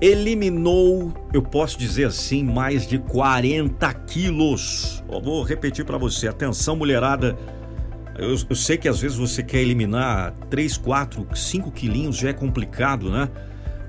Eliminou, 0.00 1.12
eu 1.34 1.42
posso 1.42 1.76
dizer 1.76 2.06
assim, 2.06 2.44
mais 2.44 2.86
de 2.86 2.96
40 2.96 3.92
quilos. 4.06 5.02
Eu 5.10 5.20
vou 5.20 5.42
repetir 5.42 5.84
para 5.84 5.98
você, 5.98 6.28
atenção 6.28 6.76
mulherada 6.76 7.36
eu, 8.18 8.36
eu, 8.50 8.56
sei 8.56 8.76
que 8.76 8.88
às 8.88 9.00
vezes 9.00 9.16
você 9.16 9.42
quer 9.42 9.60
eliminar 9.60 10.32
3, 10.50 10.76
4, 10.76 11.26
5 11.34 11.70
quilinhos, 11.70 12.16
já 12.16 12.30
é 12.30 12.32
complicado, 12.32 13.10
né? 13.10 13.28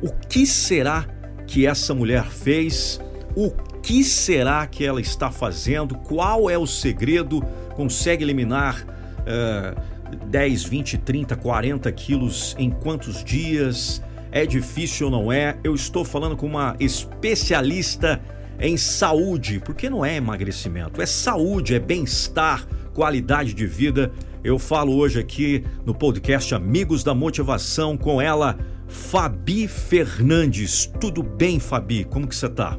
O 0.01 0.11
que 0.11 0.45
será 0.45 1.05
que 1.47 1.65
essa 1.65 1.93
mulher 1.95 2.25
fez? 2.25 3.01
O 3.35 3.49
que 3.81 4.03
será 4.03 4.65
que 4.67 4.85
ela 4.85 5.01
está 5.01 5.31
fazendo? 5.31 5.95
Qual 5.95 6.49
é 6.49 6.57
o 6.57 6.67
segredo? 6.67 7.41
Consegue 7.75 8.23
eliminar 8.23 8.85
uh, 9.21 10.25
10, 10.27 10.63
20, 10.63 10.97
30, 10.99 11.35
40 11.35 11.91
quilos 11.91 12.55
em 12.59 12.69
quantos 12.69 13.23
dias? 13.23 14.01
É 14.31 14.45
difícil 14.45 15.07
ou 15.07 15.11
não 15.11 15.31
é? 15.31 15.57
Eu 15.63 15.73
estou 15.73 16.05
falando 16.05 16.37
com 16.37 16.45
uma 16.45 16.75
especialista 16.79 18.21
em 18.59 18.77
saúde, 18.77 19.59
porque 19.63 19.89
não 19.89 20.05
é 20.05 20.17
emagrecimento, 20.17 21.01
é 21.01 21.05
saúde, 21.05 21.73
é 21.73 21.79
bem-estar 21.79 22.67
qualidade 22.93 23.53
de 23.53 23.65
vida. 23.65 24.11
Eu 24.43 24.57
falo 24.57 24.95
hoje 24.95 25.19
aqui 25.19 25.63
no 25.85 25.93
podcast 25.93 26.53
Amigos 26.55 27.03
da 27.03 27.13
Motivação 27.13 27.97
com 27.97 28.21
ela, 28.21 28.57
Fabi 28.87 29.67
Fernandes. 29.67 30.85
Tudo 30.99 31.21
bem, 31.21 31.59
Fabi? 31.59 32.03
Como 32.03 32.27
que 32.27 32.35
você 32.35 32.49
tá? 32.49 32.77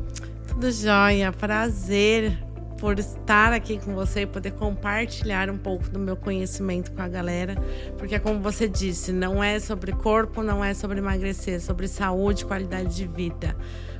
Tudo 0.48 0.70
jóia, 0.72 1.32
prazer 1.32 2.50
por 2.80 2.98
estar 2.98 3.52
aqui 3.52 3.78
com 3.78 3.94
você 3.94 4.22
e 4.22 4.26
poder 4.26 4.52
compartilhar 4.52 5.50
um 5.50 5.58
pouco 5.58 5.90
do 5.90 5.98
meu 5.98 6.16
conhecimento 6.16 6.90
com 6.92 7.02
a 7.02 7.08
galera, 7.08 7.54
porque 7.98 8.18
como 8.18 8.40
você 8.40 8.66
disse, 8.66 9.12
não 9.12 9.44
é 9.44 9.60
sobre 9.60 9.92
corpo, 9.92 10.42
não 10.42 10.64
é 10.64 10.72
sobre 10.72 10.98
emagrecer, 10.98 11.56
é 11.56 11.58
sobre 11.58 11.86
saúde, 11.86 12.46
qualidade 12.46 12.96
de 12.96 13.06
vida. 13.06 13.54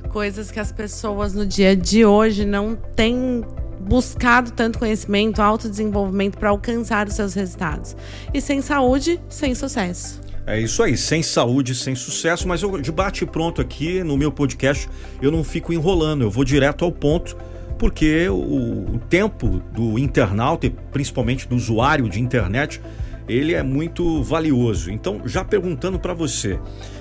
Coisas 0.09 0.49
que 0.49 0.59
as 0.59 0.71
pessoas 0.71 1.35
no 1.35 1.45
dia 1.45 1.75
de 1.75 2.03
hoje 2.03 2.43
não 2.43 2.75
têm 2.75 3.43
buscado 3.81 4.51
tanto 4.51 4.79
conhecimento, 4.79 5.41
autodesenvolvimento 5.41 6.37
para 6.37 6.49
alcançar 6.49 7.07
os 7.07 7.15
seus 7.15 7.33
resultados. 7.33 7.95
E 8.33 8.39
sem 8.39 8.61
saúde, 8.61 9.19
sem 9.27 9.53
sucesso. 9.55 10.21
É 10.45 10.59
isso 10.59 10.81
aí, 10.81 10.97
sem 10.97 11.21
saúde, 11.21 11.75
sem 11.75 11.95
sucesso, 11.95 12.47
mas 12.47 12.63
eu 12.63 12.81
de 12.81 12.91
bate 12.91 13.25
pronto 13.25 13.61
aqui 13.61 14.03
no 14.03 14.17
meu 14.17 14.31
podcast, 14.31 14.89
eu 15.21 15.31
não 15.31 15.43
fico 15.43 15.71
enrolando, 15.71 16.23
eu 16.23 16.31
vou 16.31 16.43
direto 16.43 16.83
ao 16.83 16.91
ponto, 16.91 17.37
porque 17.77 18.27
o, 18.27 18.95
o 18.95 18.99
tempo 19.07 19.61
do 19.71 19.99
internauta, 19.99 20.69
principalmente 20.91 21.47
do 21.47 21.55
usuário 21.55 22.09
de 22.09 22.19
internet, 22.19 22.81
ele 23.27 23.53
é 23.53 23.63
muito 23.63 24.23
valioso. 24.23 24.91
Então, 24.91 25.21
já 25.25 25.43
perguntando 25.43 25.99
para 25.99 26.13
você, 26.13 26.59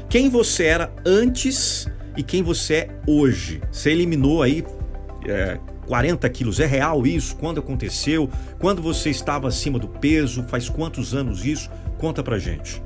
quem 0.09 0.28
você 0.28 0.65
era 0.65 0.93
antes 1.04 1.91
e 2.16 2.22
quem 2.22 2.43
você 2.43 2.75
é 2.75 2.88
hoje? 3.06 3.60
Você 3.71 3.91
eliminou 3.91 4.43
aí 4.43 4.65
é, 5.27 5.59
40 5.91 6.31
quilos. 6.31 6.61
É 6.61 6.67
real 6.67 7.05
isso? 7.05 7.34
Quando 7.34 7.59
aconteceu? 7.59 8.31
Quando 8.61 8.81
você 8.81 9.11
estava 9.11 9.49
acima 9.49 9.77
do 9.77 9.89
peso? 9.89 10.45
Faz 10.45 10.69
quantos 10.69 11.17
anos 11.17 11.45
isso? 11.45 11.69
Conta 11.99 12.23
pra 12.23 12.39
gente. 12.39 12.81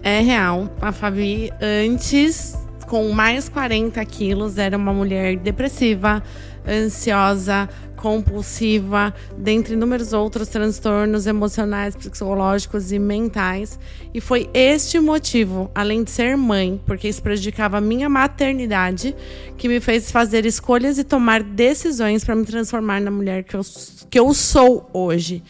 É 0.00 0.20
real. 0.20 0.72
A 0.80 0.92
Fabi, 0.92 1.50
antes, 1.60 2.56
com 2.86 3.10
mais 3.10 3.48
40 3.48 4.04
quilos, 4.04 4.58
era 4.58 4.76
uma 4.76 4.94
mulher 4.94 5.36
depressiva, 5.38 6.22
ansiosa, 6.64 7.68
compulsiva, 7.96 9.12
dentre 9.36 9.74
inúmeros 9.74 10.12
outros 10.12 10.48
transtornos 10.48 11.26
emocionais, 11.26 11.96
psicológicos 11.96 12.92
e 12.92 12.98
mentais. 12.98 13.78
E 14.14 14.20
foi 14.20 14.48
este 14.54 15.00
motivo, 15.00 15.70
além 15.74 16.04
de 16.04 16.10
ser 16.10 16.36
mãe, 16.36 16.80
porque 16.86 17.08
isso 17.08 17.22
prejudicava 17.22 17.78
a 17.78 17.80
minha 17.80 18.08
maternidade, 18.08 19.16
que 19.56 19.68
me 19.68 19.80
fez 19.80 20.10
fazer 20.10 20.46
escolhas 20.46 20.98
e 20.98 21.04
tomar 21.04 21.42
decisões 21.42 22.22
para 22.22 22.36
me 22.36 22.44
transformar 22.44 23.00
na 23.00 23.10
mulher 23.10 23.42
que 23.42 23.56
eu, 23.56 23.62
que 24.10 24.18
eu 24.18 24.32
sou 24.34 24.88
hoje. 24.92 25.42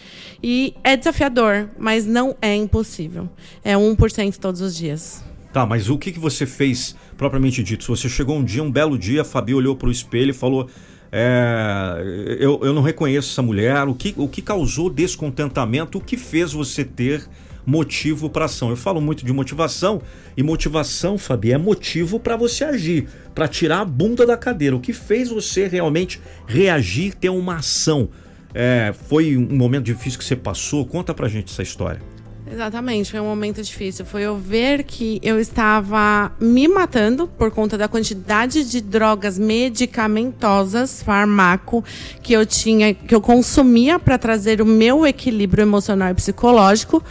E 0.43 0.75
é 0.85 0.97
desafiador, 0.97 1.69
mas 1.79 2.07
não 2.07 2.37
é 2.41 2.55
impossível. 2.55 3.29
É 3.65 3.75
1% 3.75 4.37
todos 4.39 4.61
os 4.61 4.77
dias. 4.77 5.25
Tá, 5.53 5.65
mas 5.65 5.89
o 5.89 5.97
que, 5.97 6.13
que 6.13 6.19
você 6.19 6.45
fez 6.45 6.95
propriamente 7.17 7.63
dito? 7.63 7.83
Se 7.83 7.89
você 7.89 8.11
chegou 8.11 8.37
um 8.37 8.45
dia, 8.45 8.63
um 8.63 8.71
belo 8.71 8.99
dia, 8.99 9.23
a 9.23 9.25
Fabi 9.25 9.55
olhou 9.55 9.75
para 9.75 9.89
o 9.89 9.91
espelho 9.91 10.29
e 10.31 10.35
falou: 10.35 10.69
é, 11.13 12.37
eu, 12.41 12.61
eu 12.63 12.73
não 12.73 12.83
reconheço 12.83 13.31
essa 13.33 13.43
mulher. 13.43 13.87
O 13.89 13.95
que, 13.95 14.15
o 14.17 14.29
que 14.29 14.43
causou 14.43 14.91
descontentamento? 14.91 15.99
O 15.99 16.01
que 16.01 16.17
fez 16.17 16.53
você 16.53 16.85
ter 16.85 17.27
motivo 17.65 18.31
para 18.31 18.45
ação? 18.45 18.71
Eu 18.71 18.77
falo 18.77 19.01
muito 19.01 19.25
de 19.25 19.33
motivação 19.33 20.01
e 20.37 20.43
motivação, 20.43 21.19
Fabi, 21.19 21.53
é 21.53 21.59
motivo 21.59 22.21
para 22.21 22.37
você 22.37 22.65
agir, 22.65 23.09
para 23.35 23.49
tirar 23.49 23.81
a 23.81 23.85
bunda 23.85 24.27
da 24.27 24.37
cadeira. 24.37 24.77
O 24.77 24.81
que 24.81 24.93
fez 24.93 25.31
você 25.31 25.67
realmente 25.67 26.21
reagir, 26.47 27.15
ter 27.15 27.31
uma 27.31 27.57
ação? 27.57 28.09
É, 28.55 28.95
foi 29.09 29.37
um 29.37 29.57
momento 29.57 29.85
difícil 29.85 30.19
que 30.19 30.25
você 30.25 30.37
passou? 30.37 30.87
Conta 30.87 31.13
pra 31.13 31.29
gente 31.29 31.53
essa 31.53 31.63
história. 31.63 32.01
Exatamente, 32.51 33.11
foi 33.11 33.19
um 33.19 33.25
momento 33.25 33.61
difícil. 33.61 34.05
Foi 34.05 34.23
eu 34.23 34.37
ver 34.37 34.85
que 34.85 35.19
eu 35.23 35.39
estava 35.41 36.31
me 36.41 36.69
matando 36.69 37.27
por 37.27 37.51
conta 37.51 37.77
da 37.77 37.89
quantidade 37.89 38.65
de 38.65 38.81
drogas 38.81 39.37
medicamentosas, 39.37 41.03
farmaco, 41.03 41.85
que 42.23 42.33
eu 42.33 42.47
tinha, 42.47 42.95
que 42.95 43.15
eu 43.15 43.21
consumia 43.21 43.99
para 43.99 44.17
trazer 44.17 44.63
o 44.63 44.67
meu 44.67 45.05
equilíbrio 45.05 45.63
emocional 45.63 46.11
e 46.11 46.15
psicológico. 46.15 47.03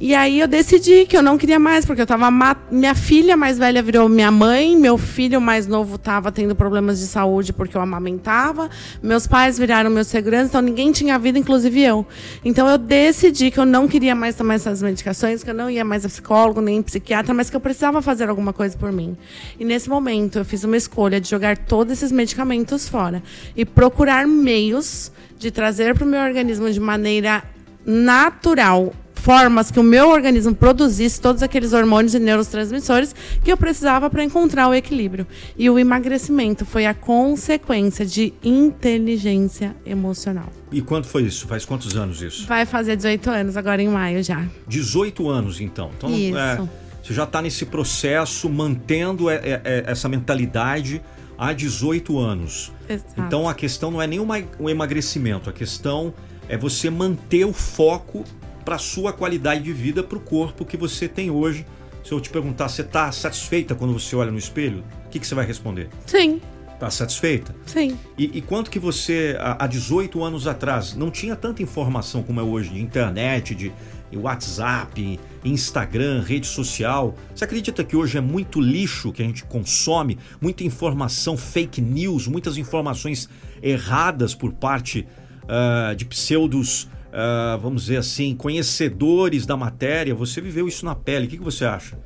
E 0.00 0.14
aí 0.14 0.38
eu 0.38 0.46
decidi 0.46 1.06
que 1.06 1.16
eu 1.16 1.22
não 1.22 1.36
queria 1.36 1.58
mais, 1.58 1.84
porque 1.84 2.00
eu 2.00 2.06
tava. 2.06 2.28
Minha 2.70 2.94
filha 2.94 3.36
mais 3.36 3.58
velha 3.58 3.82
virou 3.82 4.08
minha 4.08 4.30
mãe, 4.30 4.76
meu 4.76 4.96
filho 4.96 5.40
mais 5.40 5.66
novo 5.66 5.96
estava 5.96 6.30
tendo 6.30 6.54
problemas 6.54 7.00
de 7.00 7.06
saúde 7.06 7.52
porque 7.52 7.76
eu 7.76 7.80
amamentava, 7.80 8.70
meus 9.02 9.26
pais 9.26 9.58
viraram 9.58 9.90
meus 9.90 10.06
segurança, 10.06 10.50
então 10.50 10.60
ninguém 10.60 10.92
tinha 10.92 11.18
vida, 11.18 11.36
inclusive 11.36 11.82
eu. 11.82 12.06
Então 12.44 12.68
eu 12.68 12.78
decidi 12.78 13.50
que 13.50 13.58
eu 13.58 13.66
não 13.66 13.88
queria 13.88 14.14
mais 14.14 14.36
tomar 14.36 14.54
essas 14.54 14.80
medicações, 14.82 15.42
que 15.42 15.50
eu 15.50 15.54
não 15.54 15.68
ia 15.68 15.84
mais 15.84 16.04
a 16.04 16.08
psicólogo 16.08 16.60
nem 16.60 16.80
psiquiatra, 16.80 17.34
mas 17.34 17.50
que 17.50 17.56
eu 17.56 17.60
precisava 17.60 18.00
fazer 18.00 18.28
alguma 18.28 18.52
coisa 18.52 18.78
por 18.78 18.92
mim. 18.92 19.16
E 19.58 19.64
nesse 19.64 19.88
momento 19.88 20.38
eu 20.38 20.44
fiz 20.44 20.62
uma 20.62 20.76
escolha 20.76 21.20
de 21.20 21.28
jogar 21.28 21.58
todos 21.58 21.94
esses 21.94 22.12
medicamentos 22.12 22.88
fora 22.88 23.20
e 23.56 23.64
procurar 23.64 24.28
meios 24.28 25.10
de 25.36 25.50
trazer 25.50 25.94
para 25.94 26.04
o 26.04 26.08
meu 26.08 26.20
organismo 26.20 26.70
de 26.70 26.78
maneira 26.78 27.42
natural 27.84 28.92
formas 29.18 29.70
que 29.70 29.78
o 29.78 29.82
meu 29.82 30.10
organismo 30.10 30.54
produzisse 30.54 31.20
todos 31.20 31.42
aqueles 31.42 31.72
hormônios 31.72 32.14
e 32.14 32.18
neurotransmissores 32.18 33.14
que 33.42 33.52
eu 33.52 33.56
precisava 33.56 34.08
para 34.08 34.24
encontrar 34.24 34.68
o 34.68 34.74
equilíbrio. 34.74 35.26
E 35.56 35.68
o 35.68 35.78
emagrecimento 35.78 36.64
foi 36.64 36.86
a 36.86 36.94
consequência 36.94 38.06
de 38.06 38.32
inteligência 38.42 39.76
emocional. 39.84 40.48
E 40.70 40.80
quanto 40.80 41.06
foi 41.06 41.24
isso? 41.24 41.46
Faz 41.46 41.64
quantos 41.64 41.96
anos 41.96 42.22
isso? 42.22 42.46
Vai 42.46 42.64
fazer 42.64 42.96
18 42.96 43.30
anos 43.30 43.56
agora 43.56 43.82
em 43.82 43.88
maio 43.88 44.22
já. 44.22 44.46
18 44.66 45.28
anos 45.28 45.60
então. 45.60 45.90
Então 45.96 46.10
isso. 46.10 46.38
É, 46.38 46.60
você 47.02 47.14
já 47.14 47.24
está 47.24 47.40
nesse 47.40 47.64
processo 47.64 48.48
mantendo 48.50 49.30
é, 49.30 49.36
é, 49.36 49.60
é, 49.64 49.84
essa 49.86 50.08
mentalidade 50.08 51.02
há 51.38 51.52
18 51.52 52.18
anos. 52.18 52.72
Exato. 52.88 53.14
Então 53.18 53.48
a 53.48 53.54
questão 53.54 53.90
não 53.90 54.02
é 54.02 54.06
nem 54.06 54.20
o 54.20 54.68
emagrecimento, 54.68 55.48
a 55.48 55.52
questão 55.52 56.12
é 56.48 56.56
você 56.56 56.90
manter 56.90 57.44
o 57.44 57.52
foco 57.52 58.24
para 58.68 58.76
a 58.76 58.78
sua 58.78 59.14
qualidade 59.14 59.62
de 59.62 59.72
vida, 59.72 60.02
para 60.02 60.18
o 60.18 60.20
corpo 60.20 60.62
que 60.62 60.76
você 60.76 61.08
tem 61.08 61.30
hoje. 61.30 61.64
Se 62.04 62.12
eu 62.12 62.20
te 62.20 62.28
perguntar, 62.28 62.68
você 62.68 62.82
está 62.82 63.10
satisfeita 63.10 63.74
quando 63.74 63.94
você 63.94 64.14
olha 64.14 64.30
no 64.30 64.36
espelho? 64.36 64.84
O 65.06 65.08
que, 65.08 65.18
que 65.18 65.26
você 65.26 65.34
vai 65.34 65.46
responder? 65.46 65.88
Sim. 66.04 66.38
Está 66.74 66.90
satisfeita? 66.90 67.56
Sim. 67.64 67.98
E, 68.18 68.36
e, 68.36 68.42
quanto 68.42 68.70
que 68.70 68.78
você, 68.78 69.38
há 69.40 69.66
18 69.66 70.22
anos 70.22 70.46
atrás, 70.46 70.94
não 70.94 71.10
tinha 71.10 71.34
tanta 71.34 71.62
informação 71.62 72.22
como 72.22 72.40
é 72.40 72.42
hoje 72.42 72.68
de 72.68 72.82
internet, 72.82 73.54
de 73.54 73.72
WhatsApp, 74.14 75.18
Instagram, 75.42 76.20
rede 76.20 76.46
social. 76.46 77.14
Você 77.34 77.44
acredita 77.44 77.82
que 77.82 77.96
hoje 77.96 78.18
é 78.18 78.20
muito 78.20 78.60
lixo 78.60 79.12
que 79.12 79.22
a 79.22 79.24
gente 79.24 79.44
consome, 79.44 80.18
muita 80.42 80.62
informação 80.62 81.38
fake 81.38 81.80
news, 81.80 82.28
muitas 82.28 82.58
informações 82.58 83.30
erradas 83.62 84.34
por 84.34 84.52
parte 84.52 85.08
uh, 85.44 85.96
de 85.96 86.04
pseudos, 86.04 86.86
uh, 87.08 87.58
vamos 87.60 87.82
dizer 87.82 87.98
assim, 87.98 88.34
conhecedores 88.34 89.46
da 89.46 89.56
matéria? 89.56 90.14
Você 90.14 90.40
viveu 90.40 90.68
isso 90.68 90.84
na 90.84 90.94
pele. 90.94 91.26
O 91.26 91.28
que, 91.28 91.38
que 91.38 91.44
você 91.44 91.64
acha? 91.64 91.98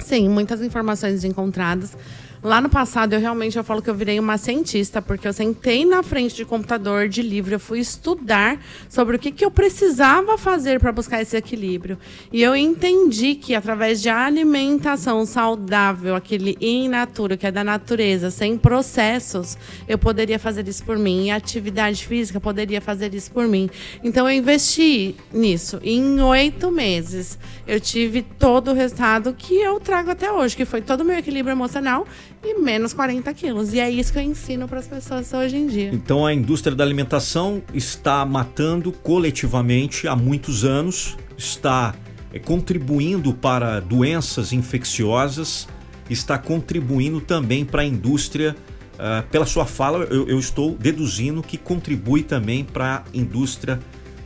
Sim, 0.00 0.28
muitas 0.28 0.60
informações 0.60 1.24
encontradas. 1.24 1.96
Lá 2.44 2.60
no 2.60 2.68
passado, 2.68 3.14
eu 3.14 3.20
realmente 3.20 3.56
eu 3.56 3.64
falo 3.64 3.80
que 3.80 3.88
eu 3.88 3.94
virei 3.94 4.20
uma 4.20 4.36
cientista, 4.36 5.00
porque 5.00 5.26
eu 5.26 5.32
sentei 5.32 5.86
na 5.86 6.02
frente 6.02 6.34
de 6.34 6.44
computador, 6.44 7.08
de 7.08 7.22
livro, 7.22 7.54
eu 7.54 7.58
fui 7.58 7.78
estudar 7.78 8.60
sobre 8.86 9.16
o 9.16 9.18
que, 9.18 9.32
que 9.32 9.42
eu 9.42 9.50
precisava 9.50 10.36
fazer 10.36 10.78
para 10.78 10.92
buscar 10.92 11.22
esse 11.22 11.34
equilíbrio. 11.38 11.98
E 12.30 12.42
eu 12.42 12.54
entendi 12.54 13.34
que 13.34 13.54
através 13.54 14.02
de 14.02 14.10
alimentação 14.10 15.24
saudável, 15.24 16.14
aquele 16.14 16.54
in 16.60 16.88
natura, 16.88 17.34
que 17.38 17.46
é 17.46 17.50
da 17.50 17.64
natureza, 17.64 18.30
sem 18.30 18.58
processos, 18.58 19.56
eu 19.88 19.96
poderia 19.96 20.38
fazer 20.38 20.68
isso 20.68 20.84
por 20.84 20.98
mim. 20.98 21.28
E 21.28 21.30
atividade 21.30 22.06
física 22.06 22.38
poderia 22.38 22.82
fazer 22.82 23.14
isso 23.14 23.30
por 23.30 23.48
mim. 23.48 23.70
Então 24.02 24.28
eu 24.28 24.36
investi 24.36 25.16
nisso. 25.32 25.80
E 25.82 25.94
em 25.94 26.20
oito 26.20 26.70
meses, 26.70 27.38
eu 27.66 27.80
tive 27.80 28.20
todo 28.20 28.70
o 28.70 28.74
resultado 28.74 29.32
que 29.32 29.54
eu 29.54 29.80
trago 29.80 30.10
até 30.10 30.30
hoje, 30.30 30.54
que 30.54 30.66
foi 30.66 30.82
todo 30.82 31.00
o 31.00 31.04
meu 31.06 31.16
equilíbrio 31.16 31.54
emocional 31.54 32.06
e 32.44 32.60
menos 32.60 32.92
40 32.92 33.32
quilos. 33.34 33.72
E 33.72 33.80
é 33.80 33.90
isso 33.90 34.12
que 34.12 34.18
eu 34.18 34.22
ensino 34.22 34.68
para 34.68 34.78
as 34.78 34.86
pessoas 34.86 35.32
hoje 35.32 35.56
em 35.56 35.66
dia. 35.66 35.90
Então 35.92 36.26
a 36.26 36.32
indústria 36.32 36.76
da 36.76 36.84
alimentação 36.84 37.62
está 37.72 38.24
matando 38.24 38.92
coletivamente 38.92 40.06
há 40.06 40.14
muitos 40.14 40.64
anos, 40.64 41.16
está 41.36 41.94
é, 42.32 42.38
contribuindo 42.38 43.32
para 43.32 43.80
doenças 43.80 44.52
infecciosas, 44.52 45.66
está 46.10 46.36
contribuindo 46.36 47.20
também 47.20 47.64
para 47.64 47.82
a 47.82 47.84
indústria. 47.84 48.54
Uh, 48.94 49.26
pela 49.28 49.44
sua 49.44 49.66
fala, 49.66 50.04
eu, 50.04 50.28
eu, 50.28 50.38
estou 50.38 50.76
deduzindo 50.76 51.42
que 51.42 51.58
contribui 51.58 52.22
também 52.22 52.62
para 52.62 52.98
a 52.98 53.04
indústria 53.12 53.80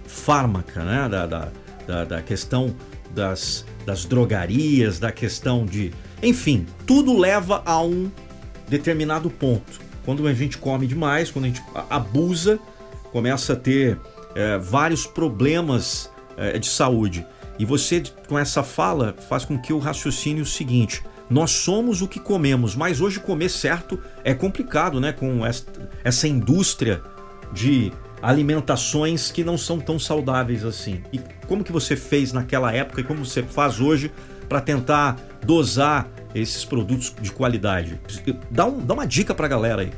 fármaca, 0.06 0.84
né? 0.84 1.08
da, 1.08 1.26
da, 1.26 1.48
da, 1.86 2.04
da 2.04 2.22
questão 2.22 2.74
das, 3.14 3.64
das 3.86 4.04
drogarias, 4.04 4.98
da 4.98 5.10
questão 5.10 5.64
de 5.64 5.90
enfim, 6.22 6.66
tudo 6.86 7.16
leva 7.16 7.62
a 7.64 7.80
um 7.82 8.10
determinado 8.68 9.30
ponto. 9.30 9.80
Quando 10.04 10.26
a 10.26 10.32
gente 10.32 10.58
come 10.58 10.86
demais, 10.86 11.30
quando 11.30 11.44
a 11.44 11.48
gente 11.48 11.62
abusa, 11.90 12.58
começa 13.12 13.52
a 13.52 13.56
ter 13.56 13.98
é, 14.34 14.58
vários 14.58 15.06
problemas 15.06 16.10
é, 16.36 16.58
de 16.58 16.66
saúde. 16.66 17.26
E 17.58 17.64
você, 17.64 18.02
com 18.26 18.38
essa 18.38 18.62
fala, 18.62 19.14
faz 19.28 19.44
com 19.44 19.58
que 19.58 19.72
eu 19.72 19.78
raciocine 19.78 20.40
o 20.40 20.46
seguinte: 20.46 21.02
nós 21.28 21.50
somos 21.50 22.00
o 22.00 22.08
que 22.08 22.20
comemos, 22.20 22.74
mas 22.74 23.00
hoje 23.00 23.20
comer 23.20 23.48
certo 23.48 23.98
é 24.24 24.32
complicado, 24.32 25.00
né? 25.00 25.12
Com 25.12 25.40
essa 26.04 26.28
indústria 26.28 27.02
de 27.52 27.92
alimentações 28.22 29.30
que 29.30 29.44
não 29.44 29.56
são 29.56 29.78
tão 29.78 29.98
saudáveis 29.98 30.64
assim. 30.64 31.02
E 31.12 31.20
como 31.46 31.64
que 31.64 31.72
você 31.72 31.96
fez 31.96 32.32
naquela 32.32 32.72
época 32.72 33.00
e 33.00 33.04
como 33.04 33.24
você 33.24 33.42
faz 33.42 33.80
hoje 33.80 34.12
para 34.48 34.60
tentar 34.60 35.16
dosar 35.44 36.08
esses 36.34 36.64
produtos 36.64 37.14
de 37.20 37.30
qualidade? 37.30 38.00
Dá, 38.50 38.66
um, 38.66 38.78
dá 38.78 38.94
uma 38.94 39.06
dica 39.06 39.34
para 39.34 39.46
a 39.46 39.48
galera 39.48 39.82
aí. 39.82 39.92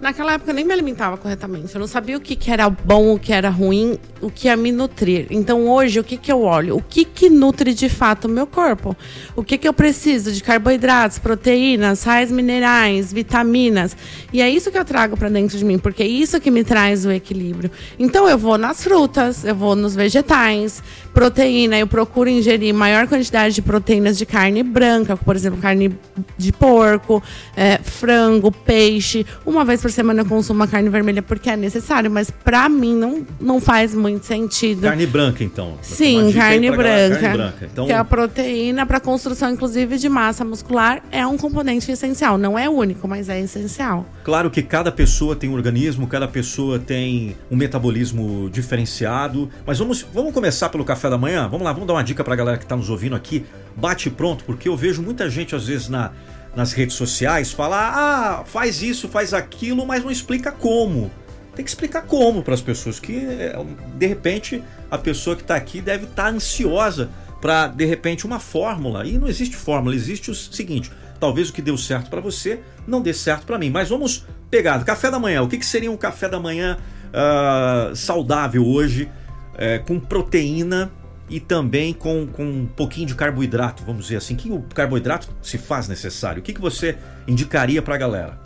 Naquela 0.00 0.32
época 0.32 0.50
eu 0.50 0.54
nem 0.54 0.64
me 0.64 0.72
alimentava 0.72 1.16
corretamente. 1.16 1.74
Eu 1.74 1.80
não 1.80 1.86
sabia 1.86 2.16
o 2.16 2.20
que, 2.20 2.34
que 2.34 2.50
era 2.50 2.68
bom, 2.68 3.14
o 3.14 3.18
que 3.18 3.32
era 3.32 3.48
ruim, 3.48 3.98
o 4.20 4.30
que 4.30 4.48
ia 4.48 4.56
me 4.56 4.72
nutrir. 4.72 5.26
Então 5.30 5.68
hoje, 5.68 6.00
o 6.00 6.04
que, 6.04 6.16
que 6.16 6.32
eu 6.32 6.42
olho? 6.42 6.76
O 6.76 6.82
que, 6.82 7.04
que 7.04 7.30
nutre 7.30 7.72
de 7.72 7.88
fato 7.88 8.24
o 8.24 8.28
meu 8.28 8.46
corpo? 8.46 8.96
O 9.36 9.44
que, 9.44 9.56
que 9.56 9.68
eu 9.68 9.72
preciso 9.72 10.32
de 10.32 10.42
carboidratos, 10.42 11.18
proteínas, 11.18 12.00
sais 12.00 12.30
minerais, 12.30 13.12
vitaminas? 13.12 13.96
E 14.32 14.42
é 14.42 14.50
isso 14.50 14.70
que 14.70 14.78
eu 14.78 14.84
trago 14.84 15.16
para 15.16 15.28
dentro 15.28 15.56
de 15.56 15.64
mim, 15.64 15.78
porque 15.78 16.02
é 16.02 16.06
isso 16.06 16.40
que 16.40 16.50
me 16.50 16.64
traz 16.64 17.06
o 17.06 17.12
equilíbrio. 17.12 17.70
Então 17.98 18.28
eu 18.28 18.36
vou 18.36 18.58
nas 18.58 18.82
frutas, 18.82 19.44
eu 19.44 19.54
vou 19.54 19.76
nos 19.76 19.94
vegetais, 19.94 20.82
proteína, 21.12 21.78
eu 21.78 21.86
procuro 21.86 22.28
ingerir 22.28 22.74
maior 22.74 23.06
quantidade 23.06 23.54
de 23.54 23.62
proteínas 23.62 24.18
de 24.18 24.26
carne 24.26 24.62
branca, 24.62 25.16
por 25.16 25.36
exemplo, 25.36 25.60
carne 25.60 25.96
de 26.36 26.52
porco, 26.52 27.22
é, 27.56 27.78
frango, 27.78 28.50
peixe, 28.50 29.24
uma 29.46 29.64
vez 29.64 29.83
por 29.84 29.92
semana 29.92 30.22
eu 30.22 30.24
consumo 30.24 30.60
uma 30.60 30.66
carne 30.66 30.88
vermelha 30.88 31.20
porque 31.20 31.50
é 31.50 31.58
necessário, 31.58 32.10
mas 32.10 32.30
para 32.30 32.70
mim 32.70 32.94
não, 32.94 33.26
não 33.38 33.60
faz 33.60 33.94
muito 33.94 34.24
sentido. 34.24 34.80
Carne 34.80 35.04
branca, 35.04 35.44
então. 35.44 35.76
Sim, 35.82 36.32
carne 36.32 36.70
branca, 36.70 37.20
carne 37.20 37.36
branca. 37.36 37.68
Então... 37.70 37.84
Que 37.84 37.92
é 37.92 37.98
a 37.98 38.02
proteína 38.02 38.86
para 38.86 38.98
construção, 38.98 39.50
inclusive, 39.50 39.98
de 39.98 40.08
massa 40.08 40.42
muscular 40.42 41.02
é 41.12 41.26
um 41.26 41.36
componente 41.36 41.92
essencial. 41.92 42.38
Não 42.38 42.58
é 42.58 42.66
único, 42.66 43.06
mas 43.06 43.28
é 43.28 43.38
essencial. 43.38 44.06
Claro 44.24 44.50
que 44.50 44.62
cada 44.62 44.90
pessoa 44.90 45.36
tem 45.36 45.50
um 45.50 45.52
organismo, 45.52 46.06
cada 46.06 46.26
pessoa 46.26 46.78
tem 46.78 47.36
um 47.50 47.56
metabolismo 47.56 48.48
diferenciado. 48.50 49.50
Mas 49.66 49.78
vamos, 49.78 50.06
vamos 50.14 50.32
começar 50.32 50.70
pelo 50.70 50.86
café 50.86 51.10
da 51.10 51.18
manhã? 51.18 51.46
Vamos 51.46 51.62
lá, 51.62 51.74
vamos 51.74 51.86
dar 51.86 51.92
uma 51.92 52.04
dica 52.04 52.24
para 52.24 52.32
a 52.32 52.36
galera 52.38 52.56
que 52.56 52.64
está 52.64 52.74
nos 52.74 52.88
ouvindo 52.88 53.14
aqui. 53.14 53.44
Bate 53.76 54.08
pronto, 54.08 54.44
porque 54.44 54.66
eu 54.66 54.76
vejo 54.78 55.02
muita 55.02 55.28
gente, 55.28 55.54
às 55.54 55.66
vezes, 55.66 55.90
na 55.90 56.10
nas 56.56 56.72
redes 56.72 56.96
sociais 56.96 57.52
falar, 57.52 57.92
ah, 57.94 58.44
faz 58.44 58.82
isso, 58.82 59.08
faz 59.08 59.34
aquilo, 59.34 59.86
mas 59.86 60.02
não 60.02 60.10
explica 60.10 60.52
como. 60.52 61.10
Tem 61.54 61.64
que 61.64 61.70
explicar 61.70 62.02
como 62.02 62.42
para 62.42 62.54
as 62.54 62.60
pessoas, 62.60 62.98
que 62.98 63.16
é, 63.16 63.56
de 63.96 64.06
repente 64.06 64.62
a 64.90 64.98
pessoa 64.98 65.36
que 65.36 65.42
está 65.42 65.54
aqui 65.54 65.80
deve 65.80 66.04
estar 66.04 66.24
tá 66.24 66.28
ansiosa 66.30 67.10
para 67.40 67.68
de 67.68 67.84
repente 67.84 68.26
uma 68.26 68.40
fórmula. 68.40 69.06
E 69.06 69.18
não 69.18 69.28
existe 69.28 69.56
fórmula, 69.56 69.94
existe 69.94 70.30
o 70.30 70.34
seguinte: 70.34 70.90
talvez 71.20 71.50
o 71.50 71.52
que 71.52 71.62
deu 71.62 71.76
certo 71.76 72.10
para 72.10 72.20
você 72.20 72.60
não 72.86 73.00
dê 73.00 73.12
certo 73.12 73.46
para 73.46 73.58
mim. 73.58 73.70
Mas 73.70 73.88
vamos 73.88 74.26
pegar 74.50 74.82
café 74.84 75.10
da 75.10 75.18
manhã. 75.18 75.42
O 75.42 75.48
que, 75.48 75.58
que 75.58 75.66
seria 75.66 75.90
um 75.90 75.96
café 75.96 76.28
da 76.28 76.40
manhã 76.40 76.78
uh, 77.10 77.94
saudável 77.94 78.66
hoje, 78.66 79.08
uh, 79.54 79.84
com 79.86 80.00
proteína 80.00 80.90
e 81.34 81.40
também 81.40 81.92
com, 81.92 82.28
com 82.28 82.44
um 82.44 82.64
pouquinho 82.64 83.08
de 83.08 83.14
carboidrato, 83.16 83.82
vamos 83.82 84.04
dizer 84.04 84.18
assim. 84.18 84.36
que 84.36 84.52
o 84.52 84.62
carboidrato 84.72 85.28
se 85.42 85.58
faz 85.58 85.88
necessário? 85.88 86.38
O 86.38 86.44
que, 86.44 86.52
que 86.52 86.60
você 86.60 86.96
indicaria 87.26 87.82
para 87.82 87.96
a 87.96 87.98
galera? 87.98 88.38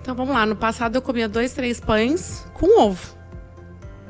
Então 0.00 0.14
vamos 0.14 0.32
lá, 0.32 0.46
no 0.46 0.54
passado 0.54 0.94
eu 0.94 1.02
comia 1.02 1.28
dois, 1.28 1.52
três 1.52 1.80
pães 1.80 2.46
com 2.54 2.80
ovo. 2.80 3.17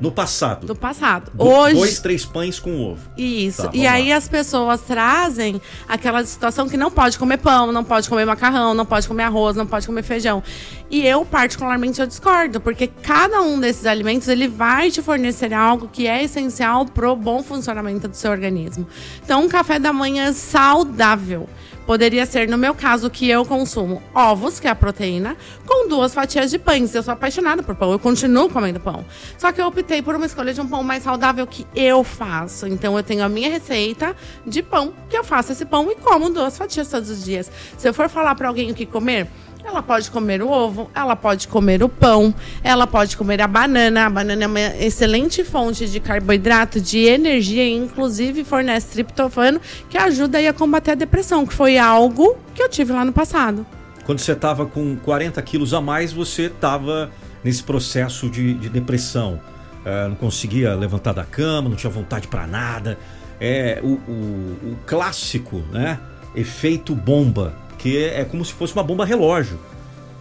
No 0.00 0.12
passado. 0.12 0.67
No 0.67 0.77
passado. 0.77 1.33
Hoje. 1.37 1.75
Dois, 1.75 2.00
três 2.00 2.25
pães 2.25 2.61
com 2.61 2.81
ovo. 2.81 3.00
Isso. 3.17 3.62
Tá, 3.62 3.71
e 3.75 3.87
aí 3.87 4.11
lá. 4.11 4.17
as 4.17 4.29
pessoas 4.29 4.81
trazem 4.83 5.61
aquela 5.89 6.25
situação 6.25 6.69
que 6.69 6.77
não 6.77 6.91
pode 6.91 7.19
comer 7.19 7.39
pão, 7.39 7.73
não 7.73 7.83
pode 7.83 8.09
comer 8.09 8.25
macarrão, 8.25 8.75
não 8.75 8.87
pode 8.87 9.09
comer 9.09 9.25
arroz, 9.25 9.57
não 9.57 9.67
pode 9.67 9.87
comer 9.87 10.02
feijão. 10.02 10.43
E 10.90 11.05
eu, 11.07 11.25
particularmente, 11.25 12.00
eu 12.00 12.07
discordo, 12.07 12.61
porque 12.61 12.87
cada 12.87 13.43
um 13.43 13.59
desses 13.59 13.87
alimentos 13.87 14.28
ele 14.28 14.49
vai 14.49 14.90
te 14.90 15.02
fornecer 15.02 15.52
algo 15.52 15.88
que 15.88 16.07
é 16.07 16.23
essencial 16.23 16.87
pro 16.87 17.14
bom 17.17 17.43
funcionamento 17.43 18.09
do 18.09 18.14
seu 18.14 18.31
organismo. 18.31 18.87
Então, 19.23 19.45
um 19.45 19.49
café 19.49 19.78
da 19.78 19.93
manhã 19.93 20.33
saudável 20.33 21.49
Poderia 21.88 22.26
ser, 22.26 22.47
no 22.50 22.59
meu 22.59 22.75
caso, 22.75 23.09
que 23.09 23.30
eu 23.30 23.47
consumo 23.47 24.02
ovos, 24.14 24.61
que 24.61 24.66
é 24.66 24.71
a 24.71 24.75
proteína, 24.75 25.38
com 25.64 25.88
duas 25.88 26.12
fatias 26.12 26.50
de 26.50 26.59
pães. 26.59 26.95
Eu 26.95 27.02
sou 27.02 27.14
apaixonada 27.14 27.62
por 27.62 27.75
pão, 27.75 27.90
eu 27.90 27.99
continuo 27.99 28.50
comendo 28.50 28.78
pão. 28.78 29.07
Só 29.38 29.50
que 29.52 29.59
eu 29.59 29.66
optei 29.66 30.02
por 30.02 30.14
uma 30.14 30.26
escolha 30.26 30.52
de 30.52 30.61
um 30.61 30.68
pão 30.68 30.83
mais 30.83 31.02
saudável 31.02 31.47
que 31.47 31.66
eu 31.75 32.04
faço. 32.04 32.66
Então 32.66 32.95
eu 32.95 33.02
tenho 33.02 33.25
a 33.25 33.28
minha 33.30 33.49
receita 33.49 34.14
de 34.47 34.62
pão, 34.62 34.92
que 35.09 35.16
eu 35.16 35.25
faço 35.25 35.52
esse 35.52 35.64
pão 35.64 35.90
e 35.90 35.95
como 35.95 36.28
duas 36.28 36.59
fatias 36.59 36.90
todos 36.90 37.09
os 37.09 37.25
dias. 37.25 37.50
Se 37.78 37.88
eu 37.88 37.95
for 37.95 38.11
falar 38.11 38.35
para 38.35 38.49
alguém 38.49 38.71
o 38.71 38.75
que 38.75 38.85
comer, 38.85 39.26
ela 39.65 39.83
pode 39.83 40.11
comer 40.11 40.43
o 40.43 40.50
ovo, 40.50 40.91
ela 40.95 41.15
pode 41.15 41.47
comer 41.47 41.83
o 41.83 41.88
pão, 41.88 42.35
ela 42.62 42.87
pode 42.87 43.17
comer 43.17 43.41
a 43.41 43.47
banana. 43.47 44.07
A 44.07 44.11
banana 44.11 44.45
é 44.45 44.47
uma 44.47 44.61
excelente 44.61 45.45
fonte 45.45 45.88
de 45.88 46.00
carboidrato, 46.00 46.81
de 46.81 47.00
energia 47.00 47.65
e 47.65 47.75
inclusive 47.75 48.45
fornece 48.45 48.88
triptofano, 48.88 49.61
que 49.88 49.99
ajuda 49.99 50.38
a 50.38 50.53
combater 50.53 50.93
a 50.93 50.95
depressão, 50.95 51.47
que 51.47 51.53
foi 51.53 51.79
algo 51.79 52.37
que 52.55 52.62
eu 52.62 52.69
tive 52.69 52.93
lá 52.93 53.05
no 53.05 53.12
passado. 53.12 53.67
Quando 54.05 54.21
você 54.21 54.33
estava 54.33 54.65
com 54.65 54.97
40 54.97 55.41
quilos 55.43 55.75
a 55.75 55.81
mais, 55.81 56.12
você 56.12 56.45
estava 56.45 57.11
nesse 57.45 57.62
processo 57.62 58.31
de, 58.31 58.55
de 58.55 58.69
depressão. 58.69 59.41
É, 59.85 60.09
não 60.09 60.17
conseguia 60.17 60.75
levantar 60.75 61.12
da 61.12 61.25
cama, 61.25 61.69
não 61.69 61.77
tinha 61.77 61.91
vontade 61.91 62.27
para 62.27 62.47
nada. 62.47 62.99
É 63.41 63.81
o, 63.83 63.87
o, 63.87 64.73
o 64.73 64.79
clássico, 64.87 65.62
né? 65.71 66.00
Efeito 66.35 66.95
bomba 66.95 67.55
que 67.78 67.97
é 67.97 68.25
como 68.25 68.44
se 68.44 68.52
fosse 68.52 68.75
uma 68.75 68.82
bomba 68.82 69.04
relógio. 69.04 69.58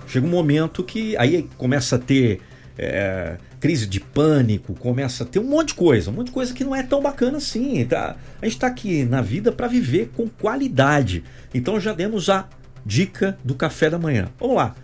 Chega 0.07 0.25
um 0.25 0.29
momento 0.29 0.83
que 0.83 1.17
aí 1.17 1.49
começa 1.57 1.97
a 1.97 1.99
ter 1.99 2.39
é, 2.77 3.37
crise 3.59 3.87
de 3.87 3.99
pânico, 3.99 4.73
começa 4.75 5.23
a 5.23 5.27
ter 5.27 5.39
um 5.39 5.43
monte 5.43 5.69
de 5.69 5.73
coisa, 5.73 6.11
um 6.11 6.13
monte 6.13 6.27
de 6.27 6.31
coisa 6.31 6.53
que 6.53 6.63
não 6.63 6.75
é 6.75 6.83
tão 6.83 7.01
bacana 7.01 7.37
assim. 7.37 7.83
Tá? 7.85 8.15
A 8.41 8.45
gente 8.45 8.55
está 8.55 8.67
aqui 8.67 9.03
na 9.03 9.21
vida 9.21 9.51
para 9.51 9.67
viver 9.67 10.11
com 10.15 10.29
qualidade. 10.29 11.23
Então 11.53 11.79
já 11.79 11.93
demos 11.93 12.29
a 12.29 12.47
dica 12.85 13.37
do 13.43 13.55
café 13.55 13.89
da 13.89 13.99
manhã. 13.99 14.29
Vamos 14.39 14.55
lá. 14.55 14.75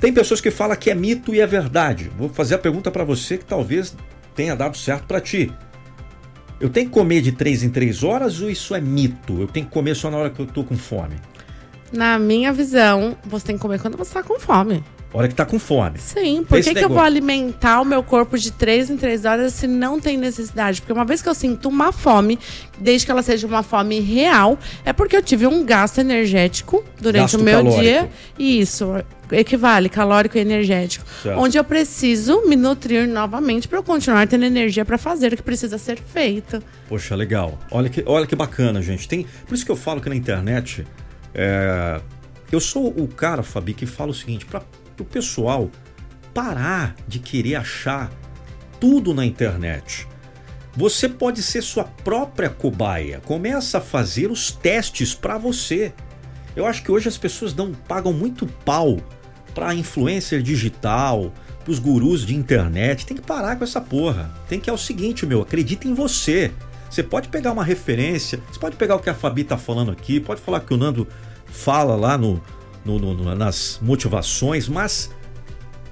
Tem 0.00 0.12
pessoas 0.12 0.40
que 0.40 0.50
falam 0.50 0.76
que 0.76 0.90
é 0.90 0.94
mito 0.94 1.34
e 1.34 1.40
é 1.40 1.46
verdade. 1.46 2.10
Vou 2.16 2.28
fazer 2.28 2.56
a 2.56 2.58
pergunta 2.58 2.90
para 2.90 3.04
você 3.04 3.38
que 3.38 3.44
talvez 3.44 3.96
tenha 4.34 4.54
dado 4.54 4.76
certo 4.76 5.06
para 5.06 5.20
ti. 5.20 5.50
Eu 6.60 6.68
tenho 6.68 6.86
que 6.86 6.92
comer 6.92 7.20
de 7.20 7.32
3 7.32 7.64
em 7.64 7.70
3 7.70 8.04
horas 8.04 8.40
ou 8.40 8.50
isso 8.50 8.74
é 8.74 8.80
mito? 8.80 9.40
Eu 9.40 9.46
tenho 9.46 9.66
que 9.66 9.72
comer 9.72 9.94
só 9.94 10.10
na 10.10 10.18
hora 10.18 10.30
que 10.30 10.40
eu 10.40 10.46
tô 10.46 10.62
com 10.62 10.76
fome? 10.76 11.16
Na 11.94 12.18
minha 12.18 12.52
visão, 12.52 13.16
você 13.24 13.46
tem 13.46 13.56
que 13.56 13.62
comer 13.62 13.80
quando 13.80 13.96
você 13.96 14.12
tá 14.12 14.22
com 14.22 14.38
fome. 14.38 14.82
Hora 15.12 15.28
que 15.28 15.34
tá 15.34 15.46
com 15.46 15.60
fome. 15.60 15.96
Sim, 16.00 16.42
por 16.42 16.58
Esse 16.58 16.70
que, 16.70 16.80
que 16.80 16.84
eu 16.84 16.88
vou 16.88 16.98
alimentar 16.98 17.80
o 17.80 17.84
meu 17.84 18.02
corpo 18.02 18.36
de 18.36 18.50
3 18.50 18.90
em 18.90 18.96
3 18.96 19.24
horas 19.24 19.52
se 19.52 19.68
não 19.68 20.00
tem 20.00 20.16
necessidade? 20.16 20.80
Porque 20.80 20.92
uma 20.92 21.04
vez 21.04 21.22
que 21.22 21.28
eu 21.28 21.34
sinto 21.34 21.68
uma 21.68 21.92
fome, 21.92 22.36
desde 22.80 23.06
que 23.06 23.12
ela 23.12 23.22
seja 23.22 23.46
uma 23.46 23.62
fome 23.62 24.00
real, 24.00 24.58
é 24.84 24.92
porque 24.92 25.16
eu 25.16 25.22
tive 25.22 25.46
um 25.46 25.64
gasto 25.64 25.98
energético 25.98 26.84
durante 27.00 27.30
Gasto 27.30 27.40
o 27.40 27.44
meu 27.44 27.58
calórico. 27.58 27.80
dia. 27.80 28.10
E 28.36 28.58
isso 28.58 28.92
equivale, 29.30 29.88
calórico 29.88 30.36
e 30.36 30.40
energético. 30.40 31.06
Certo. 31.22 31.38
Onde 31.38 31.56
eu 31.56 31.62
preciso 31.62 32.42
me 32.48 32.56
nutrir 32.56 33.06
novamente 33.06 33.68
para 33.68 33.78
eu 33.78 33.84
continuar 33.84 34.26
tendo 34.26 34.44
energia 34.44 34.84
para 34.84 34.98
fazer 34.98 35.32
o 35.32 35.36
que 35.36 35.42
precisa 35.44 35.78
ser 35.78 35.96
feito. 35.96 36.60
Poxa, 36.88 37.14
legal. 37.14 37.56
Olha 37.70 37.88
que, 37.88 38.02
olha 38.04 38.26
que 38.26 38.34
bacana, 38.34 38.82
gente. 38.82 39.06
Tem, 39.06 39.24
por 39.46 39.54
isso 39.54 39.64
que 39.64 39.70
eu 39.70 39.76
falo 39.76 40.00
que 40.00 40.08
na 40.08 40.16
internet. 40.16 40.84
É, 41.34 42.00
eu 42.52 42.60
sou 42.60 42.88
o 42.88 43.08
cara, 43.08 43.42
Fabi, 43.42 43.74
que 43.74 43.86
fala 43.86 44.10
o 44.10 44.14
seguinte: 44.14 44.46
para 44.46 44.62
o 44.98 45.04
pessoal 45.04 45.70
parar 46.32 46.94
de 47.06 47.18
querer 47.18 47.56
achar 47.56 48.10
tudo 48.80 49.14
na 49.14 49.24
internet. 49.24 50.06
Você 50.76 51.08
pode 51.08 51.42
ser 51.42 51.62
sua 51.62 51.84
própria 51.84 52.50
cobaia. 52.50 53.20
Começa 53.24 53.78
a 53.78 53.80
fazer 53.80 54.30
os 54.30 54.50
testes 54.50 55.14
para 55.14 55.38
você. 55.38 55.92
Eu 56.56 56.66
acho 56.66 56.82
que 56.82 56.90
hoje 56.90 57.08
as 57.08 57.16
pessoas 57.16 57.52
dão, 57.52 57.72
pagam 57.72 58.12
muito 58.12 58.46
pau 58.46 58.98
para 59.54 59.74
influencer 59.74 60.42
digital, 60.42 61.32
pros 61.64 61.78
gurus 61.78 62.26
de 62.26 62.34
internet. 62.34 63.06
Tem 63.06 63.16
que 63.16 63.22
parar 63.22 63.56
com 63.56 63.62
essa 63.62 63.80
porra. 63.80 64.34
Tem 64.48 64.58
que 64.58 64.68
é 64.68 64.72
o 64.72 64.78
seguinte, 64.78 65.24
meu, 65.24 65.42
acredita 65.42 65.86
em 65.86 65.94
você. 65.94 66.52
Você 66.94 67.02
pode 67.02 67.28
pegar 67.28 67.50
uma 67.50 67.64
referência, 67.64 68.40
você 68.52 68.58
pode 68.60 68.76
pegar 68.76 68.94
o 68.94 69.00
que 69.00 69.10
a 69.10 69.14
Fabi 69.14 69.42
tá 69.42 69.58
falando 69.58 69.90
aqui, 69.90 70.20
pode 70.20 70.40
falar 70.40 70.60
que 70.60 70.72
o 70.72 70.76
Nando 70.76 71.08
fala 71.44 71.96
lá 71.96 72.16
no, 72.16 72.40
no- 72.84 73.00
no- 73.00 73.34
nas 73.34 73.80
motivações, 73.82 74.68
mas 74.68 75.10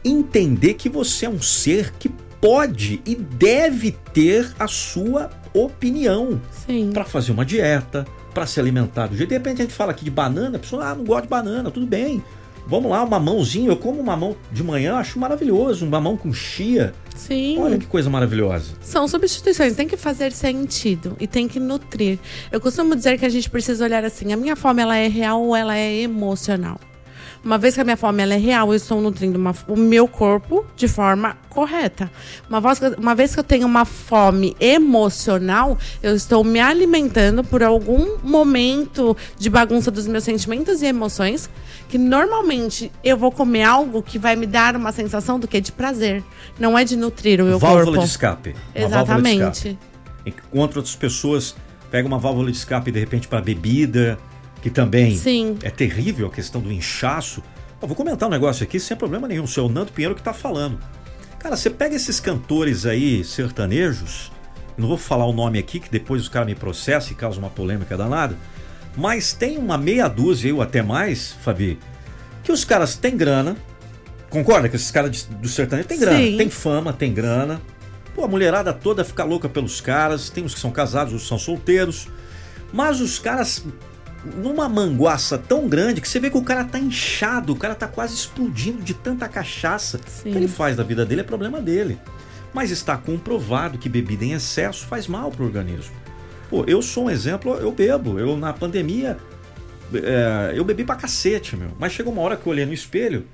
entender 0.05 0.75
que 0.75 0.89
você 0.89 1.27
é 1.27 1.29
um 1.29 1.43
ser 1.43 1.93
que 1.99 2.09
pode 2.41 3.03
e 3.05 3.17
deve 3.17 3.91
ter 4.13 4.53
a 4.61 4.69
sua 4.69 5.29
opinião 5.53 6.41
para 6.93 7.05
fazer 7.05 7.33
uma 7.33 7.45
dieta, 7.45 8.07
para 8.33 8.47
se 8.47 8.61
alimentar 8.61 9.09
do 9.09 9.17
jeito. 9.17 9.29
De 9.31 9.35
repente 9.35 9.61
a 9.61 9.65
gente 9.65 9.75
fala 9.75 9.91
aqui 9.91 10.05
de 10.05 10.11
banana, 10.11 10.57
a 10.57 10.61
pessoa 10.61 10.87
ah, 10.87 10.95
não 10.95 11.05
gosta 11.05 11.23
de 11.23 11.29
banana, 11.29 11.69
tudo 11.69 11.87
bem. 11.87 12.23
Vamos 12.67 12.91
lá, 12.91 13.03
um 13.05 13.09
mamãozinho. 13.09 13.73
Eu 13.73 13.77
como 13.77 14.01
um 14.01 14.05
mamão 14.05 14.37
de 14.51 14.63
manhã, 14.63 14.97
acho 14.97 15.19
maravilhoso. 15.19 15.85
Um 15.85 15.89
mamão 15.89 16.17
com 16.17 16.33
chia. 16.33 16.95
Sim. 17.15 17.59
Olha 17.59 17.79
que 17.79 17.87
coisa 17.87 18.09
maravilhosa. 18.09 18.75
São 18.81 19.07
substituições, 19.07 19.75
tem 19.75 19.87
que 19.87 19.97
fazer 19.97 20.33
sentido 20.33 21.17
e 21.21 21.27
tem 21.27 21.47
que 21.47 21.61
nutrir. 21.61 22.19
Eu 22.51 22.61
costumo 22.61 22.95
dizer 22.95 23.19
que 23.19 23.27
a 23.27 23.29
gente 23.29 23.51
precisa 23.51 23.85
olhar 23.85 24.05
assim, 24.05 24.33
a 24.33 24.37
minha 24.37 24.57
fome 24.57 24.83
ela 24.83 24.97
é 24.97 25.09
real 25.09 25.43
ou 25.43 25.55
ela 25.55 25.77
é 25.77 26.01
emocional? 26.01 26.79
Uma 27.45 27.59
vez 27.59 27.75
que 27.75 27.81
a 27.81 27.85
minha 27.85 27.97
fome 27.97 28.23
é 28.23 28.37
real, 28.37 28.69
eu 28.69 28.77
estou 28.77 29.01
nutrindo 29.01 29.37
uma- 29.37 29.55
o 29.67 29.77
meu 29.77 30.07
corpo 30.07 30.65
de 30.77 30.87
forma 30.87 31.37
correta. 31.49 32.09
Uma 32.49 32.61
vez, 32.61 32.79
que- 32.79 33.01
uma 33.01 33.15
vez 33.17 33.35
que 33.35 33.41
eu 33.41 33.45
tenho 33.45 33.67
uma 33.67 33.85
fome 33.85 34.57
emocional, 34.61 35.77
eu 36.01 36.15
estou 36.15 36.45
me 36.45 36.61
alimentando 36.61 37.43
por 37.43 37.63
algum 37.63 38.19
momento 38.23 39.17
de 39.37 39.51
bagunça 39.51 39.91
dos 39.91 40.07
meus 40.07 40.23
sentimentos 40.23 40.83
e 40.83 40.87
emoções, 40.87 41.51
que 41.89 41.99
normalmente 41.99 42.93
eu 43.03 43.17
vou 43.17 43.33
comer 43.33 43.65
algo 43.65 44.03
que 44.03 44.19
vai 44.21 44.37
me 44.37 44.47
dar 44.47 44.77
uma 44.77 44.93
sensação 44.93 45.41
do 45.41 45.49
que 45.49 45.61
de 45.61 45.73
prazer, 45.73 46.23
não 46.61 46.79
é 46.79 46.85
de 46.85 46.97
nutrir 46.97 47.41
o 47.41 47.45
meu 47.45 47.59
válvula 47.59 47.85
corpo. 47.87 48.01
de 48.01 48.07
escape. 48.07 48.55
Uma 48.77 48.89
válvula 48.89 49.21
de 49.23 49.29
escape. 49.29 49.69
Exatamente. 49.69 49.79
Enquanto 50.25 50.77
outras 50.77 50.95
pessoas 50.95 51.57
pegam 51.91 52.07
uma 52.09 52.19
válvula 52.19 52.53
de 52.53 52.57
escape 52.57 52.93
de 52.93 53.01
repente 53.01 53.27
para 53.27 53.41
bebida, 53.41 54.17
que 54.63 54.71
também 54.71 55.17
Sim. 55.17 55.59
é 55.63 55.71
terrível 55.71 56.29
a 56.29 56.31
questão 56.31 56.61
do 56.61 56.73
inchaço. 56.73 57.43
Eu 57.81 57.89
vou 57.89 57.97
comentar 57.97 58.29
um 58.29 58.33
negócio 58.33 58.63
aqui 58.63 58.79
sem 58.79 58.97
problema 58.97 59.27
nenhum. 59.27 59.43
O 59.43 59.49
seu 59.49 59.69
Nando 59.69 59.93
Pinheiro 59.93 60.15
que 60.15 60.23
tá 60.23 60.33
falando. 60.33 60.79
Cara, 61.39 61.57
você 61.57 61.69
pega 61.69 61.97
esses 61.97 62.21
cantores 62.21 62.87
aí 62.87 63.25
sertanejos, 63.25 64.31
não 64.79 64.87
vou 64.87 64.97
falar 64.97 65.27
o 65.27 65.33
nome 65.33 65.59
aqui, 65.59 65.81
que 65.81 65.91
depois 65.91 66.23
os 66.23 66.29
caras 66.29 66.47
me 66.47 66.55
processam 66.55 67.11
e 67.11 67.15
causa 67.17 67.41
uma 67.41 67.51
polêmica 67.51 67.97
danada. 67.97 68.37
Mas 68.97 69.33
tem 69.33 69.59
uma 69.59 69.77
meia 69.77 70.07
dúzia 70.07 70.55
ou 70.55 70.63
até 70.63 70.81
mais, 70.81 71.33
Fabi, 71.43 71.79
que 72.45 72.53
os 72.53 72.65
caras 72.65 72.95
têm 72.95 73.17
grana. 73.17 73.57
Concorda 74.31 74.69
que 74.69 74.77
esses 74.77 74.93
caras 74.93 75.25
do 75.25 75.49
sertanejo 75.49 75.89
têm 75.89 75.99
grana? 75.99 76.19
Sim. 76.19 76.37
Tem 76.37 76.49
fama, 76.49 76.93
tem 76.93 77.13
grana. 77.13 77.61
Pô, 78.15 78.25
a 78.25 78.29
mulherada 78.29 78.73
toda 78.73 79.05
fica 79.05 79.25
louca 79.25 79.49
pelos 79.49 79.81
caras. 79.81 80.31
Tem 80.31 80.45
uns 80.45 80.55
que 80.55 80.61
são 80.61 80.71
casados, 80.71 81.13
outros 81.13 81.29
são 81.29 81.39
solteiros. 81.39 82.09
Mas 82.73 83.01
os 83.01 83.19
caras 83.19 83.65
numa 84.25 84.69
manguaça 84.69 85.37
tão 85.37 85.69
grande 85.69 86.01
que 86.01 86.09
você 86.09 86.21
vê 86.21 86.31
que 86.31 86.37
o 86.37 86.43
cara 86.43 86.65
tá 86.65 86.79
inchado, 86.79 87.53
o 87.53 87.57
cara 87.57 87.75
tá 87.75 87.89
quase 87.89 88.15
explodindo 88.15 88.83
de 88.83 88.95
tanta 88.95 89.29
cachaça. 89.29 90.01
Sim. 90.07 90.31
O 90.31 90.33
que 90.33 90.39
ele 90.39 90.49
faz 90.49 90.77
da 90.77 90.83
vida 90.83 91.05
dele 91.05 91.23
é 91.23 91.25
problema 91.25 91.61
dele. 91.61 91.99
Mas 92.55 92.71
está 92.71 92.97
comprovado 92.97 93.79
que 93.79 93.89
bebida 93.89 94.25
em 94.25 94.33
excesso 94.33 94.87
faz 94.87 95.09
mal 95.09 95.31
pro 95.31 95.45
organismo. 95.45 95.95
Pô, 96.49 96.65
eu 96.67 96.83
sou 96.83 97.07
um 97.07 97.11
exemplo, 97.11 97.55
eu 97.55 97.73
bebo. 97.73 98.19
Eu 98.19 98.37
na 98.37 98.53
pandemia 98.53 99.17
é, 99.95 100.53
eu 100.55 100.65
bebi 100.65 100.85
pra 100.85 100.95
cacete, 100.95 101.57
meu. 101.57 101.71
Mas 101.79 101.93
chegou 101.93 102.13
uma 102.13 102.23
hora 102.23 102.37
que 102.37 102.47
eu 102.47 102.53
olhei 102.53 102.67
no 102.67 102.73
espelho. 102.73 103.27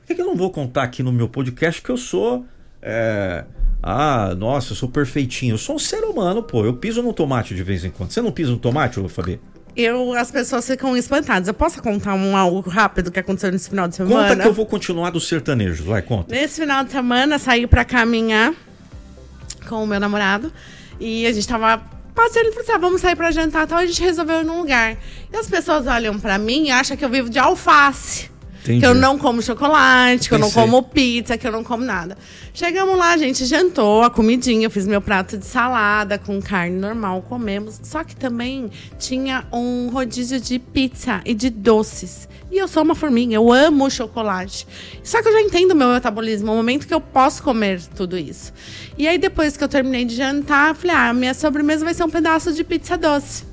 Por 0.00 0.06
que, 0.06 0.14
que 0.14 0.22
eu 0.22 0.26
não 0.26 0.36
vou 0.36 0.50
contar 0.50 0.84
aqui 0.84 1.02
no 1.02 1.12
meu 1.12 1.28
podcast 1.28 1.82
que 1.82 1.90
eu 1.90 1.96
sou. 1.96 2.46
é, 2.80 3.44
ah, 3.82 4.34
nossa, 4.36 4.72
eu 4.72 4.76
sou 4.76 4.88
perfeitinho. 4.88 5.54
Eu 5.54 5.58
sou 5.58 5.76
um 5.76 5.78
ser 5.78 6.02
humano, 6.04 6.42
pô. 6.42 6.64
Eu 6.64 6.74
piso 6.74 7.02
no 7.02 7.12
tomate 7.12 7.54
de 7.54 7.62
vez 7.62 7.84
em 7.84 7.90
quando. 7.90 8.10
Você 8.10 8.20
não 8.20 8.32
pisa 8.32 8.50
no 8.50 8.58
tomate, 8.58 8.98
ô 8.98 9.08
Fabi? 9.08 9.40
Eu, 9.76 10.12
as 10.14 10.30
pessoas 10.30 10.66
ficam 10.66 10.96
espantadas. 10.96 11.46
Eu 11.46 11.54
posso 11.54 11.80
contar 11.82 12.14
um 12.14 12.36
algo 12.36 12.68
rápido 12.68 13.10
que 13.10 13.18
aconteceu 13.20 13.52
nesse 13.52 13.70
final 13.70 13.86
de 13.86 13.94
semana? 13.94 14.28
Conta 14.30 14.42
que 14.42 14.48
eu 14.48 14.52
vou 14.52 14.66
continuar 14.66 15.10
dos 15.10 15.28
sertanejos. 15.28 15.86
Vai, 15.86 16.02
conta. 16.02 16.34
Nesse 16.34 16.60
final 16.60 16.82
de 16.84 16.90
semana, 16.90 17.38
saí 17.38 17.66
pra 17.66 17.84
caminhar 17.84 18.52
com 19.68 19.84
o 19.84 19.86
meu 19.86 20.00
namorado. 20.00 20.52
E 20.98 21.26
a 21.26 21.32
gente 21.32 21.46
tava 21.46 21.80
passeando 22.14 22.48
e 22.48 22.52
falou 22.52 22.64
assim: 22.64 22.72
ah, 22.72 22.78
vamos 22.78 23.00
sair 23.00 23.14
pra 23.14 23.30
jantar 23.30 23.64
e 23.64 23.66
tal. 23.68 23.78
A 23.78 23.86
gente 23.86 24.02
resolveu 24.02 24.40
ir 24.40 24.44
num 24.44 24.58
lugar. 24.58 24.96
E 25.32 25.36
as 25.36 25.48
pessoas 25.48 25.86
olham 25.86 26.18
pra 26.18 26.38
mim 26.38 26.66
e 26.66 26.70
acham 26.70 26.96
que 26.96 27.04
eu 27.04 27.08
vivo 27.08 27.30
de 27.30 27.38
alface. 27.38 28.30
Entendi. 28.68 28.80
Que 28.80 28.86
eu 28.86 28.94
não 28.94 29.18
como 29.18 29.40
chocolate, 29.40 30.28
que 30.28 30.34
eu 30.34 30.38
não 30.38 30.48
Pensei. 30.48 30.62
como 30.62 30.82
pizza, 30.82 31.38
que 31.38 31.46
eu 31.46 31.52
não 31.52 31.64
como 31.64 31.84
nada. 31.84 32.18
Chegamos 32.52 32.98
lá, 32.98 33.12
a 33.12 33.16
gente 33.16 33.44
jantou 33.46 34.02
a 34.02 34.10
comidinha, 34.10 34.66
eu 34.66 34.70
fiz 34.70 34.86
meu 34.86 35.00
prato 35.00 35.38
de 35.38 35.46
salada 35.46 36.18
com 36.18 36.40
carne 36.40 36.76
normal, 36.76 37.22
comemos. 37.22 37.80
Só 37.82 38.04
que 38.04 38.14
também 38.14 38.70
tinha 38.98 39.44
um 39.52 39.88
rodízio 39.88 40.40
de 40.40 40.58
pizza 40.58 41.20
e 41.24 41.34
de 41.34 41.50
doces. 41.50 42.28
E 42.50 42.56
eu 42.56 42.66
sou 42.66 42.82
uma 42.82 42.94
formiga, 42.94 43.34
eu 43.34 43.52
amo 43.52 43.90
chocolate. 43.90 44.66
Só 45.02 45.22
que 45.22 45.28
eu 45.28 45.32
já 45.32 45.40
entendo 45.40 45.72
o 45.72 45.76
meu 45.76 45.88
metabolismo, 45.88 46.52
o 46.52 46.56
momento 46.56 46.86
que 46.86 46.94
eu 46.94 47.00
posso 47.00 47.42
comer 47.42 47.80
tudo 47.94 48.16
isso. 48.16 48.52
E 48.96 49.06
aí, 49.06 49.18
depois 49.18 49.56
que 49.56 49.62
eu 49.62 49.68
terminei 49.68 50.04
de 50.04 50.16
jantar, 50.16 50.70
eu 50.70 50.74
falei: 50.74 50.96
ah, 50.96 51.08
a 51.10 51.12
minha 51.12 51.34
sobremesa 51.34 51.84
vai 51.84 51.94
ser 51.94 52.04
um 52.04 52.10
pedaço 52.10 52.52
de 52.52 52.64
pizza 52.64 52.96
doce. 52.96 53.47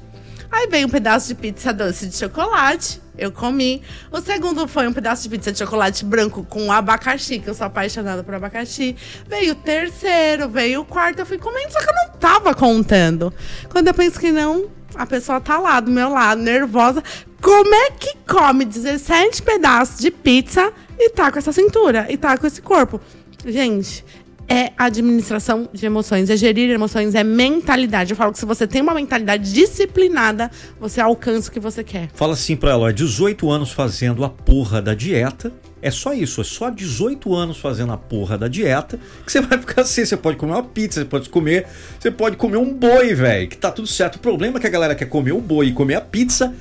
Aí 0.51 0.67
veio 0.67 0.87
um 0.87 0.89
pedaço 0.89 1.27
de 1.27 1.35
pizza 1.35 1.73
doce 1.73 2.07
de 2.07 2.15
chocolate. 2.15 3.01
Eu 3.17 3.31
comi. 3.31 3.81
O 4.11 4.19
segundo 4.19 4.67
foi 4.67 4.87
um 4.87 4.93
pedaço 4.93 5.23
de 5.23 5.29
pizza 5.29 5.51
de 5.51 5.57
chocolate 5.57 6.03
branco 6.03 6.45
com 6.49 6.71
abacaxi, 6.71 7.39
que 7.39 7.49
eu 7.49 7.53
sou 7.53 7.65
apaixonada 7.65 8.23
por 8.23 8.33
abacaxi. 8.33 8.95
Veio 9.27 9.53
o 9.53 9.55
terceiro, 9.55 10.49
veio 10.49 10.81
o 10.81 10.85
quarto. 10.85 11.19
Eu 11.19 11.25
fui 11.25 11.37
comendo, 11.37 11.71
só 11.71 11.79
que 11.79 11.89
eu 11.89 11.95
não 11.95 12.19
tava 12.19 12.53
contando. 12.53 13.33
Quando 13.69 13.87
eu 13.87 13.93
penso 13.93 14.19
que 14.19 14.31
não, 14.31 14.69
a 14.95 15.05
pessoa 15.05 15.39
tá 15.39 15.57
lá 15.57 15.79
do 15.79 15.91
meu 15.91 16.09
lado, 16.09 16.41
nervosa. 16.41 17.01
Como 17.41 17.73
é 17.73 17.91
que 17.91 18.15
come 18.27 18.65
17 18.65 19.41
pedaços 19.43 19.99
de 19.99 20.11
pizza 20.11 20.73
e 20.97 21.09
tá 21.11 21.31
com 21.31 21.39
essa 21.39 21.51
cintura? 21.51 22.07
E 22.09 22.17
tá 22.17 22.37
com 22.37 22.47
esse 22.47 22.61
corpo? 22.61 22.99
Gente, 23.45 24.03
é 24.47 24.71
administração 24.77 25.67
de 25.73 25.85
emoções, 25.85 26.29
é 26.29 26.37
gerir 26.37 26.69
emoções, 26.69 27.15
é 27.15 27.23
mentalidade. 27.23 28.11
Eu 28.11 28.17
falo 28.17 28.31
que 28.31 28.39
se 28.39 28.45
você 28.45 28.67
tem 28.67 28.81
uma 28.81 28.93
mentalidade 28.93 29.51
disciplinada, 29.51 30.51
você 30.79 31.01
alcança 31.01 31.49
o 31.49 31.51
que 31.51 31.59
você 31.59 31.83
quer. 31.83 32.09
Fala 32.13 32.33
assim 32.33 32.55
pra 32.55 32.71
ela, 32.71 32.87
ó, 32.87 32.91
18 32.91 33.49
anos 33.49 33.71
fazendo 33.71 34.23
a 34.23 34.29
porra 34.29 34.81
da 34.81 34.93
dieta. 34.93 35.51
É 35.81 35.91
só 35.91 36.13
isso, 36.13 36.41
é 36.41 36.43
só 36.43 36.69
18 36.71 37.35
anos 37.35 37.57
fazendo 37.57 37.93
a 37.93 37.97
porra 37.97 38.37
da 38.37 38.47
dieta 38.47 38.99
que 39.23 39.31
você 39.31 39.39
vai 39.39 39.57
ficar 39.59 39.81
assim. 39.81 40.03
Você 40.03 40.17
pode 40.17 40.37
comer 40.37 40.53
uma 40.53 40.63
pizza, 40.63 41.01
você 41.01 41.05
pode 41.05 41.29
comer, 41.29 41.67
você 41.99 42.09
pode 42.09 42.37
comer 42.37 42.57
um 42.57 42.73
boi, 42.73 43.13
velho, 43.13 43.47
que 43.47 43.57
tá 43.57 43.71
tudo 43.71 43.87
certo. 43.87 44.15
O 44.15 44.19
problema 44.19 44.57
é 44.57 44.61
que 44.61 44.67
a 44.67 44.69
galera 44.69 44.95
quer 44.95 45.05
comer 45.05 45.33
o 45.33 45.41
boi 45.41 45.67
e 45.67 45.73
comer 45.73 45.95
a 45.95 46.01
pizza 46.01 46.55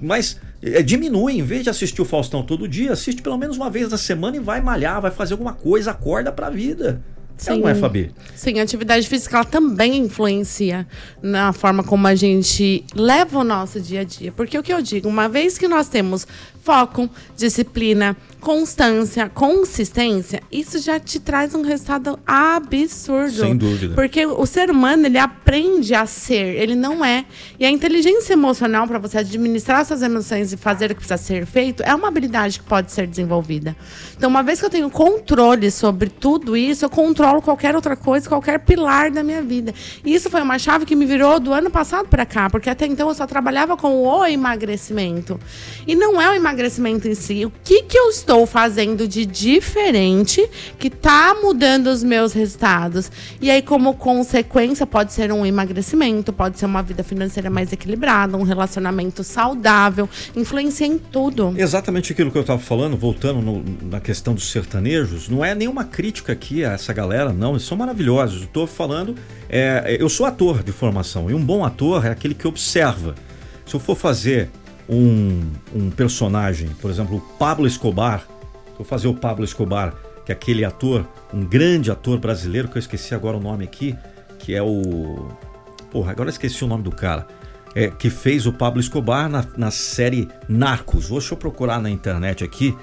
Mas 0.00 0.40
é, 0.62 0.82
diminui, 0.82 1.34
em 1.34 1.42
vez 1.42 1.64
de 1.64 1.68
assistir 1.68 2.00
o 2.00 2.04
Faustão 2.06 2.42
todo 2.42 2.66
dia, 2.66 2.92
assiste 2.92 3.20
pelo 3.20 3.36
menos 3.36 3.58
uma 3.58 3.68
vez 3.68 3.90
na 3.90 3.98
semana 3.98 4.38
e 4.38 4.40
vai 4.40 4.62
malhar, 4.62 5.02
vai 5.02 5.10
fazer 5.10 5.34
alguma 5.34 5.52
coisa, 5.52 5.90
acorda 5.90 6.32
pra 6.32 6.48
vida. 6.48 7.02
Sim. 7.38 7.52
É, 7.52 7.56
não 7.58 7.68
é, 7.68 7.74
Fabi? 7.74 8.12
Sim, 8.34 8.58
a 8.58 8.62
atividade 8.62 9.08
física 9.08 9.36
ela 9.36 9.44
também 9.44 9.96
influencia 9.96 10.86
na 11.22 11.52
forma 11.52 11.84
como 11.84 12.06
a 12.06 12.14
gente 12.14 12.84
leva 12.94 13.38
o 13.38 13.44
nosso 13.44 13.80
dia 13.80 14.00
a 14.00 14.04
dia. 14.04 14.32
Porque 14.32 14.58
o 14.58 14.62
que 14.62 14.72
eu 14.72 14.82
digo, 14.82 15.08
uma 15.08 15.28
vez 15.28 15.56
que 15.56 15.68
nós 15.68 15.88
temos 15.88 16.26
foco, 16.62 17.08
disciplina, 17.36 18.16
constância, 18.40 19.28
consistência, 19.28 20.42
isso 20.52 20.78
já 20.78 21.00
te 21.00 21.18
traz 21.18 21.54
um 21.54 21.62
resultado 21.62 22.18
absurdo. 22.26 23.40
Sem 23.40 23.56
dúvida. 23.56 23.94
Porque 23.94 24.24
o 24.26 24.46
ser 24.46 24.70
humano, 24.70 25.06
ele 25.06 25.18
aprende 25.18 25.94
a 25.94 26.06
ser, 26.06 26.56
ele 26.56 26.74
não 26.74 27.04
é. 27.04 27.24
E 27.58 27.64
a 27.64 27.70
inteligência 27.70 28.34
emocional, 28.34 28.86
para 28.86 28.98
você 28.98 29.18
administrar 29.18 29.84
suas 29.84 30.02
emoções 30.02 30.52
e 30.52 30.56
fazer 30.56 30.86
o 30.86 30.88
que 30.94 31.00
precisa 31.00 31.16
ser 31.16 31.46
feito, 31.46 31.82
é 31.82 31.94
uma 31.94 32.08
habilidade 32.08 32.60
que 32.60 32.64
pode 32.66 32.92
ser 32.92 33.06
desenvolvida. 33.06 33.76
Então, 34.16 34.28
uma 34.28 34.42
vez 34.42 34.60
que 34.60 34.66
eu 34.66 34.70
tenho 34.70 34.90
controle 34.90 35.70
sobre 35.70 36.08
tudo 36.08 36.56
isso, 36.56 36.84
eu 36.84 36.90
controlo 36.90 37.42
qualquer 37.42 37.74
outra 37.74 37.96
coisa, 37.96 38.28
qualquer 38.28 38.60
pilar 38.60 39.10
da 39.10 39.22
minha 39.22 39.42
vida. 39.42 39.74
E 40.04 40.14
isso 40.14 40.30
foi 40.30 40.42
uma 40.42 40.58
chave 40.58 40.84
que 40.84 40.94
me 40.94 41.06
virou 41.06 41.40
do 41.40 41.52
ano 41.52 41.70
passado 41.70 42.08
para 42.08 42.26
cá, 42.26 42.48
porque 42.48 42.70
até 42.70 42.86
então 42.86 43.08
eu 43.08 43.14
só 43.14 43.26
trabalhava 43.26 43.76
com 43.76 44.02
o 44.02 44.24
emagrecimento. 44.26 45.40
E 45.86 45.94
não 45.94 46.20
é 46.20 46.30
o 46.30 46.34
emagrecimento 46.34 46.47
em 47.08 47.14
si. 47.14 47.44
O 47.44 47.52
que, 47.62 47.82
que 47.82 47.98
eu 47.98 48.08
estou 48.10 48.46
fazendo 48.46 49.06
de 49.06 49.26
diferente 49.26 50.48
que 50.78 50.88
está 50.88 51.34
mudando 51.34 51.88
os 51.88 52.02
meus 52.02 52.32
resultados. 52.32 53.10
E 53.40 53.50
aí, 53.50 53.62
como 53.62 53.94
consequência, 53.94 54.86
pode 54.86 55.12
ser 55.12 55.32
um 55.32 55.44
emagrecimento, 55.44 56.32
pode 56.32 56.58
ser 56.58 56.66
uma 56.66 56.82
vida 56.82 57.02
financeira 57.02 57.50
mais 57.50 57.72
equilibrada, 57.72 58.36
um 58.36 58.42
relacionamento 58.42 59.22
saudável, 59.22 60.08
influencia 60.36 60.86
em 60.86 60.98
tudo. 60.98 61.54
Exatamente 61.56 62.12
aquilo 62.12 62.30
que 62.30 62.38
eu 62.38 62.42
estava 62.42 62.60
falando, 62.60 62.96
voltando 62.96 63.40
no, 63.40 63.64
na 63.82 64.00
questão 64.00 64.34
dos 64.34 64.50
sertanejos, 64.50 65.28
não 65.28 65.44
é 65.44 65.54
nenhuma 65.54 65.84
crítica 65.84 66.32
aqui 66.32 66.64
a 66.64 66.72
essa 66.72 66.92
galera, 66.92 67.32
não, 67.32 67.52
eles 67.52 67.62
são 67.62 67.76
maravilhosos. 67.76 68.42
Estou 68.42 68.66
falando, 68.66 69.14
é, 69.48 69.96
eu 69.98 70.08
sou 70.08 70.26
ator 70.26 70.62
de 70.62 70.72
formação 70.72 71.30
e 71.30 71.34
um 71.34 71.44
bom 71.44 71.64
ator 71.64 72.06
é 72.06 72.10
aquele 72.10 72.34
que 72.34 72.46
observa. 72.46 73.14
Se 73.66 73.74
eu 73.74 73.80
for 73.80 73.96
fazer 73.96 74.50
um, 74.88 75.42
um 75.74 75.90
personagem, 75.90 76.68
por 76.80 76.90
exemplo, 76.90 77.16
o 77.16 77.20
Pablo 77.20 77.66
Escobar, 77.66 78.26
vou 78.76 78.86
fazer 78.86 79.08
o 79.08 79.14
Pablo 79.14 79.44
Escobar, 79.44 79.94
que 80.24 80.32
é 80.32 80.34
aquele 80.34 80.64
ator, 80.64 81.06
um 81.32 81.44
grande 81.44 81.90
ator 81.90 82.18
brasileiro, 82.18 82.68
que 82.68 82.76
eu 82.76 82.80
esqueci 82.80 83.14
agora 83.14 83.36
o 83.36 83.40
nome 83.40 83.64
aqui, 83.64 83.96
que 84.38 84.54
é 84.54 84.62
o. 84.62 85.28
Porra, 85.90 86.12
agora 86.12 86.30
esqueci 86.30 86.64
o 86.64 86.66
nome 86.66 86.82
do 86.82 86.90
cara. 86.90 87.26
É, 87.74 87.88
que 87.88 88.08
fez 88.08 88.46
o 88.46 88.52
Pablo 88.52 88.80
Escobar 88.80 89.28
na, 89.28 89.44
na 89.56 89.70
série 89.70 90.28
Narcos. 90.48 91.10
Deixa 91.10 91.34
eu 91.34 91.38
procurar 91.38 91.80
na 91.80 91.90
internet 91.90 92.42
aqui. 92.42 92.76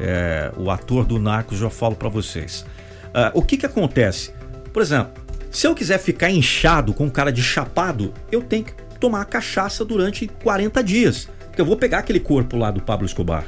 É, 0.00 0.52
o 0.56 0.70
ator 0.70 1.04
do 1.04 1.18
Narcos, 1.18 1.58
já 1.58 1.70
falo 1.70 1.94
para 1.94 2.08
vocês. 2.08 2.66
Uh, 3.08 3.30
o 3.34 3.42
que 3.42 3.56
que 3.56 3.66
acontece? 3.66 4.32
Por 4.72 4.82
exemplo, 4.82 5.12
se 5.50 5.66
eu 5.66 5.74
quiser 5.74 5.98
ficar 5.98 6.30
inchado 6.30 6.94
com 6.94 7.10
cara 7.10 7.30
de 7.30 7.42
chapado, 7.42 8.12
eu 8.32 8.42
tenho 8.42 8.64
que 8.64 8.74
tomar 8.98 9.24
cachaça 9.26 9.84
durante 9.84 10.26
40 10.26 10.82
dias. 10.82 11.28
Porque 11.52 11.60
eu 11.60 11.66
vou 11.66 11.76
pegar 11.76 11.98
aquele 11.98 12.18
corpo 12.18 12.56
lá 12.56 12.70
do 12.70 12.80
Pablo 12.80 13.04
Escobar. 13.04 13.44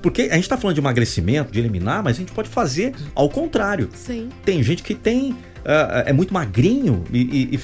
Porque 0.00 0.22
a 0.22 0.34
gente 0.34 0.44
está 0.44 0.56
falando 0.56 0.76
de 0.76 0.80
emagrecimento, 0.80 1.50
de 1.50 1.58
eliminar, 1.58 2.00
mas 2.00 2.16
a 2.16 2.20
gente 2.20 2.30
pode 2.30 2.48
fazer 2.48 2.94
ao 3.16 3.28
contrário. 3.28 3.88
Sim. 3.94 4.28
Tem 4.44 4.62
gente 4.62 4.80
que 4.80 4.94
tem. 4.94 5.32
Uh, 5.32 6.06
é 6.06 6.12
muito 6.12 6.32
magrinho 6.32 7.04
e, 7.12 7.20
e, 7.20 7.60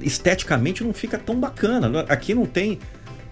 e, 0.00 0.06
esteticamente 0.06 0.84
não 0.84 0.92
fica 0.92 1.18
tão 1.18 1.34
bacana. 1.38 2.04
Aqui 2.08 2.32
não 2.32 2.46
tem. 2.46 2.78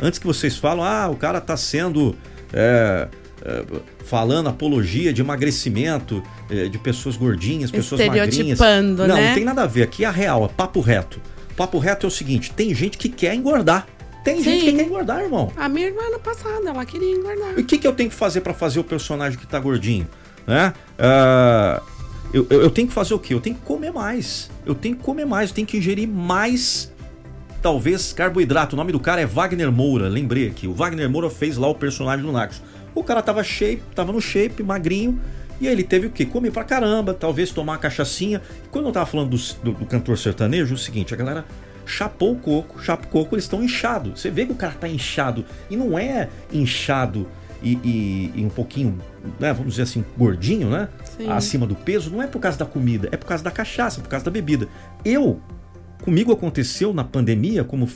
Antes 0.00 0.18
que 0.18 0.26
vocês 0.26 0.56
falam, 0.56 0.84
ah, 0.84 1.08
o 1.08 1.16
cara 1.16 1.38
está 1.38 1.56
sendo. 1.56 2.16
É, 2.52 3.06
é, 3.44 3.64
falando 4.04 4.48
apologia 4.48 5.12
de 5.12 5.20
emagrecimento, 5.20 6.20
é, 6.50 6.68
de 6.68 6.78
pessoas 6.78 7.16
gordinhas, 7.16 7.70
pessoas 7.70 8.04
magrinhas. 8.04 8.58
Não, 8.58 9.06
né? 9.06 9.28
não 9.28 9.34
tem 9.34 9.44
nada 9.44 9.62
a 9.62 9.66
ver. 9.66 9.84
Aqui 9.84 10.04
é 10.04 10.08
a 10.08 10.10
real, 10.10 10.44
é 10.44 10.48
papo 10.48 10.80
reto. 10.80 11.20
Papo 11.56 11.78
reto 11.78 12.06
é 12.06 12.08
o 12.08 12.10
seguinte: 12.10 12.50
tem 12.52 12.74
gente 12.74 12.98
que 12.98 13.08
quer 13.08 13.34
engordar. 13.36 13.86
Tem 14.26 14.38
Sim. 14.38 14.42
gente 14.42 14.64
que 14.64 14.72
quer 14.72 14.82
engordar, 14.82 15.22
irmão. 15.22 15.52
A 15.56 15.68
minha 15.68 15.86
irmã 15.86 16.02
ano 16.02 16.18
passado, 16.18 16.66
ela 16.66 16.84
queria 16.84 17.14
engordar. 17.14 17.54
E 17.56 17.60
o 17.60 17.64
que, 17.64 17.78
que 17.78 17.86
eu 17.86 17.92
tenho 17.92 18.10
que 18.10 18.16
fazer 18.16 18.40
para 18.40 18.52
fazer 18.52 18.80
o 18.80 18.82
personagem 18.82 19.38
que 19.38 19.46
tá 19.46 19.56
gordinho? 19.60 20.08
Né? 20.44 20.72
Uh, 20.98 21.80
eu, 22.34 22.44
eu, 22.50 22.62
eu, 22.62 22.70
tenho 22.70 22.88
que 22.88 22.92
fazer 22.92 23.14
o 23.14 23.20
quê? 23.20 23.34
Eu 23.34 23.40
tenho 23.40 23.54
que 23.54 23.62
comer 23.62 23.92
mais. 23.92 24.50
Eu 24.64 24.74
tenho 24.74 24.96
que 24.96 25.02
comer 25.04 25.24
mais, 25.24 25.50
eu 25.50 25.54
tenho 25.54 25.66
que 25.68 25.76
ingerir 25.76 26.08
mais, 26.08 26.92
talvez, 27.62 28.12
carboidrato. 28.12 28.74
O 28.74 28.76
nome 28.76 28.90
do 28.90 28.98
cara 28.98 29.20
é 29.20 29.26
Wagner 29.26 29.70
Moura, 29.70 30.08
lembrei 30.08 30.48
aqui. 30.48 30.66
O 30.66 30.74
Wagner 30.74 31.08
Moura 31.08 31.30
fez 31.30 31.56
lá 31.56 31.68
o 31.68 31.74
personagem 31.76 32.26
do 32.26 32.32
Nax. 32.32 32.60
O 32.96 33.04
cara 33.04 33.22
tava 33.22 33.44
shape, 33.44 33.80
tava 33.94 34.10
no 34.10 34.20
shape, 34.20 34.60
magrinho. 34.60 35.20
E 35.60 35.68
aí 35.68 35.72
ele 35.72 35.84
teve 35.84 36.08
o 36.08 36.10
quê? 36.10 36.26
Comer 36.26 36.50
pra 36.50 36.64
caramba, 36.64 37.14
talvez 37.14 37.52
tomar 37.52 37.74
uma 37.74 37.78
cachaçinha. 37.78 38.42
Quando 38.72 38.86
eu 38.86 38.92
tava 38.92 39.06
falando 39.06 39.30
do, 39.30 39.36
do, 39.62 39.78
do 39.78 39.86
cantor 39.86 40.18
sertanejo, 40.18 40.72
é 40.72 40.74
o 40.74 40.78
seguinte, 40.78 41.14
a 41.14 41.16
galera 41.16 41.44
chapou 41.86 42.32
o 42.32 42.36
coco, 42.36 42.82
chapa 42.82 43.06
o 43.06 43.08
coco, 43.08 43.34
eles 43.34 43.44
estão 43.44 43.62
inchados. 43.62 44.20
Você 44.20 44.30
vê 44.30 44.44
que 44.44 44.52
o 44.52 44.56
cara 44.56 44.74
tá 44.74 44.88
inchado. 44.88 45.44
E 45.70 45.76
não 45.76 45.98
é 45.98 46.28
inchado 46.52 47.26
e, 47.62 47.78
e, 47.82 48.32
e 48.34 48.44
um 48.44 48.48
pouquinho, 48.48 48.98
né, 49.40 49.52
vamos 49.52 49.72
dizer 49.72 49.82
assim, 49.82 50.04
gordinho, 50.16 50.68
né? 50.68 50.88
Sim. 51.16 51.30
Acima 51.30 51.66
do 51.66 51.74
peso, 51.74 52.10
não 52.10 52.22
é 52.22 52.26
por 52.26 52.38
causa 52.38 52.58
da 52.58 52.66
comida, 52.66 53.08
é 53.10 53.16
por 53.16 53.26
causa 53.26 53.42
da 53.42 53.50
cachaça, 53.50 54.00
por 54.00 54.08
causa 54.08 54.24
da 54.24 54.30
bebida. 54.30 54.68
Eu, 55.04 55.40
comigo 56.02 56.32
aconteceu 56.32 56.92
na 56.92 57.04
pandemia, 57.04 57.64
como 57.64 57.88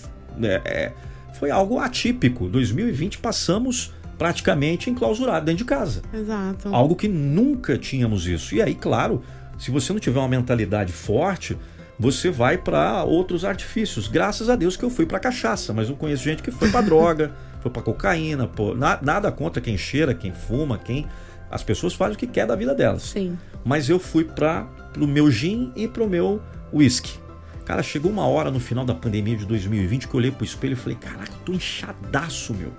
é, 0.43 0.61
é, 0.65 0.93
foi 1.35 1.51
algo 1.51 1.79
atípico. 1.79 2.49
2020 2.49 3.19
passamos 3.19 3.93
praticamente 4.19 4.91
enclausurado 4.91 5.47
dentro 5.47 5.59
de 5.59 5.65
casa. 5.65 6.03
Exato. 6.13 6.75
Algo 6.75 6.95
que 6.95 7.09
nunca 7.09 7.79
tínhamos 7.79 8.27
isso. 8.27 8.55
E 8.55 8.61
aí, 8.61 8.75
claro, 8.75 9.23
se 9.59 9.71
você 9.71 9.93
não 9.93 10.01
tiver 10.01 10.19
uma 10.19 10.29
mentalidade 10.29 10.93
forte, 10.93 11.57
você 12.01 12.31
vai 12.31 12.57
para 12.57 13.05
outros 13.05 13.45
artifícios. 13.45 14.09
Graças 14.09 14.49
a 14.49 14.57
Deus 14.57 14.75
que 14.75 14.83
eu 14.83 14.89
fui 14.89 15.05
para 15.05 15.21
cachaça, 15.21 15.75
mas 15.75 15.91
eu 15.91 15.95
conheço 15.95 16.25
gente 16.25 16.43
que 16.43 16.51
foi 16.51 16.71
para 16.71 16.81
droga, 16.81 17.31
foi 17.61 17.71
para 17.71 17.83
cocaína, 17.83 18.47
pô, 18.47 18.75
na, 18.75 18.99
nada 19.03 19.31
contra 19.31 19.61
quem 19.61 19.77
cheira, 19.77 20.15
quem 20.15 20.33
fuma, 20.33 20.79
quem 20.79 21.07
as 21.51 21.63
pessoas 21.63 21.93
fazem 21.93 22.15
o 22.15 22.19
que 22.19 22.27
quer 22.27 22.47
da 22.47 22.57
vida 22.57 22.75
delas. 22.75 23.03
Sim. 23.03 23.37
Mas 23.63 23.91
eu 23.91 23.99
fui 23.99 24.25
para 24.25 24.67
o 24.99 25.07
meu 25.07 25.31
gin 25.31 25.73
e 25.77 25.87
para 25.87 26.03
o 26.03 26.09
meu 26.09 26.41
whisky. 26.73 27.19
Cara, 27.67 27.83
chegou 27.83 28.11
uma 28.11 28.27
hora 28.27 28.51
no 28.51 28.59
final 28.59 28.87
da 28.87 28.95
pandemia 28.95 29.37
de 29.37 29.45
2020 29.45 30.09
que 30.09 30.15
eu 30.15 30.19
olhei 30.19 30.31
pro 30.31 30.43
espelho 30.43 30.73
e 30.73 30.77
falei: 30.77 30.97
"Caraca, 30.97 31.31
eu 31.31 31.45
tô 31.45 31.53
inchadaço, 31.53 32.55
meu". 32.55 32.73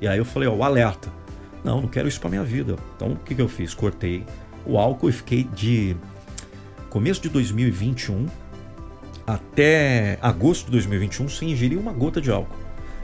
E 0.00 0.08
aí 0.08 0.18
eu 0.18 0.24
falei: 0.24 0.48
"Ó, 0.48 0.52
o 0.52 0.64
alerta. 0.64 1.12
Não, 1.62 1.80
não 1.80 1.88
quero 1.88 2.08
isso 2.08 2.20
para 2.20 2.28
minha 2.28 2.42
vida". 2.42 2.74
Então, 2.96 3.12
o 3.12 3.16
que 3.16 3.36
que 3.36 3.40
eu 3.40 3.48
fiz? 3.48 3.72
Cortei 3.72 4.26
o 4.66 4.76
álcool 4.76 5.10
e 5.10 5.12
fiquei 5.12 5.44
de 5.44 5.96
começo 6.90 7.22
de 7.22 7.28
2021 7.28 8.26
até 9.26 10.18
agosto 10.20 10.66
de 10.66 10.72
2021 10.72 11.28
sem 11.28 11.52
ingerir 11.52 11.78
uma 11.78 11.92
gota 11.92 12.20
de 12.20 12.30
álcool. 12.30 12.56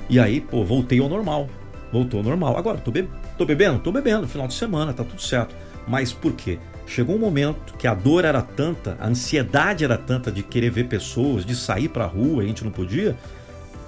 E 0.08 0.18
aí, 0.18 0.40
pô, 0.40 0.64
voltei 0.64 1.00
ao 1.00 1.08
normal. 1.08 1.48
Voltou 1.92 2.18
ao 2.18 2.24
normal. 2.24 2.56
Agora, 2.56 2.78
tô, 2.78 2.90
be 2.90 3.08
tô 3.38 3.44
bebendo? 3.44 3.78
Tô 3.78 3.92
bebendo, 3.92 4.28
final 4.28 4.46
de 4.46 4.54
semana, 4.54 4.92
tá 4.92 5.04
tudo 5.04 5.20
certo. 5.20 5.54
Mas 5.86 6.12
por 6.12 6.32
quê? 6.32 6.58
Chegou 6.86 7.14
um 7.14 7.18
momento 7.18 7.74
que 7.78 7.86
a 7.86 7.94
dor 7.94 8.24
era 8.24 8.42
tanta, 8.42 8.96
a 9.00 9.06
ansiedade 9.06 9.84
era 9.84 9.96
tanta 9.96 10.30
de 10.30 10.42
querer 10.42 10.70
ver 10.70 10.88
pessoas, 10.88 11.44
de 11.44 11.54
sair 11.54 11.88
pra 11.88 12.04
rua, 12.04 12.42
a 12.42 12.46
gente 12.46 12.64
não 12.64 12.70
podia. 12.72 13.16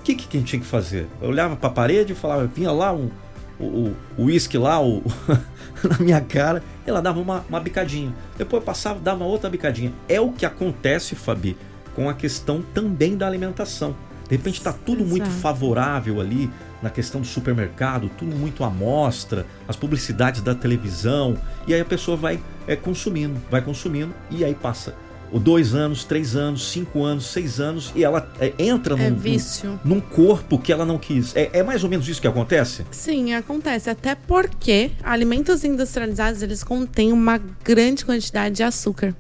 O 0.01 0.05
que, 0.05 0.15
que 0.15 0.37
a 0.37 0.41
gente 0.41 0.51
tinha 0.51 0.61
que 0.61 0.67
fazer? 0.67 1.09
Eu 1.21 1.31
olhava 1.31 1.57
pra 1.57 1.69
parede 1.69 2.13
e 2.13 2.17
falava, 2.17 2.47
vinha 2.47 2.71
lá 2.71 2.93
um, 2.93 3.11
o 3.59 3.95
uísque 4.19 4.59
lá 4.59 4.83
o, 4.83 5.03
na 5.89 5.99
minha 5.99 6.21
cara, 6.21 6.63
ela 6.87 7.01
dava 7.01 7.21
uma, 7.21 7.45
uma 7.49 7.61
bicadinha. 7.61 8.13
Depois 8.37 8.63
passava, 8.63 9.01
dava 9.01 9.25
outra 9.25 9.49
bicadinha. 9.49 9.93
É 10.09 10.21
o 10.21 10.33
que 10.33 10.47
acontece, 10.47 11.15
Fabi, 11.15 11.57
com 11.95 12.09
a 12.09 12.15
questão 12.15 12.63
também 12.75 13.17
da 13.17 13.27
alimentação. 13.27 13.95
De 14.29 14.37
repente 14.37 14.59
está 14.59 14.73
tudo 14.73 15.05
muito 15.05 15.29
favorável 15.29 16.21
ali 16.21 16.51
na 16.81 16.91
questão 16.91 17.21
do 17.21 17.27
supermercado, 17.27 18.11
tudo 18.17 18.35
muito 18.35 18.65
à 18.65 18.71
mostra, 18.71 19.47
as 19.69 19.77
publicidades 19.77 20.41
da 20.41 20.55
televisão, 20.55 21.37
e 21.67 21.75
aí 21.75 21.81
a 21.81 21.85
pessoa 21.85 22.17
vai 22.17 22.41
é, 22.67 22.75
consumindo, 22.75 23.41
vai 23.51 23.61
consumindo, 23.61 24.15
e 24.31 24.45
aí 24.45 24.55
passa 24.55 24.95
o 25.33 25.41
dois 25.41 25.75
anos, 25.75 26.05
três 26.05 26.37
anos, 26.37 26.71
cinco 26.71 27.03
anos, 27.03 27.27
seis 27.27 27.59
anos, 27.59 27.91
e 27.97 28.05
ela 28.05 28.31
é, 28.39 28.53
entra 28.59 28.95
é 28.95 29.09
num, 29.09 29.17
vício. 29.17 29.81
Num, 29.83 29.95
num, 29.95 30.01
corpo 30.01 30.59
que 30.59 30.71
ela 30.71 30.85
não 30.85 30.99
quis. 30.99 31.35
É, 31.35 31.51
é, 31.55 31.63
mais 31.63 31.83
ou 31.83 31.89
menos 31.89 32.07
isso 32.07 32.21
que 32.21 32.27
acontece? 32.27 32.85
Sim, 32.91 33.33
acontece. 33.33 33.89
Até 33.89 34.15
porque 34.15 34.91
alimentos 35.03 35.65
industrializados 35.65 36.43
eles 36.43 36.63
contêm 36.63 37.13
uma 37.13 37.41
grande 37.65 38.05
quantidade 38.05 38.57
de 38.57 38.63
açúcar. 38.63 39.15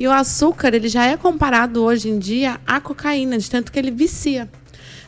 E 0.00 0.08
o 0.08 0.10
açúcar, 0.10 0.72
ele 0.72 0.88
já 0.88 1.04
é 1.04 1.14
comparado 1.14 1.84
hoje 1.84 2.08
em 2.08 2.18
dia 2.18 2.58
à 2.66 2.80
cocaína, 2.80 3.36
de 3.36 3.50
tanto 3.50 3.70
que 3.70 3.78
ele 3.78 3.90
vicia. 3.90 4.48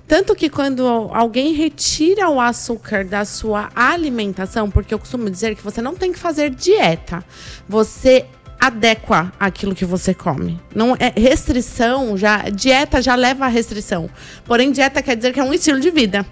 Tanto 0.07 0.35
que 0.37 0.51
quando 0.51 0.87
alguém 0.87 1.55
retira 1.55 2.29
o 2.29 2.39
açúcar 2.39 3.03
da 3.03 3.25
sua 3.25 3.71
alimentação, 3.75 4.71
porque 4.71 4.93
eu 4.93 4.99
costumo 4.99 5.31
dizer 5.31 5.57
que 5.57 5.65
você 5.65 5.81
não 5.81 5.95
tem 5.95 6.13
que 6.13 6.19
fazer 6.19 6.51
dieta, 6.51 7.25
você 7.67 8.27
adequa 8.61 9.33
aquilo 9.41 9.75
que 9.75 9.87
você 9.87 10.13
come. 10.13 10.61
Não 10.75 10.95
é 10.95 11.11
restrição, 11.19 12.15
já 12.15 12.51
dieta 12.51 13.01
já 13.01 13.15
leva 13.15 13.47
a 13.47 13.49
restrição. 13.49 14.11
Porém, 14.45 14.71
dieta 14.73 15.03
quer 15.03 15.17
dizer 15.17 15.33
que 15.33 15.41
é 15.41 15.45
um 15.45 15.55
estilo 15.55 15.81
de 15.81 15.91
vida. 15.91 16.27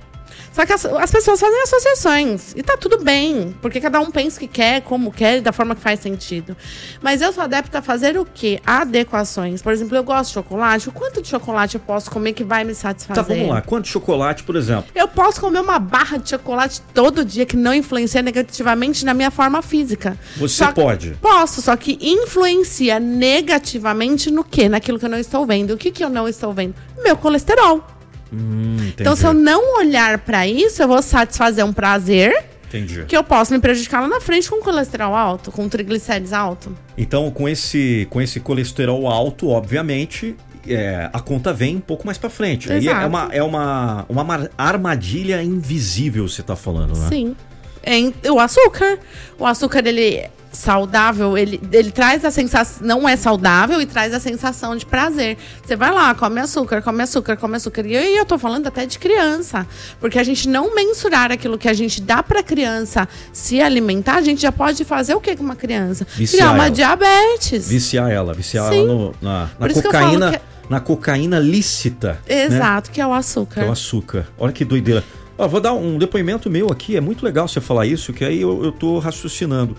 Só 0.52 0.66
que 0.66 0.72
as, 0.72 0.84
as, 0.84 1.10
pessoas 1.10 1.38
fazem 1.38 1.62
associações. 1.62 2.52
E 2.56 2.62
tá 2.62 2.76
tudo 2.76 3.02
bem. 3.02 3.54
Porque 3.62 3.80
cada 3.80 4.00
um 4.00 4.10
pensa 4.10 4.36
o 4.36 4.40
que 4.40 4.48
quer, 4.48 4.82
como 4.82 5.12
quer, 5.12 5.40
da 5.40 5.52
forma 5.52 5.74
que 5.74 5.80
faz 5.80 6.00
sentido. 6.00 6.56
Mas 7.00 7.22
eu 7.22 7.32
sou 7.32 7.44
adepta 7.44 7.78
a 7.78 7.82
fazer 7.82 8.18
o 8.18 8.24
quê? 8.24 8.60
Adequações. 8.66 9.62
Por 9.62 9.72
exemplo, 9.72 9.96
eu 9.96 10.02
gosto 10.02 10.28
de 10.28 10.34
chocolate. 10.34 10.88
O 10.88 10.92
quanto 10.92 11.22
de 11.22 11.28
chocolate 11.28 11.76
eu 11.76 11.80
posso 11.80 12.10
comer 12.10 12.32
que 12.32 12.42
vai 12.42 12.64
me 12.64 12.74
satisfazer? 12.74 13.24
Tá, 13.24 13.28
vamos 13.28 13.48
lá. 13.48 13.62
Quanto 13.62 13.84
de 13.84 13.90
chocolate, 13.90 14.42
por 14.42 14.56
exemplo? 14.56 14.90
Eu 14.94 15.06
posso 15.06 15.40
comer 15.40 15.60
uma 15.60 15.78
barra 15.78 16.18
de 16.18 16.30
chocolate 16.30 16.82
todo 16.92 17.24
dia 17.24 17.46
que 17.46 17.56
não 17.56 17.72
influencia 17.72 18.20
negativamente 18.20 19.04
na 19.04 19.14
minha 19.14 19.30
forma 19.30 19.62
física. 19.62 20.18
Você 20.36 20.64
só 20.64 20.72
pode? 20.72 21.10
Posso, 21.20 21.62
só 21.62 21.76
que 21.76 21.98
influencia 22.00 22.98
negativamente 22.98 24.30
no 24.30 24.42
quê? 24.42 24.68
Naquilo 24.68 24.98
que 24.98 25.04
eu 25.04 25.10
não 25.10 25.18
estou 25.18 25.46
vendo. 25.46 25.74
O 25.74 25.76
que, 25.76 25.90
que 25.90 26.04
eu 26.04 26.10
não 26.10 26.26
estou 26.26 26.52
vendo? 26.52 26.74
Meu 27.02 27.16
colesterol. 27.16 27.99
Hum, 28.32 28.76
então, 28.88 29.16
se 29.16 29.26
eu 29.26 29.34
não 29.34 29.78
olhar 29.78 30.18
para 30.18 30.46
isso, 30.46 30.82
eu 30.82 30.88
vou 30.88 31.02
satisfazer 31.02 31.64
um 31.64 31.72
prazer 31.72 32.44
Entendi. 32.68 33.04
que 33.06 33.16
eu 33.16 33.24
posso 33.24 33.52
me 33.52 33.58
prejudicar 33.58 34.00
lá 34.00 34.08
na 34.08 34.20
frente 34.20 34.48
com 34.48 34.60
colesterol 34.60 35.14
alto, 35.14 35.50
com 35.50 35.68
triglicérides 35.68 36.32
alto. 36.32 36.74
Então, 36.96 37.30
com 37.30 37.48
esse, 37.48 38.06
com 38.10 38.20
esse 38.20 38.38
colesterol 38.38 39.08
alto, 39.08 39.48
obviamente, 39.48 40.36
é, 40.66 41.10
a 41.12 41.20
conta 41.20 41.52
vem 41.52 41.76
um 41.76 41.80
pouco 41.80 42.06
mais 42.06 42.18
para 42.18 42.30
frente. 42.30 42.72
Aí 42.72 42.86
é 42.86 43.06
uma, 43.06 43.28
é 43.32 43.42
uma, 43.42 44.06
uma 44.08 44.50
armadilha 44.56 45.42
invisível, 45.42 46.28
você 46.28 46.42
tá 46.42 46.54
falando, 46.54 46.96
né? 46.96 47.08
Sim. 47.08 47.36
É, 47.82 48.30
o 48.30 48.38
açúcar. 48.38 48.98
O 49.38 49.46
açúcar, 49.46 49.86
ele 49.86 50.28
saudável, 50.52 51.38
ele, 51.38 51.60
ele 51.72 51.90
traz 51.90 52.24
a 52.24 52.30
sensação. 52.30 52.86
Não 52.86 53.08
é 53.08 53.16
saudável 53.16 53.80
e 53.80 53.86
traz 53.86 54.12
a 54.12 54.20
sensação 54.20 54.76
de 54.76 54.84
prazer. 54.84 55.36
Você 55.64 55.76
vai 55.76 55.90
lá, 55.90 56.14
come 56.14 56.40
açúcar, 56.40 56.82
come 56.82 57.02
açúcar, 57.02 57.36
come 57.36 57.56
açúcar. 57.56 57.86
E 57.86 57.94
eu, 57.94 58.02
eu 58.02 58.24
tô 58.24 58.38
falando 58.38 58.66
até 58.66 58.84
de 58.84 58.98
criança. 58.98 59.66
Porque 60.00 60.18
a 60.18 60.24
gente 60.24 60.48
não 60.48 60.74
mensurar 60.74 61.30
aquilo 61.32 61.56
que 61.56 61.68
a 61.68 61.72
gente 61.72 62.00
dá 62.00 62.22
pra 62.22 62.42
criança 62.42 63.08
se 63.32 63.60
alimentar, 63.60 64.16
a 64.16 64.22
gente 64.22 64.42
já 64.42 64.52
pode 64.52 64.84
fazer 64.84 65.14
o 65.14 65.20
que 65.20 65.36
com 65.36 65.44
uma 65.44 65.56
criança? 65.56 66.06
Viciar 66.16 66.40
Criar 66.40 66.52
uma 66.52 66.66
ela. 66.66 66.74
diabetes. 66.74 67.68
Viciar 67.68 68.10
ela, 68.10 68.34
viciar 68.34 68.68
Sim. 68.70 68.80
ela 68.80 68.86
no, 68.86 69.14
na, 69.20 69.50
na 69.58 69.68
cocaína. 69.72 70.34
É... 70.34 70.40
Na 70.68 70.78
cocaína 70.78 71.40
lícita. 71.40 72.20
Né? 72.28 72.44
Exato, 72.44 72.90
né? 72.90 72.94
que 72.94 73.00
é 73.00 73.06
o 73.06 73.12
açúcar. 73.12 73.60
Que 73.60 73.66
é 73.66 73.68
o 73.68 73.72
açúcar. 73.72 74.28
Olha 74.38 74.52
que 74.52 74.64
doideira. 74.64 75.02
Ó, 75.40 75.48
vou 75.48 75.58
dar 75.58 75.72
um 75.72 75.96
depoimento 75.96 76.50
meu 76.50 76.66
aqui, 76.70 76.98
é 76.98 77.00
muito 77.00 77.24
legal 77.24 77.48
você 77.48 77.62
falar 77.62 77.86
isso, 77.86 78.12
que 78.12 78.22
aí 78.22 78.42
eu, 78.42 78.62
eu 78.62 78.70
tô 78.70 78.98
raciocinando. 78.98 79.74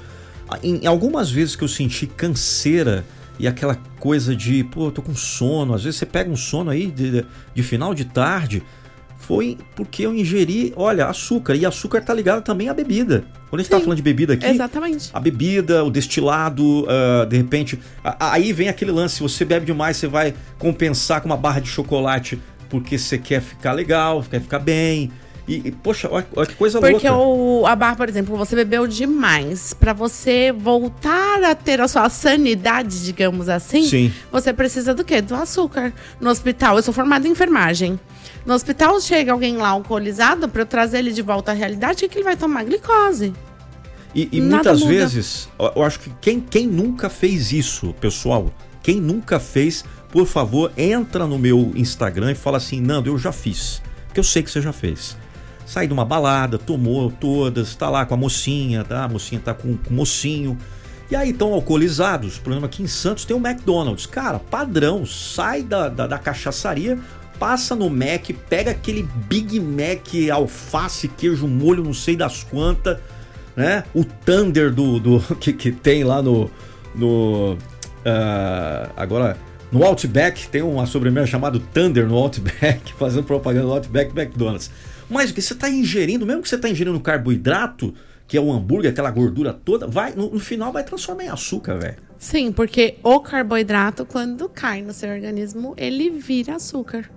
Em 0.64 0.88
algumas 0.88 1.30
vezes 1.30 1.56
que 1.56 1.64
eu 1.64 1.68
senti 1.68 2.08
canseira 2.08 3.06
e 3.38 3.48
aquela 3.48 3.76
coisa 4.00 4.36
de, 4.36 4.64
pô, 4.64 4.88
eu 4.88 4.92
tô 4.92 5.04
com 5.04 5.14
sono, 5.14 5.76
às 5.76 5.84
vezes 5.84 6.00
você 6.00 6.06
pega 6.08 6.32
um 6.32 6.36
sono 6.36 6.72
aí 6.72 6.88
de, 6.88 7.24
de 7.54 7.62
final 7.62 7.94
de 7.94 8.06
tarde, 8.06 8.64
foi 9.20 9.56
porque 9.76 10.04
eu 10.04 10.16
ingeri, 10.16 10.74
olha, 10.76 11.06
açúcar. 11.06 11.54
E 11.54 11.64
açúcar 11.64 12.02
tá 12.02 12.12
ligado 12.12 12.44
também 12.44 12.68
à 12.68 12.74
bebida. 12.74 13.24
Quando 13.48 13.60
a 13.60 13.64
gente 13.64 13.70
tá 13.70 13.78
Sim, 13.78 13.82
tá 13.82 13.86
falando 13.86 13.98
de 13.98 14.04
bebida 14.04 14.34
aqui. 14.34 14.48
Exatamente. 14.48 15.12
A 15.14 15.20
bebida, 15.20 15.84
o 15.84 15.92
destilado, 15.92 16.86
uh, 16.86 17.26
de 17.30 17.38
repente. 17.38 17.80
A, 18.04 18.34
aí 18.34 18.52
vem 18.52 18.68
aquele 18.68 18.90
lance: 18.90 19.18
se 19.18 19.22
você 19.22 19.46
bebe 19.46 19.68
demais, 19.68 19.98
você 19.98 20.08
vai 20.08 20.34
compensar 20.58 21.22
com 21.22 21.30
uma 21.30 21.38
barra 21.38 21.60
de 21.60 21.70
chocolate 21.70 22.42
porque 22.68 22.98
você 22.98 23.20
quer 23.20 23.42
ficar 23.42 23.74
legal, 23.74 24.24
quer 24.24 24.42
ficar 24.42 24.58
bem. 24.58 25.12
E, 25.52 25.62
e 25.66 25.72
poxa, 25.72 26.08
olha, 26.10 26.26
olha, 26.34 26.48
que 26.48 26.56
coisa 26.56 26.80
Porque 26.80 27.10
louca. 27.10 27.60
Porque 27.60 27.70
a 27.70 27.76
barra, 27.76 27.96
por 27.98 28.08
exemplo, 28.08 28.38
você 28.38 28.56
bebeu 28.56 28.88
demais. 28.88 29.74
Para 29.74 29.92
você 29.92 30.50
voltar 30.54 31.44
a 31.44 31.54
ter 31.54 31.82
a 31.82 31.90
sua 31.90 32.10
sanidade, 32.10 33.04
digamos 33.04 33.50
assim, 33.50 33.84
Sim. 33.84 34.14
você 34.32 34.54
precisa 34.54 34.94
do 34.94 35.04
quê? 35.04 35.22
Do 35.22 35.36
açúcar. 35.36 35.92
No 36.22 36.30
hospital, 36.30 36.78
eu 36.78 36.84
sou 36.84 36.94
formada 36.94 37.28
em 37.28 37.32
enfermagem. 37.32 38.00
No 38.46 38.54
hospital 38.54 39.02
chega 39.02 39.34
alguém 39.34 39.58
lá 39.58 39.70
alcoolizado 39.70 40.48
para 40.48 40.62
eu 40.62 40.66
trazer 40.66 41.00
ele 41.00 41.12
de 41.12 41.22
volta 41.22 41.52
à 41.52 41.54
realidade, 41.54 42.06
o 42.06 42.10
que, 42.10 42.18
ele 42.18 42.24
vai 42.24 42.38
tomar? 42.38 42.64
Glicose. 42.64 43.34
E, 44.16 44.30
e 44.32 44.40
muitas 44.40 44.80
muda. 44.80 44.94
vezes, 44.94 45.50
eu 45.76 45.84
acho 45.84 46.00
que 46.00 46.12
quem, 46.22 46.40
quem 46.40 46.66
nunca 46.66 47.10
fez 47.10 47.52
isso, 47.52 47.94
pessoal, 48.00 48.54
quem 48.82 49.02
nunca 49.02 49.38
fez, 49.38 49.84
por 50.10 50.26
favor, 50.26 50.72
entra 50.78 51.28
no 51.28 51.38
meu 51.38 51.74
Instagram 51.76 52.32
e 52.32 52.36
fala 52.36 52.56
assim, 52.56 52.80
Nando, 52.80 53.10
eu 53.10 53.18
já 53.18 53.34
fiz. 53.34 53.82
Porque 54.08 54.20
eu 54.20 54.24
sei 54.24 54.42
que 54.42 54.50
você 54.50 54.62
já 54.62 54.72
fez 54.72 55.18
sai 55.72 55.88
de 55.88 55.94
uma 55.94 56.04
balada, 56.04 56.58
tomou 56.58 57.10
todas, 57.10 57.74
tá 57.76 57.90
lá 57.90 58.06
com 58.06 58.14
a 58.14 58.18
mocinha, 58.18 58.84
tá? 58.84 59.06
A 59.06 59.08
mocinha 59.08 59.40
tá 59.40 59.54
com, 59.54 59.78
com 59.78 59.90
o 59.90 59.94
mocinho. 59.94 60.58
E 61.10 61.16
aí 61.16 61.30
estão 61.30 61.54
alcoolizados. 61.54 62.38
O 62.38 62.42
problema 62.42 62.66
aqui 62.66 62.84
em 62.84 62.88
Santos 62.88 63.24
tem 63.24 63.34
o 63.34 63.40
McDonald's. 63.40 64.06
Cara, 64.06 64.38
padrão, 64.38 65.06
sai 65.06 65.64
da, 65.64 65.88
da, 65.88 66.08
da 66.08 66.18
cachaçaria, 66.20 67.00
passa 67.40 67.74
no 67.74 67.90
Mac, 67.90 68.32
pega 68.50 68.72
aquele 68.72 69.08
Big 69.30 69.62
Mac, 69.62 70.10
alface, 70.34 71.08
queijo, 71.08 71.48
molho, 71.48 71.86
não 71.86 71.94
sei 71.94 72.18
das 72.18 72.44
quantas, 72.44 72.98
né? 73.56 73.86
O 73.96 74.04
Thunder 74.04 74.74
do, 74.74 75.00
do 75.00 75.20
que, 75.40 75.54
que 75.54 75.72
tem 75.72 76.04
lá 76.04 76.22
no. 76.22 76.52
no 76.94 77.54
uh, 77.54 78.92
agora. 78.98 79.38
No 79.72 79.86
Outback 79.86 80.50
tem 80.50 80.62
uma 80.62 80.86
sobremesa 80.86 81.28
chamada 81.28 81.58
Thunder 81.74 82.06
no 82.06 82.18
Outback, 82.18 82.92
fazendo 83.00 83.24
propaganda 83.24 83.68
do 83.68 83.72
Outback 83.72 84.12
McDonald's. 84.14 84.70
Mas 85.12 85.30
o 85.30 85.34
que 85.34 85.42
você 85.42 85.54
está 85.54 85.70
ingerindo, 85.70 86.26
mesmo 86.26 86.42
que 86.42 86.50
você 86.50 86.56
está 86.56 86.70
ingerindo 86.70 87.00
carboidrato, 87.00 87.94
que 88.28 88.38
é 88.38 88.42
o 88.42 88.52
hambúrguer, 88.52 88.92
aquela 88.92 89.12
gordura 89.12 89.54
toda, 89.54 89.86
vai 89.86 90.14
no, 90.16 90.32
no 90.32 90.40
final 90.40 90.72
vai 90.72 90.84
transformar 90.84 91.26
em 91.26 91.30
açúcar, 91.30 91.78
velho. 91.78 91.98
Sim, 92.18 92.52
porque 92.52 92.96
o 93.04 93.20
carboidrato, 93.20 94.06
quando 94.06 94.48
cai 94.48 94.82
no 94.82 94.94
seu 94.94 95.10
organismo, 95.10 95.74
ele 95.76 96.10
vira 96.10 96.56
açúcar. 96.56 97.10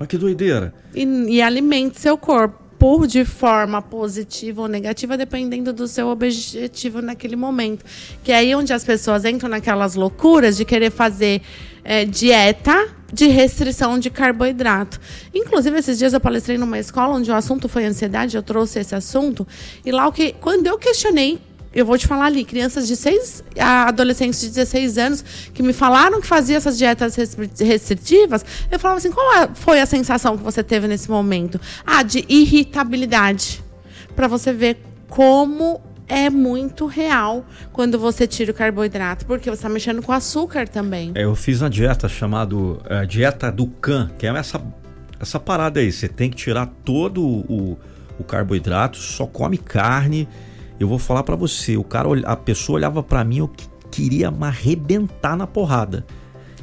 Olha 0.00 0.06
que 0.06 0.16
doideira. 0.16 0.72
E, 0.94 1.04
e 1.04 1.42
alimenta 1.42 1.98
seu 1.98 2.16
corpo 2.16 2.65
por 2.78 3.06
de 3.06 3.24
forma 3.24 3.80
positiva 3.80 4.62
ou 4.62 4.68
negativa, 4.68 5.16
dependendo 5.16 5.72
do 5.72 5.88
seu 5.88 6.08
objetivo 6.08 7.00
naquele 7.00 7.36
momento. 7.36 7.84
Que 8.22 8.32
é 8.32 8.36
aí 8.36 8.54
onde 8.54 8.72
as 8.72 8.84
pessoas 8.84 9.24
entram 9.24 9.48
naquelas 9.48 9.94
loucuras 9.94 10.56
de 10.56 10.64
querer 10.64 10.90
fazer 10.90 11.42
é, 11.84 12.04
dieta 12.04 12.88
de 13.12 13.28
restrição 13.28 13.98
de 13.98 14.10
carboidrato. 14.10 15.00
Inclusive, 15.34 15.78
esses 15.78 15.98
dias 15.98 16.12
eu 16.12 16.20
palestrei 16.20 16.58
numa 16.58 16.78
escola 16.78 17.14
onde 17.14 17.30
o 17.30 17.34
assunto 17.34 17.68
foi 17.68 17.84
ansiedade, 17.84 18.36
eu 18.36 18.42
trouxe 18.42 18.80
esse 18.80 18.94
assunto, 18.94 19.46
e 19.84 19.92
lá 19.92 20.06
o 20.08 20.12
que. 20.12 20.32
Quando 20.40 20.66
eu 20.66 20.76
questionei 20.76 21.38
eu 21.76 21.84
vou 21.84 21.98
te 21.98 22.06
falar 22.06 22.24
ali, 22.24 22.42
crianças 22.42 22.88
de 22.88 22.96
6 22.96 23.44
adolescentes 23.60 24.40
de 24.40 24.48
16 24.48 24.96
anos 24.96 25.24
que 25.52 25.62
me 25.62 25.74
falaram 25.74 26.22
que 26.22 26.26
fazia 26.26 26.56
essas 26.56 26.78
dietas 26.78 27.14
restritivas, 27.60 28.42
eu 28.70 28.78
falava 28.78 28.96
assim: 28.96 29.12
qual 29.12 29.50
foi 29.54 29.78
a 29.78 29.84
sensação 29.84 30.38
que 30.38 30.42
você 30.42 30.62
teve 30.62 30.88
nesse 30.88 31.10
momento? 31.10 31.60
Ah, 31.86 32.02
de 32.02 32.24
irritabilidade. 32.30 33.62
Para 34.14 34.26
você 34.26 34.54
ver 34.54 34.78
como 35.10 35.78
é 36.08 36.30
muito 36.30 36.86
real 36.86 37.44
quando 37.74 37.98
você 37.98 38.26
tira 38.26 38.52
o 38.52 38.54
carboidrato, 38.54 39.26
porque 39.26 39.50
você 39.50 39.56
está 39.56 39.68
mexendo 39.68 40.00
com 40.00 40.12
açúcar 40.12 40.66
também. 40.66 41.12
É, 41.14 41.24
eu 41.24 41.34
fiz 41.34 41.60
uma 41.60 41.68
dieta 41.68 42.08
chamada 42.08 42.56
uh, 42.56 43.06
dieta 43.06 43.52
do 43.52 43.66
can, 43.66 44.10
que 44.18 44.26
é 44.26 44.30
essa, 44.30 44.62
essa 45.20 45.38
parada 45.38 45.78
aí. 45.78 45.92
Você 45.92 46.08
tem 46.08 46.30
que 46.30 46.36
tirar 46.36 46.72
todo 46.86 47.22
o, 47.22 47.76
o 48.18 48.24
carboidrato, 48.24 48.96
só 48.96 49.26
come 49.26 49.58
carne. 49.58 50.26
Eu 50.78 50.88
vou 50.88 50.98
falar 50.98 51.22
para 51.22 51.36
você, 51.36 51.76
o 51.76 51.84
cara, 51.84 52.08
a 52.24 52.36
pessoa 52.36 52.76
olhava 52.76 53.02
para 53.02 53.24
mim, 53.24 53.38
eu 53.38 53.50
queria 53.90 54.30
me 54.30 54.44
arrebentar 54.44 55.36
na 55.36 55.46
porrada. 55.46 56.04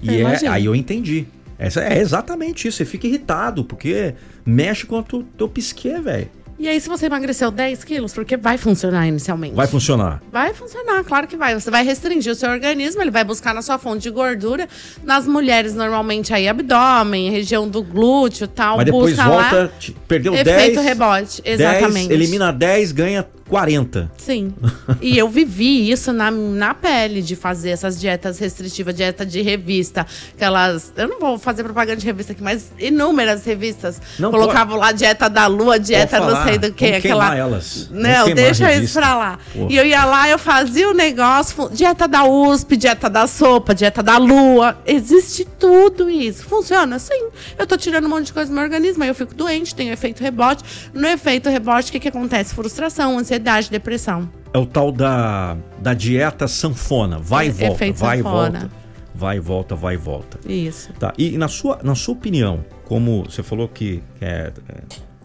E 0.01 0.21
é, 0.21 0.47
aí 0.47 0.65
eu 0.65 0.75
entendi. 0.75 1.25
Essa 1.57 1.81
é 1.81 1.99
exatamente 1.99 2.67
isso. 2.67 2.77
Você 2.77 2.85
fica 2.85 3.07
irritado, 3.07 3.63
porque 3.63 4.13
mexe 4.45 4.85
com 4.85 4.99
o 4.99 5.03
teu, 5.03 5.23
teu 5.37 5.47
psique, 5.47 5.89
velho. 5.99 6.29
E 6.59 6.67
aí, 6.67 6.79
se 6.79 6.87
você 6.87 7.07
emagreceu 7.07 7.49
10 7.49 7.83
quilos, 7.83 8.13
porque 8.13 8.37
vai 8.37 8.57
funcionar 8.57 9.07
inicialmente. 9.07 9.55
Vai 9.55 9.67
funcionar. 9.67 10.21
Vai 10.31 10.53
funcionar, 10.53 11.03
claro 11.03 11.27
que 11.27 11.35
vai. 11.35 11.59
Você 11.59 11.71
vai 11.71 11.83
restringir 11.83 12.31
o 12.31 12.35
seu 12.35 12.49
organismo, 12.49 13.01
ele 13.01 13.11
vai 13.11 13.23
buscar 13.23 13.53
na 13.53 13.61
sua 13.61 13.77
fonte 13.77 14.03
de 14.03 14.09
gordura. 14.11 14.67
Nas 15.03 15.27
mulheres, 15.27 15.73
normalmente, 15.73 16.33
aí 16.33 16.47
abdômen, 16.47 17.31
região 17.31 17.67
do 17.67 17.81
glúteo 17.81 18.47
tal. 18.47 18.77
Mas 18.77 18.85
depois 18.85 19.17
volta, 19.17 19.63
lá, 19.63 19.71
perdeu 20.07 20.33
efeito 20.33 20.45
10. 20.45 20.61
Efeito 20.61 20.81
rebote, 20.81 21.41
exatamente. 21.43 22.07
10, 22.07 22.11
elimina 22.11 22.53
10, 22.53 22.91
ganha 22.91 23.27
40. 23.49 24.11
Sim. 24.17 24.53
e 25.01 25.17
eu 25.17 25.29
vivi 25.29 25.91
isso 25.91 26.13
na, 26.13 26.31
na 26.31 26.73
pele 26.73 27.21
de 27.21 27.35
fazer 27.35 27.71
essas 27.71 27.99
dietas 27.99 28.39
restritivas, 28.39 28.95
dieta 28.95 29.25
de 29.25 29.41
revista. 29.41 30.05
Aquelas. 30.35 30.93
Eu 30.95 31.07
não 31.07 31.19
vou 31.19 31.37
fazer 31.37 31.63
propaganda 31.63 31.97
de 31.97 32.05
revista 32.05 32.31
aqui, 32.31 32.41
mas 32.41 32.71
inúmeras 32.79 33.45
revistas. 33.45 34.01
Não 34.17 34.31
Colocavam 34.31 34.77
lá 34.77 34.91
dieta 34.91 35.29
da 35.29 35.47
lua, 35.47 35.79
dieta 35.79 36.19
não 36.19 36.43
sei 36.43 36.57
do 36.57 36.71
que. 36.71 36.85
Aquela. 36.85 37.35
Elas. 37.35 37.89
Não, 37.91 38.33
deixa 38.33 38.73
isso 38.73 38.93
pra 38.99 39.15
lá. 39.15 39.39
Pô. 39.53 39.67
E 39.69 39.75
eu 39.75 39.85
ia 39.85 40.05
lá, 40.05 40.29
eu 40.29 40.39
fazia 40.39 40.89
o 40.89 40.93
negócio, 40.93 41.69
dieta 41.71 42.07
da 42.07 42.23
USP, 42.25 42.77
dieta 42.77 43.09
da 43.09 43.27
sopa, 43.27 43.75
dieta 43.75 44.01
da 44.01 44.17
lua. 44.17 44.77
Existe 44.85 45.45
tudo 45.59 46.09
isso. 46.09 46.45
Funciona? 46.45 46.97
Sim. 46.97 47.29
Eu 47.57 47.67
tô 47.67 47.75
tirando 47.77 48.05
um 48.05 48.09
monte 48.09 48.27
de 48.27 48.33
coisa 48.33 48.49
do 48.49 48.55
meu 48.55 48.63
organismo, 48.63 49.03
aí 49.03 49.09
eu 49.09 49.15
fico 49.15 49.33
doente, 49.35 49.75
tenho 49.75 49.91
efeito 49.91 50.23
rebote. 50.23 50.63
No 50.93 51.07
efeito 51.07 51.49
rebote, 51.49 51.89
o 51.89 51.91
que, 51.91 51.99
que 51.99 52.07
acontece? 52.07 52.55
Frustração, 52.55 53.17
ansiedade, 53.17 53.32
depressão. 53.69 54.29
É 54.53 54.57
o 54.57 54.65
tal 54.65 54.91
da, 54.91 55.57
da 55.79 55.93
dieta 55.93 56.47
sanfona. 56.47 57.17
Vai 57.19 57.47
e 57.47 57.51
volta, 57.51 57.73
Efeito 57.73 57.97
vai 57.97 58.17
sanfona. 58.17 58.47
e 58.47 58.51
volta. 58.51 58.71
Vai 59.15 59.37
e 59.37 59.39
volta, 59.39 59.75
vai 59.75 59.93
e 59.93 59.97
volta. 59.97 60.39
Isso. 60.47 60.91
Tá. 60.93 61.13
E 61.17 61.37
na 61.37 61.47
sua, 61.47 61.79
na 61.83 61.95
sua 61.95 62.13
opinião, 62.13 62.65
como 62.85 63.23
você 63.23 63.43
falou 63.43 63.67
que 63.67 64.01
é, 64.19 64.51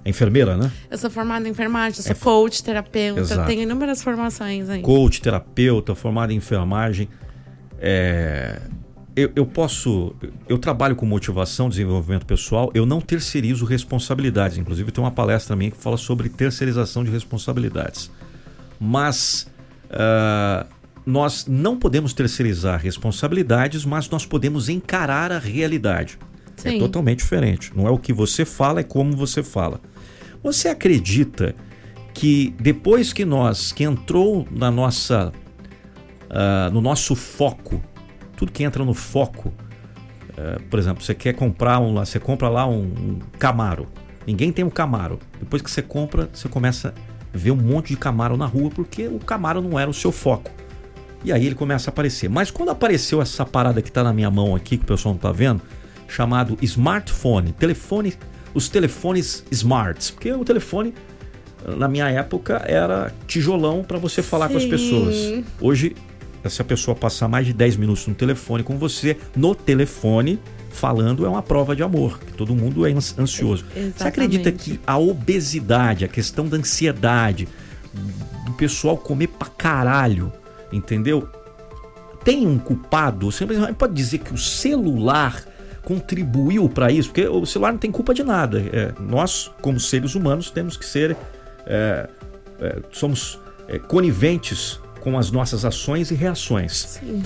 é 0.05 0.09
enfermeira, 0.09 0.57
né? 0.57 0.71
Eu 0.91 0.99
sou 0.99 1.11
formada 1.11 1.47
em 1.47 1.51
enfermagem, 1.51 2.03
sou 2.03 2.13
é, 2.13 2.15
coach, 2.15 2.63
terapeuta, 2.63 3.21
exato. 3.21 3.47
tenho 3.47 3.63
inúmeras 3.63 4.03
formações 4.03 4.69
aí. 4.69 4.83
Coach, 4.83 5.21
terapeuta, 5.21 5.95
formada 5.95 6.33
em 6.33 6.37
enfermagem. 6.37 7.09
É, 7.79 8.61
eu, 9.19 9.33
eu, 9.35 9.47
posso. 9.47 10.15
Eu 10.49 10.59
trabalho 10.59 10.95
com 10.95 11.05
motivação, 11.05 11.69
desenvolvimento 11.69 12.25
pessoal, 12.25 12.71
eu 12.73 12.87
não 12.87 13.01
terceirizo 13.01 13.65
responsabilidades. 13.65 14.59
Inclusive, 14.59 14.93
tem 14.93 15.03
uma 15.03 15.11
palestra 15.11 15.57
minha 15.57 15.71
que 15.71 15.77
fala 15.77 15.97
sobre 15.97 16.29
terceirização 16.29 17.03
de 17.03 17.11
responsabilidades. 17.11 18.11
Mas 18.79 19.51
uh, 19.91 20.67
nós 21.05 21.47
não 21.49 21.77
podemos 21.77 22.13
terceirizar 22.13 22.81
responsabilidades, 22.81 23.85
mas 23.85 24.09
nós 24.09 24.25
podemos 24.25 24.69
encarar 24.69 25.33
a 25.33 25.39
realidade. 25.39 26.17
É 26.59 26.71
Sim. 26.71 26.77
É 26.77 26.79
totalmente 26.79 27.19
diferente. 27.19 27.73
Não 27.75 27.89
é 27.89 27.91
o 27.91 27.99
que 27.99 28.13
você 28.13 28.45
fala, 28.45 28.81
é 28.81 28.85
como 28.85 29.17
você 29.17 29.43
fala. 29.43 29.81
Você 30.45 30.69
acredita 30.69 31.57
que 32.15 32.55
depois 32.61 33.13
que 33.13 33.25
nós, 33.25 33.73
que 33.73 33.83
entrou 33.83 34.47
na 34.51 34.71
nossa, 34.71 35.33
uh, 36.31 36.73
no 36.73 36.81
nosso 36.81 37.17
foco, 37.17 37.83
tudo 38.39 38.53
que 38.53 38.63
entra 38.63 38.85
no 38.85 38.95
foco. 38.95 39.53
É, 40.37 40.61
por 40.71 40.79
exemplo, 40.79 41.03
você 41.03 41.15
quer 41.15 41.35
comprar 41.35 41.81
um 41.81 41.93
lá, 41.93 42.05
você 42.05 42.21
compra 42.21 42.49
lá 42.49 42.67
um, 42.67 42.83
um 42.83 43.19
Camaro. 43.39 43.89
Ninguém 44.25 44.53
tem 44.53 44.65
um 44.65 44.71
Camaro. 44.71 45.19
Depois 45.41 45.61
que 45.61 45.71
você 45.71 45.83
compra, 45.83 46.31
você 46.33 46.49
começa 46.49 46.95
a 47.35 47.37
ver 47.37 47.51
um 47.51 47.57
monte 47.57 47.89
de 47.89 47.97
Camaro 47.97 48.37
na 48.37 48.47
rua 48.47 48.71
porque 48.71 49.09
o 49.09 49.19
Camaro 49.19 49.61
não 49.61 49.79
era 49.79 49.91
o 49.91 49.95
seu 49.95 50.13
foco. 50.13 50.51
E 51.25 51.33
aí 51.33 51.45
ele 51.45 51.57
começa 51.57 51.91
a 51.91 51.93
aparecer. 51.93 52.31
Mas 52.31 52.49
quando 52.49 52.69
apareceu 52.69 53.21
essa 53.21 53.45
parada 53.45 53.83
que 53.83 53.89
está 53.89 54.05
na 54.05 54.13
minha 54.13 54.31
mão 54.31 54.55
aqui, 54.55 54.77
que 54.77 54.85
o 54.85 54.87
pessoal 54.87 55.15
não 55.15 55.19
está 55.19 55.33
vendo, 55.33 55.61
chamado 56.07 56.57
smartphone, 56.63 57.53
telefone, 57.53 58.15
os 58.55 58.69
telefones 58.69 59.45
smarts, 59.51 60.13
porque 60.13 60.33
o 60.33 60.45
telefone 60.45 60.95
na 61.77 61.89
minha 61.89 62.09
época 62.09 62.63
era 62.65 63.13
tijolão 63.27 63.83
para 63.83 63.99
você 63.99 64.23
falar 64.23 64.47
Sim. 64.47 64.53
com 64.53 64.59
as 64.59 64.65
pessoas. 64.65 65.45
Hoje 65.61 65.97
se 66.47 66.63
a 66.63 66.65
pessoa 66.65 66.95
passar 66.95 67.29
mais 67.29 67.47
de 67.47 67.53
10 67.53 67.77
minutos 67.77 68.07
no 68.07 68.15
telefone 68.15 68.63
com 68.63 68.79
você, 68.79 69.17
no 69.37 69.55
telefone, 69.55 70.39
falando, 70.71 71.27
é 71.27 71.29
uma 71.29 71.43
prova 71.43 71.75
de 71.75 71.83
amor, 71.83 72.19
que 72.21 72.33
todo 72.33 72.55
mundo 72.55 72.87
é 72.87 72.93
ansioso. 72.93 73.65
Exatamente. 73.75 73.99
Você 73.99 74.09
acredita 74.09 74.53
que 74.53 74.81
a 74.87 74.99
obesidade, 74.99 76.05
a 76.05 76.09
questão 76.09 76.47
da 76.47 76.57
ansiedade, 76.57 77.49
do 78.47 78.53
pessoal 78.53 78.97
comer 78.97 79.29
pra 79.29 79.49
caralho, 79.49 80.33
entendeu? 80.73 81.29
Tem 82.25 82.47
um 82.47 82.59
culpado? 82.59 83.31
Você 83.31 83.47
pode 83.75 83.95
dizer 83.95 84.19
que 84.19 84.33
o 84.33 84.39
celular 84.39 85.45
contribuiu 85.83 86.69
para 86.69 86.93
isso, 86.93 87.09
porque 87.09 87.27
o 87.27 87.47
celular 87.47 87.73
não 87.73 87.79
tem 87.79 87.91
culpa 87.91 88.13
de 88.13 88.23
nada. 88.23 88.61
É, 88.73 88.93
nós, 89.01 89.51
como 89.63 89.81
seres 89.81 90.15
humanos, 90.15 90.51
temos 90.51 90.77
que 90.77 90.85
ser. 90.85 91.17
É, 91.67 92.09
é, 92.61 92.79
somos 92.93 93.39
é, 93.69 93.79
coniventes 93.79 94.81
com 95.01 95.19
as 95.19 95.31
nossas 95.31 95.65
ações 95.65 96.11
e 96.11 96.15
reações. 96.15 96.99
Sim. 97.01 97.23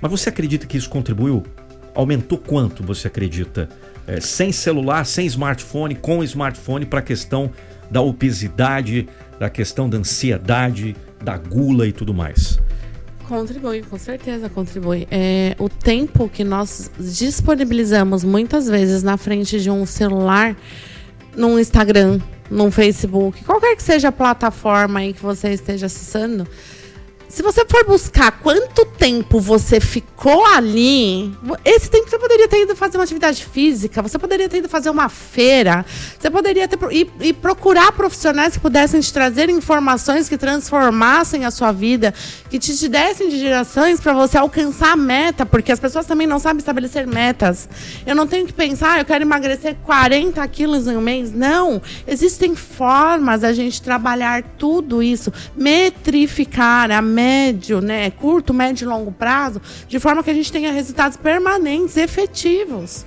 Mas 0.00 0.10
você 0.10 0.28
acredita 0.28 0.66
que 0.66 0.76
isso 0.76 0.88
contribuiu? 0.88 1.42
Aumentou 1.94 2.38
quanto, 2.38 2.82
você 2.82 3.08
acredita? 3.08 3.68
É, 4.06 4.20
sem 4.20 4.50
celular, 4.50 5.04
sem 5.06 5.26
smartphone, 5.26 5.94
com 5.94 6.24
smartphone, 6.24 6.84
para 6.84 6.98
a 6.98 7.02
questão 7.02 7.50
da 7.90 8.00
obesidade, 8.00 9.08
da 9.38 9.48
questão 9.48 9.88
da 9.88 9.98
ansiedade, 9.98 10.96
da 11.22 11.36
gula 11.36 11.86
e 11.86 11.92
tudo 11.92 12.12
mais? 12.12 12.58
Contribui, 13.28 13.82
com 13.82 13.98
certeza 13.98 14.48
contribui. 14.48 15.06
É, 15.10 15.54
o 15.58 15.68
tempo 15.68 16.28
que 16.28 16.42
nós 16.42 16.90
disponibilizamos 16.98 18.24
muitas 18.24 18.68
vezes 18.68 19.02
na 19.02 19.16
frente 19.16 19.60
de 19.60 19.70
um 19.70 19.86
celular, 19.86 20.56
num 21.36 21.58
Instagram, 21.58 22.18
num 22.50 22.70
Facebook, 22.70 23.44
qualquer 23.44 23.76
que 23.76 23.82
seja 23.82 24.08
a 24.08 24.12
plataforma 24.12 25.00
aí 25.00 25.12
que 25.12 25.22
você 25.22 25.50
esteja 25.52 25.86
acessando, 25.86 26.46
se 27.32 27.42
você 27.42 27.64
for 27.64 27.86
buscar 27.86 28.30
quanto 28.30 28.84
tempo 28.84 29.40
você 29.40 29.80
ficou 29.80 30.44
ali, 30.44 31.34
esse 31.64 31.88
tempo 31.88 32.06
você 32.06 32.18
poderia 32.18 32.46
ter 32.46 32.64
ido 32.64 32.76
fazer 32.76 32.98
uma 32.98 33.04
atividade 33.04 33.42
física, 33.46 34.02
você 34.02 34.18
poderia 34.18 34.50
ter 34.50 34.58
ido 34.58 34.68
fazer 34.68 34.90
uma 34.90 35.08
feira, 35.08 35.82
você 36.18 36.28
poderia 36.28 36.68
ter 36.68 36.78
e, 36.90 37.32
procurar 37.32 37.90
profissionais 37.92 38.52
que 38.52 38.60
pudessem 38.60 39.00
te 39.00 39.10
trazer 39.10 39.48
informações 39.48 40.28
que 40.28 40.36
transformassem 40.36 41.46
a 41.46 41.50
sua 41.50 41.72
vida, 41.72 42.12
que 42.50 42.58
te, 42.58 42.76
te 42.76 42.86
dessem 42.86 43.30
de 43.30 43.38
direções 43.38 43.98
para 43.98 44.12
você 44.12 44.36
alcançar 44.36 44.92
a 44.92 44.96
meta, 44.96 45.46
porque 45.46 45.72
as 45.72 45.80
pessoas 45.80 46.04
também 46.04 46.26
não 46.26 46.38
sabem 46.38 46.58
estabelecer 46.58 47.06
metas. 47.06 47.66
Eu 48.06 48.14
não 48.14 48.26
tenho 48.26 48.46
que 48.46 48.52
pensar, 48.52 48.96
ah, 48.96 48.98
eu 48.98 49.06
quero 49.06 49.24
emagrecer 49.24 49.76
40 49.86 50.46
quilos 50.48 50.86
em 50.86 50.98
um 50.98 51.00
mês. 51.00 51.32
Não. 51.32 51.80
Existem 52.06 52.54
formas 52.54 53.40
da 53.40 53.54
gente 53.54 53.80
trabalhar 53.80 54.42
tudo 54.58 55.02
isso, 55.02 55.32
metrificar 55.56 56.90
a 56.90 57.00
meta 57.00 57.21
médio, 57.22 57.80
né, 57.80 58.10
curto, 58.10 58.52
médio 58.52 58.84
e 58.84 58.88
longo 58.88 59.12
prazo, 59.12 59.60
de 59.86 59.98
forma 60.00 60.22
que 60.22 60.30
a 60.30 60.34
gente 60.34 60.50
tenha 60.50 60.72
resultados 60.72 61.16
permanentes, 61.16 61.96
efetivos. 61.96 63.06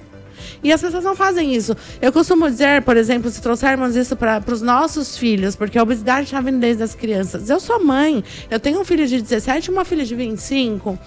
E 0.63 0.71
as 0.71 0.81
pessoas 0.81 1.03
não 1.03 1.15
fazem 1.15 1.53
isso. 1.53 1.75
Eu 2.01 2.11
costumo 2.11 2.49
dizer, 2.49 2.81
por 2.83 2.97
exemplo, 2.97 3.29
se 3.29 3.41
trouxermos 3.41 3.95
isso 3.95 4.15
para 4.15 4.43
os 4.51 4.61
nossos 4.61 5.17
filhos, 5.17 5.55
porque 5.55 5.77
a 5.77 5.83
obesidade 5.83 6.25
está 6.25 6.41
vindo 6.41 6.59
desde 6.59 6.81
as 6.81 6.95
crianças. 6.95 7.49
Eu 7.49 7.59
sou 7.59 7.83
mãe, 7.83 8.23
eu 8.49 8.59
tenho 8.59 8.79
um 8.79 8.85
filho 8.85 9.05
de 9.05 9.21
17 9.21 9.69
e 9.69 9.71
uma 9.71 9.85
filha 9.85 10.05
de 10.05 10.15
25 10.15 10.97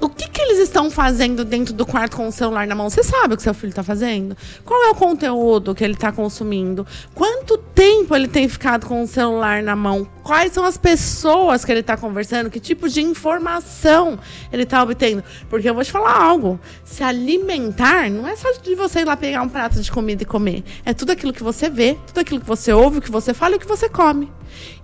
o 0.00 0.08
que, 0.08 0.28
que 0.28 0.40
eles 0.40 0.58
estão 0.58 0.90
fazendo 0.90 1.44
dentro 1.44 1.74
do 1.74 1.84
quarto 1.84 2.16
com 2.16 2.28
o 2.28 2.32
celular 2.32 2.66
na 2.66 2.74
mão? 2.74 2.88
Você 2.88 3.02
sabe 3.02 3.34
o 3.34 3.36
que 3.36 3.42
seu 3.42 3.54
filho 3.54 3.70
está 3.70 3.82
fazendo? 3.82 4.36
Qual 4.64 4.80
é 4.84 4.90
o 4.90 4.94
conteúdo 4.94 5.74
que 5.74 5.82
ele 5.82 5.94
está 5.94 6.12
consumindo? 6.12 6.86
Quanto 7.14 7.58
tempo 7.58 8.14
ele 8.14 8.28
tem 8.28 8.48
ficado 8.48 8.86
com 8.86 9.02
o 9.02 9.08
celular 9.08 9.62
na 9.62 9.74
mão? 9.74 10.06
Quais 10.28 10.52
são 10.52 10.62
as 10.62 10.76
pessoas 10.76 11.64
que 11.64 11.72
ele 11.72 11.80
está 11.80 11.96
conversando? 11.96 12.50
Que 12.50 12.60
tipo 12.60 12.86
de 12.86 13.00
informação 13.00 14.18
ele 14.52 14.64
está 14.64 14.82
obtendo? 14.82 15.24
Porque 15.48 15.66
eu 15.66 15.72
vou 15.72 15.82
te 15.82 15.90
falar 15.90 16.22
algo. 16.22 16.60
Se 16.84 17.02
alimentar 17.02 18.10
não 18.10 18.28
é 18.28 18.36
só 18.36 18.52
de 18.52 18.74
você 18.74 19.00
ir 19.00 19.04
lá 19.06 19.16
pegar 19.16 19.40
um 19.40 19.48
prato 19.48 19.80
de 19.80 19.90
comida 19.90 20.24
e 20.24 20.26
comer. 20.26 20.64
É 20.84 20.92
tudo 20.92 21.12
aquilo 21.12 21.32
que 21.32 21.42
você 21.42 21.70
vê, 21.70 21.96
tudo 22.08 22.18
aquilo 22.18 22.40
que 22.40 22.46
você 22.46 22.74
ouve, 22.74 22.98
o 22.98 23.00
que 23.00 23.10
você 23.10 23.32
fala 23.32 23.54
e 23.54 23.56
o 23.56 23.58
que 23.58 23.66
você 23.66 23.88
come. 23.88 24.30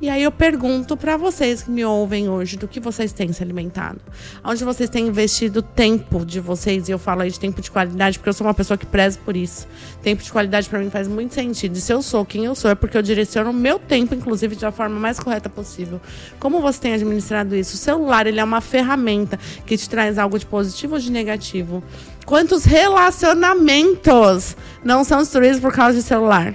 E 0.01 0.09
aí 0.09 0.23
eu 0.23 0.33
pergunto 0.33 0.97
para 0.97 1.17
vocês 1.17 1.63
que 1.63 1.71
me 1.71 1.85
ouvem 1.85 2.29
hoje, 2.29 2.57
do 2.57 2.69
que 2.69 2.81
vocês 2.81 3.13
têm 3.13 3.33
se 3.33 3.43
alimentado? 3.43 4.01
Onde 4.45 4.65
vocês 4.65 4.89
têm 4.91 5.07
investido 5.07 5.63
tempo 5.63 6.25
de 6.25 6.41
vocês? 6.41 6.89
E 6.89 6.93
eu 6.93 6.99
falo 6.99 7.23
aí 7.23 7.31
de 7.31 7.41
tempo 7.41 7.61
de 7.61 7.71
qualidade, 7.71 8.19
porque 8.19 8.29
eu 8.29 8.35
sou 8.35 8.47
uma 8.47 8.55
pessoa 8.55 8.77
que 8.77 8.87
prezo 8.87 9.19
por 9.21 9.37
isso. 9.37 9.67
Tempo 10.03 10.23
de 10.23 10.31
qualidade 10.31 10.69
para 10.69 10.79
mim 10.79 10.91
faz 10.91 11.09
muito 11.09 11.35
sentido. 11.35 11.77
E 11.77 11.81
se 11.81 11.93
eu 11.93 12.03
sou 12.03 12.25
quem 12.25 12.45
eu 12.45 12.55
sou, 12.55 12.71
é 12.71 12.75
porque 12.75 12.97
eu 12.97 13.03
direciono 13.03 13.51
o 13.51 13.55
meu 13.55 13.79
tempo, 13.79 14.15
inclusive, 14.15 14.57
de 14.57 14.65
uma 14.65 14.73
forma 14.73 14.99
mais 14.99 15.19
correta 15.19 15.34
possível. 15.49 16.01
Como 16.39 16.61
você 16.61 16.81
tem 16.81 16.95
administrado 16.95 17.55
isso? 17.55 17.75
O 17.75 17.79
celular, 17.79 18.27
ele 18.27 18.41
é 18.41 18.45
uma 18.45 18.61
ferramenta 18.61 19.39
que 19.67 19.77
te 19.77 19.89
traz 19.89 20.19
algo 20.19 20.39
de 20.39 20.47
positivo 20.47 20.95
ou 20.95 21.01
de 21.01 21.11
negativo. 21.11 21.83
Quantos 22.27 22.65
relacionamentos 22.65 24.57
não 24.83 25.05
são 25.05 25.19
destruídos 25.19 25.61
por 25.61 25.73
causa 25.73 25.99
de 25.99 26.03
celular? 26.03 26.55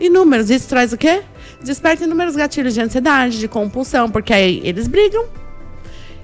Inúmeros. 0.00 0.50
Isso 0.50 0.68
traz 0.68 0.92
o 0.92 0.96
quê? 0.96 1.22
desperta 1.62 2.04
inúmeros 2.04 2.36
gatilhos 2.36 2.74
de 2.74 2.80
ansiedade, 2.80 3.38
de 3.38 3.48
compulsão, 3.48 4.10
porque 4.10 4.32
aí 4.32 4.60
eles 4.64 4.86
brigam. 4.86 5.41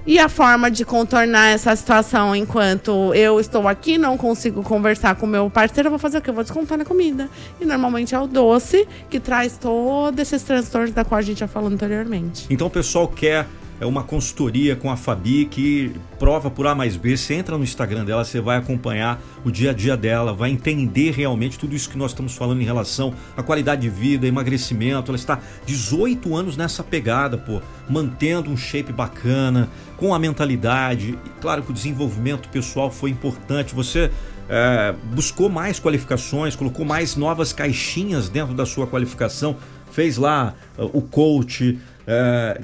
E 0.05 0.17
a 0.17 0.29
forma 0.29 0.71
de 0.71 0.85
contornar 0.85 1.49
essa 1.49 1.75
situação 1.75 2.35
enquanto 2.35 3.13
eu 3.13 3.39
estou 3.39 3.67
aqui, 3.67 3.97
não 3.97 4.17
consigo 4.17 4.63
conversar 4.63 5.15
com 5.15 5.27
meu 5.27 5.49
parceiro, 5.49 5.87
eu 5.87 5.91
vou 5.91 5.99
fazer 5.99 6.17
o 6.17 6.21
quê? 6.21 6.29
Eu 6.29 6.33
vou 6.33 6.43
descontar 6.43 6.77
na 6.77 6.85
comida. 6.85 7.29
E 7.59 7.65
normalmente 7.65 8.15
é 8.15 8.19
o 8.19 8.25
doce 8.25 8.87
que 9.09 9.19
traz 9.19 9.57
todos 9.57 10.19
esses 10.19 10.41
transtornos 10.41 10.91
da 10.91 11.03
qual 11.03 11.19
a 11.19 11.21
gente 11.21 11.39
já 11.39 11.47
falou 11.47 11.69
anteriormente. 11.69 12.47
Então 12.49 12.67
o 12.67 12.69
pessoal 12.69 13.07
quer 13.07 13.45
é 13.79 13.85
uma 13.85 14.03
consultoria 14.03 14.75
com 14.75 14.91
a 14.91 14.97
Fabi 14.97 15.45
que 15.45 15.91
prova 16.17 16.51
por 16.51 16.67
A 16.67 16.75
mais 16.75 16.97
B. 16.97 17.15
Você 17.15 17.33
entra 17.33 17.57
no 17.57 17.63
Instagram 17.63 18.03
dela, 18.03 18.25
você 18.25 18.41
vai 18.41 18.57
acompanhar 18.57 19.21
o 19.45 19.49
dia 19.49 19.71
a 19.71 19.73
dia 19.73 19.95
dela, 19.95 20.33
vai 20.33 20.49
entender 20.49 21.11
realmente 21.11 21.57
tudo 21.57 21.75
isso 21.75 21.89
que 21.89 21.97
nós 21.97 22.11
estamos 22.11 22.35
falando 22.35 22.61
em 22.61 22.65
relação 22.65 23.13
à 23.37 23.41
qualidade 23.41 23.81
de 23.81 23.89
vida, 23.89 24.27
emagrecimento. 24.27 25.11
Ela 25.11 25.17
está 25.17 25.39
18 25.65 26.35
anos 26.35 26.57
nessa 26.57 26.83
pegada, 26.83 27.37
pô, 27.37 27.61
mantendo 27.89 28.49
um 28.49 28.57
shape 28.57 28.91
bacana, 28.91 29.69
com 29.95 30.13
a 30.13 30.19
mentalidade. 30.19 31.17
E 31.25 31.29
claro 31.41 31.63
que 31.63 31.71
o 31.71 31.73
desenvolvimento 31.73 32.49
pessoal 32.49 32.91
foi 32.91 33.09
importante. 33.09 33.73
Você 33.73 34.11
é, 34.49 34.93
buscou 35.13 35.47
mais 35.47 35.79
qualificações, 35.79 36.55
colocou 36.55 36.85
mais 36.85 37.15
novas 37.15 37.53
caixinhas 37.53 38.27
dentro 38.29 38.53
da 38.53 38.65
sua 38.65 38.87
qualificação, 38.87 39.55
fez 39.91 40.17
lá 40.17 40.55
uh, 40.77 40.85
o 40.91 41.01
coach. 41.01 41.77
É, 42.07 42.59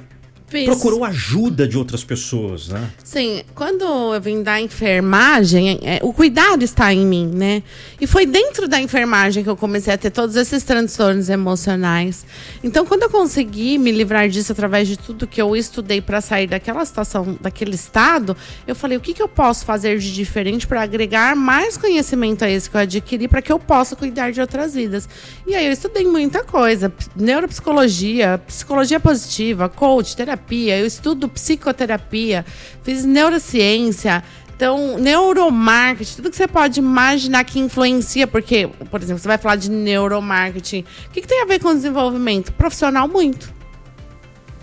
Fiz. 0.47 0.65
procurou 0.65 1.03
ajuda 1.03 1.67
de 1.67 1.75
outras 1.75 2.03
pessoas, 2.03 2.67
né? 2.67 2.91
Sim, 3.03 3.41
quando 3.55 3.83
eu 3.83 4.21
vim 4.21 4.43
da 4.43 4.61
enfermagem, 4.61 5.79
é, 5.81 5.99
o 6.03 6.13
cuidado 6.13 6.63
está 6.63 6.93
em 6.93 7.03
mim, 7.03 7.25
né? 7.33 7.63
E 7.99 8.05
foi 8.05 8.27
dentro 8.27 8.67
da 8.67 8.79
enfermagem 8.79 9.43
que 9.43 9.49
eu 9.49 9.57
comecei 9.57 9.91
a 9.91 9.97
ter 9.97 10.11
todos 10.11 10.35
esses 10.35 10.61
transtornos 10.63 11.29
emocionais. 11.29 12.27
Então, 12.63 12.85
quando 12.85 13.03
eu 13.03 13.09
consegui 13.09 13.79
me 13.79 13.91
livrar 13.91 14.29
disso 14.29 14.51
através 14.51 14.87
de 14.87 14.97
tudo 14.97 15.25
que 15.25 15.41
eu 15.41 15.55
estudei 15.55 15.99
para 15.99 16.21
sair 16.21 16.45
daquela 16.45 16.85
situação, 16.85 17.35
daquele 17.41 17.73
estado, 17.73 18.37
eu 18.67 18.75
falei: 18.75 18.97
o 18.97 19.01
que, 19.01 19.15
que 19.15 19.23
eu 19.23 19.27
posso 19.27 19.65
fazer 19.65 19.97
de 19.97 20.13
diferente 20.13 20.67
para 20.67 20.83
agregar 20.83 21.35
mais 21.35 21.75
conhecimento 21.75 22.45
a 22.45 22.49
esse 22.49 22.69
que 22.69 22.77
eu 22.77 22.81
adquiri 22.81 23.27
para 23.27 23.41
que 23.41 23.51
eu 23.51 23.57
possa 23.57 23.95
cuidar 23.95 24.31
de 24.31 24.39
outras 24.39 24.75
vidas? 24.75 25.09
E 25.47 25.55
aí 25.55 25.65
eu 25.65 25.71
estudei 25.71 26.05
muita 26.05 26.43
coisa: 26.43 26.93
neuropsicologia, 27.15 28.39
psicologia 28.45 28.99
positiva, 28.99 29.67
coach, 29.67 30.15
terapia 30.15 30.34
terapia, 30.35 30.77
eu 30.77 30.85
estudo 30.85 31.27
psicoterapia, 31.27 32.45
fiz 32.83 33.05
neurociência. 33.05 34.23
Então, 34.55 34.97
neuromarketing, 34.97 36.15
tudo 36.15 36.29
que 36.29 36.37
você 36.37 36.47
pode 36.47 36.79
imaginar 36.79 37.43
que 37.43 37.59
influencia, 37.59 38.25
porque, 38.25 38.67
por 38.89 39.01
exemplo, 39.01 39.21
você 39.21 39.27
vai 39.27 39.37
falar 39.37 39.57
de 39.57 39.69
neuromarketing. 39.69 40.85
O 41.07 41.11
que, 41.11 41.21
que 41.21 41.27
tem 41.27 41.41
a 41.41 41.45
ver 41.45 41.59
com 41.59 41.73
desenvolvimento? 41.73 42.53
Profissional, 42.53 43.07
muito. 43.07 43.53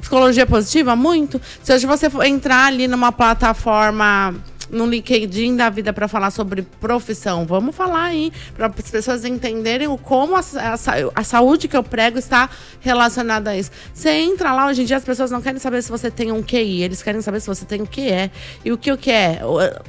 Psicologia 0.00 0.46
positiva, 0.46 0.96
muito. 0.96 1.40
Se 1.62 1.74
hoje 1.74 1.86
você 1.86 2.08
entrar 2.26 2.66
ali 2.66 2.88
numa 2.88 3.12
plataforma 3.12 4.34
no 4.72 4.86
LinkedIn 4.86 5.54
da 5.54 5.68
vida 5.68 5.92
para 5.92 6.08
falar 6.08 6.30
sobre 6.30 6.62
profissão. 6.62 7.44
Vamos 7.44 7.76
falar 7.76 8.04
aí, 8.04 8.32
para 8.56 8.66
as 8.66 8.90
pessoas 8.90 9.24
entenderem 9.24 9.86
o 9.86 9.98
como 9.98 10.34
a, 10.34 10.40
a, 10.40 10.74
a, 11.14 11.22
saúde 11.22 11.68
que 11.68 11.76
eu 11.76 11.82
prego 11.82 12.18
está 12.18 12.48
relacionada 12.80 13.50
a 13.50 13.56
isso. 13.56 13.70
Você 13.92 14.10
entra 14.10 14.52
lá, 14.52 14.66
hoje 14.66 14.82
em 14.82 14.84
dia 14.86 14.96
as 14.96 15.04
pessoas 15.04 15.30
não 15.30 15.42
querem 15.42 15.60
saber 15.60 15.82
se 15.82 15.90
você 15.90 16.10
tem 16.10 16.32
um 16.32 16.42
QI, 16.42 16.82
eles 16.82 17.02
querem 17.02 17.20
saber 17.20 17.40
se 17.40 17.46
você 17.46 17.66
tem 17.66 17.82
o 17.82 17.86
que 17.86 18.10
é. 18.10 18.30
E 18.64 18.72
o 18.72 18.78
que 18.78 18.90
o 18.90 18.96
que 18.96 19.10
é? 19.10 19.40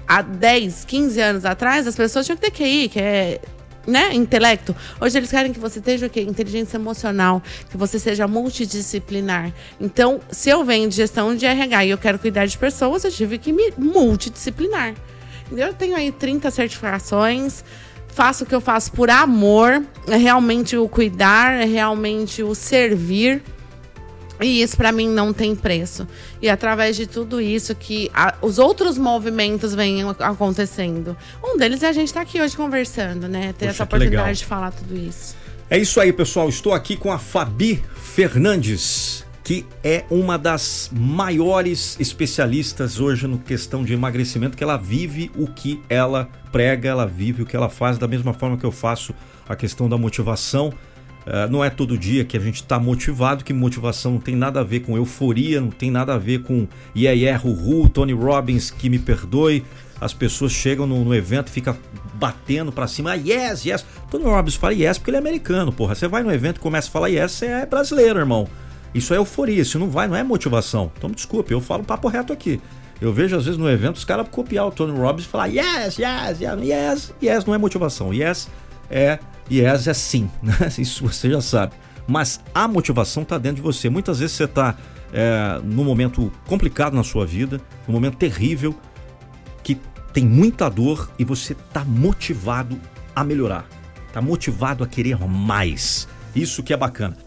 Há 0.06 0.22
10, 0.22 0.86
15 0.86 1.22
anos 1.22 1.46
atrás, 1.46 1.88
as 1.88 1.96
pessoas 1.96 2.26
tinham 2.26 2.38
que 2.38 2.52
ter 2.52 2.52
QI, 2.52 2.89
que 2.89 3.00
é 3.00 3.39
né, 3.86 4.13
intelecto. 4.13 4.76
Hoje 5.00 5.17
eles 5.17 5.30
querem 5.30 5.54
que 5.54 5.60
você 5.60 5.80
esteja 5.80 6.08
o 6.08 6.10
quê? 6.10 6.22
Inteligência 6.22 6.78
emocional, 6.78 7.41
que 7.69 7.78
você 7.78 8.00
seja 8.00 8.28
multidisciplinar. 8.28 9.52
Então, 9.80 10.19
se 10.32 10.50
eu 10.50 10.63
venho 10.63 10.89
de 10.89 10.96
gestão 10.96 11.36
de 11.36 11.46
RH 11.46 11.86
e 11.86 11.89
eu 11.89 11.98
quero 11.98 12.19
cuidar 12.19 12.46
de 12.46 12.58
pessoas, 12.58 13.04
eu 13.04 13.12
tive 13.12 13.38
que 13.38 13.52
me 13.52 13.74
multidisciplinar. 13.78 14.93
Eu 15.52 15.74
tenho 15.74 15.96
aí 15.96 16.12
30 16.12 16.50
certificações, 16.50 17.63
faço 18.08 18.43
o 18.43 18.48
que 18.48 18.56
eu 18.56 18.62
faço 18.62 18.91
por 18.91 19.10
amor, 19.10 19.84
é 20.08 20.15
realmente 20.15 20.78
o 20.78 20.88
cuidar, 20.88 21.54
é 21.54 21.65
realmente 21.65 22.41
o 22.41 22.56
servir. 22.56 23.41
E 24.43 24.62
isso 24.62 24.75
para 24.75 24.91
mim 24.91 25.10
não 25.10 25.34
tem 25.34 25.56
preço. 25.56 26.08
E 26.41 26.49
através 26.49 26.95
de 26.95 27.08
tudo 27.08 27.39
isso 27.39 27.73
que 27.73 28.12
a, 28.13 28.36
os 28.41 28.60
outros 28.60 28.97
movimentos 28.97 29.73
vêm 29.73 30.03
acontecendo. 30.19 31.15
Um 31.43 31.58
deles 31.58 31.82
é 31.84 31.88
a 31.88 31.93
gente 31.93 32.08
estar 32.08 32.19
tá 32.19 32.23
aqui 32.23 32.41
hoje 32.41 32.56
conversando, 32.56 33.27
né? 33.27 33.53
Ter 33.53 33.65
Poxa, 33.65 33.69
essa 33.69 33.84
oportunidade 33.84 34.39
de 34.39 34.45
falar 34.45 34.71
tudo 34.71 34.95
isso. 34.95 35.36
É 35.69 35.77
isso 35.77 35.99
aí, 35.99 36.12
pessoal. 36.12 36.49
Estou 36.49 36.73
aqui 36.73 36.97
com 36.97 37.12
a 37.12 37.17
Fabi 37.17 37.82
Fernandes, 37.95 39.25
que 39.43 39.65
é 39.84 40.06
uma 40.10 40.38
das 40.38 40.89
maiores 40.93 41.97
especialistas 41.99 42.99
hoje 42.99 43.27
no 43.27 43.39
questão 43.39 43.84
de 43.84 43.93
emagrecimento, 43.93 44.56
que 44.56 44.63
ela 44.63 44.77
vive 44.77 45.32
o 45.36 45.47
que 45.47 45.82
ela 45.89 46.29
prega, 46.51 46.89
ela 46.89 47.08
vive 47.08 47.41
o 47.41 47.45
que 47.45 47.56
ela 47.56 47.69
faz 47.69 47.97
da 47.97 48.08
mesma 48.08 48.34
forma 48.34 48.58
que 48.58 48.65
eu 48.65 48.71
faço 48.71 49.15
a 49.47 49.56
questão 49.56 49.89
da 49.89 49.97
motivação 49.97 50.73
Uh, 51.25 51.49
não 51.49 51.63
é 51.63 51.69
todo 51.69 51.97
dia 51.97 52.25
que 52.25 52.36
a 52.36 52.39
gente 52.39 52.55
está 52.55 52.77
motivado, 52.77 53.43
que 53.43 53.53
motivação 53.53 54.13
não 54.13 54.19
tem 54.19 54.36
nada 54.36 54.59
a 54.59 54.63
ver 54.63 54.81
com 54.81 54.97
euforia, 54.97 55.62
não 55.62 55.69
tem 55.69 55.89
nada 55.89 56.13
a 56.13 56.17
ver 56.17 56.43
com 56.43 56.67
yeah, 56.95 57.17
yeah, 57.17 57.41
ru, 57.41 57.88
Tony 57.88 58.13
Robbins, 58.13 58.69
que 58.69 58.89
me 58.89 58.99
perdoe. 58.99 59.63
As 60.01 60.13
pessoas 60.13 60.51
chegam 60.51 60.86
no, 60.86 61.05
no 61.05 61.15
evento 61.15 61.49
ficam 61.49 61.77
batendo 62.15 62.73
para 62.73 62.88
cima, 62.88 63.12
ah, 63.12 63.15
yes, 63.15 63.65
yes. 63.65 63.86
Tony 64.12 64.25
Robbins 64.25 64.55
fala 64.55 64.73
yes 64.73 64.97
porque 64.97 65.12
ele 65.12 65.17
é 65.17 65.19
americano, 65.19 65.71
porra. 65.71 65.95
Você 65.95 66.09
vai 66.09 66.23
no 66.23 66.31
evento 66.31 66.57
e 66.57 66.59
começa 66.59 66.89
a 66.89 66.91
falar 66.91 67.07
yes, 67.07 67.31
você 67.31 67.45
é 67.45 67.65
brasileiro, 67.65 68.19
irmão. 68.19 68.47
Isso 68.93 69.13
é 69.13 69.17
euforia, 69.17 69.62
isso 69.62 69.79
não 69.79 69.89
vai, 69.89 70.07
não 70.07 70.15
é 70.15 70.23
motivação. 70.23 70.91
Então 70.97 71.09
me 71.09 71.15
desculpe, 71.15 71.53
eu 71.53 71.62
falo 71.62 71.83
papo 71.83 72.09
reto 72.09 72.33
aqui. 72.33 72.59
Eu 72.99 73.13
vejo 73.13 73.36
às 73.36 73.45
vezes 73.45 73.57
no 73.57 73.69
evento 73.69 73.95
os 73.95 74.05
caras 74.05 74.27
copiar 74.29 74.67
o 74.67 74.71
Tony 74.71 74.97
Robbins 74.97 75.25
e 75.25 75.27
falar 75.27 75.47
yes, 75.47 75.97
yes, 75.97 76.41
yes, 76.41 76.62
yes, 76.62 77.13
yes, 77.21 77.45
não 77.45 77.55
é 77.55 77.57
motivação. 77.57 78.13
Yes 78.13 78.49
é 78.93 79.19
yes 79.51 79.88
é 79.88 79.93
sim, 79.93 80.29
né? 80.41 80.56
Isso 80.77 81.08
você 81.08 81.29
já 81.29 81.41
sabe. 81.41 81.73
Mas 82.08 82.39
a 82.53 82.67
motivação 82.67 83.23
está 83.23 83.38
dentro 83.38 83.58
de 83.58 83.62
você. 83.62 83.89
Muitas 83.89 84.19
vezes 84.19 84.36
você 84.36 84.43
está 84.43 84.75
é, 85.12 85.60
num 85.63 85.84
momento 85.84 86.32
complicado 86.47 86.93
na 86.93 87.03
sua 87.03 87.25
vida, 87.25 87.60
num 87.88 87.93
momento 87.93 88.17
terrível, 88.17 88.75
que 89.63 89.79
tem 90.12 90.25
muita 90.25 90.69
dor 90.69 91.10
e 91.17 91.23
você 91.23 91.53
está 91.53 91.84
motivado 91.84 92.79
a 93.15 93.23
melhorar. 93.23 93.65
Está 94.08 94.21
motivado 94.21 94.84
a 94.84 94.88
querer 94.88 95.17
mais. 95.27 96.08
Isso 96.36 96.62
que 96.62 96.73
é 96.73 96.77
bacana. 96.77 97.17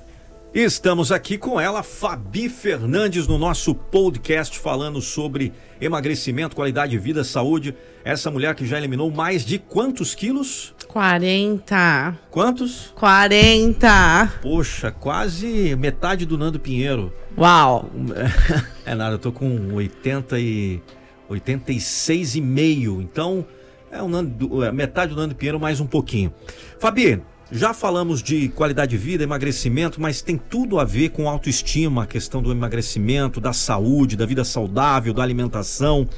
Estamos 0.57 1.13
aqui 1.13 1.37
com 1.37 1.61
ela, 1.61 1.83
Fabi 1.83 2.49
Fernandes, 2.49 3.27
no 3.27 3.37
nosso 3.37 3.75
podcast 3.75 4.59
falando 4.59 5.03
sobre 5.03 5.53
emagrecimento, 5.79 6.57
qualidade 6.57 6.93
de 6.93 6.99
vida, 6.99 7.23
saúde. 7.25 7.77
Essa 8.03 8.31
mulher 8.31 8.55
que 8.55 8.65
já 8.65 8.79
eliminou 8.79 9.11
mais 9.11 9.45
de 9.45 9.59
quantos 9.59 10.15
quilos? 10.15 10.75
40. 10.89 12.19
Quantos? 12.31 12.91
40. 12.97 14.39
Poxa, 14.41 14.91
quase 14.91 15.77
metade 15.77 16.25
do 16.25 16.39
Nando 16.39 16.59
Pinheiro. 16.59 17.13
Uau! 17.37 17.91
É 18.87 18.95
nada, 18.95 19.17
eu 19.17 19.19
tô 19.19 19.33
com 19.33 19.75
80 19.75 20.41
e 20.41 20.81
86 21.29 22.37
e 22.37 22.41
meio. 22.41 23.03
Então, 23.03 23.45
é, 23.91 24.03
um 24.03 24.09
Nando, 24.09 24.65
é 24.65 24.73
metade 24.73 25.13
do 25.13 25.21
Nando 25.21 25.35
Pinheiro 25.35 25.61
mais 25.61 25.81
um 25.81 25.87
pouquinho. 25.87 26.33
Fabi, 26.81 27.21
já 27.51 27.73
falamos 27.73 28.23
de 28.23 28.49
qualidade 28.49 28.91
de 28.91 28.97
vida, 28.97 29.23
emagrecimento, 29.23 30.01
mas 30.01 30.21
tem 30.21 30.37
tudo 30.37 30.81
a 30.81 30.85
ver 30.85 31.11
com 31.11 31.29
autoestima, 31.29 32.03
a 32.03 32.07
questão 32.07 32.43
do 32.43 32.51
emagrecimento, 32.51 33.41
da 33.41 33.53
saúde, 33.53 34.17
da 34.17 34.27
vida 34.27 34.45
saudável, 34.45 35.15
da 35.15 35.23
alimentação. 35.23 36.09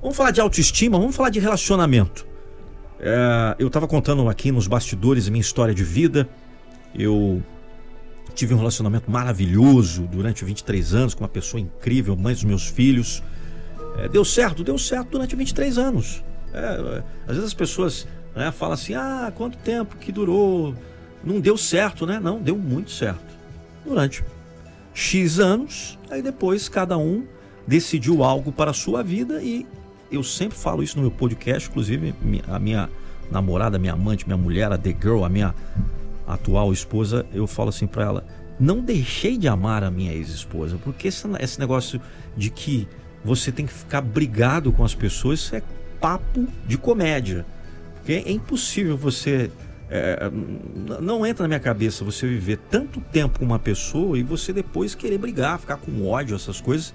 Vamos 0.00 0.16
falar 0.16 0.30
de 0.30 0.40
autoestima, 0.40 0.98
vamos 0.98 1.14
falar 1.14 1.28
de 1.28 1.38
relacionamento. 1.38 2.26
É, 2.98 3.56
eu 3.58 3.66
estava 3.66 3.86
contando 3.86 4.26
aqui 4.28 4.50
nos 4.50 4.66
bastidores 4.66 5.28
a 5.28 5.30
minha 5.30 5.42
história 5.42 5.74
de 5.74 5.84
vida. 5.84 6.26
Eu 6.94 7.42
tive 8.34 8.54
um 8.54 8.56
relacionamento 8.56 9.10
maravilhoso 9.10 10.08
durante 10.10 10.44
23 10.44 10.94
anos 10.94 11.14
com 11.14 11.22
uma 11.22 11.28
pessoa 11.28 11.60
incrível, 11.60 12.16
mãe 12.16 12.32
dos 12.32 12.44
meus 12.44 12.66
filhos. 12.66 13.22
É, 13.98 14.08
deu 14.08 14.24
certo, 14.24 14.64
deu 14.64 14.78
certo 14.78 15.10
durante 15.10 15.36
23 15.36 15.76
anos. 15.76 16.24
É, 16.54 17.02
às 17.26 17.34
vezes 17.34 17.44
as 17.44 17.54
pessoas 17.54 18.06
né? 18.34 18.50
Fala 18.50 18.74
assim: 18.74 18.94
ah, 18.94 19.32
quanto 19.34 19.56
tempo 19.58 19.96
que 19.96 20.12
durou? 20.12 20.74
Não 21.22 21.40
deu 21.40 21.56
certo, 21.56 22.06
né? 22.06 22.20
Não, 22.20 22.40
deu 22.40 22.56
muito 22.56 22.90
certo. 22.90 23.34
Durante 23.84 24.24
X 24.92 25.38
anos, 25.38 25.98
aí 26.10 26.22
depois 26.22 26.68
cada 26.68 26.96
um 26.98 27.24
decidiu 27.66 28.22
algo 28.22 28.52
para 28.52 28.70
a 28.70 28.74
sua 28.74 29.02
vida 29.02 29.42
e 29.42 29.66
eu 30.10 30.22
sempre 30.22 30.56
falo 30.56 30.82
isso 30.82 30.96
no 30.96 31.02
meu 31.02 31.10
podcast, 31.10 31.68
inclusive 31.68 32.14
a 32.46 32.58
minha 32.58 32.90
namorada, 33.30 33.78
minha 33.78 33.94
amante, 33.94 34.26
minha 34.26 34.36
mulher, 34.36 34.70
a 34.70 34.78
The 34.78 34.94
Girl, 35.00 35.24
a 35.24 35.28
minha 35.28 35.54
atual 36.26 36.72
esposa, 36.72 37.26
eu 37.32 37.46
falo 37.46 37.70
assim 37.70 37.86
para 37.86 38.04
ela: 38.04 38.26
não 38.58 38.80
deixei 38.80 39.36
de 39.36 39.48
amar 39.48 39.82
a 39.82 39.90
minha 39.90 40.12
ex-esposa, 40.12 40.78
porque 40.82 41.08
esse, 41.08 41.26
esse 41.40 41.58
negócio 41.58 42.00
de 42.36 42.50
que 42.50 42.86
você 43.24 43.50
tem 43.50 43.66
que 43.66 43.72
ficar 43.72 44.02
brigado 44.02 44.70
com 44.70 44.84
as 44.84 44.94
pessoas, 44.94 45.40
isso 45.40 45.56
é 45.56 45.62
papo 46.00 46.46
de 46.66 46.76
comédia. 46.76 47.46
Porque 48.04 48.12
é 48.28 48.30
impossível 48.30 48.96
você. 48.98 49.50
É, 49.88 50.30
não 51.00 51.24
entra 51.24 51.44
na 51.44 51.48
minha 51.48 51.60
cabeça 51.60 52.04
você 52.04 52.26
viver 52.26 52.58
tanto 52.70 53.00
tempo 53.00 53.38
com 53.38 53.44
uma 53.44 53.58
pessoa 53.58 54.18
e 54.18 54.22
você 54.22 54.52
depois 54.52 54.94
querer 54.94 55.18
brigar, 55.18 55.58
ficar 55.58 55.76
com 55.76 56.06
ódio, 56.06 56.36
essas 56.36 56.60
coisas. 56.60 56.92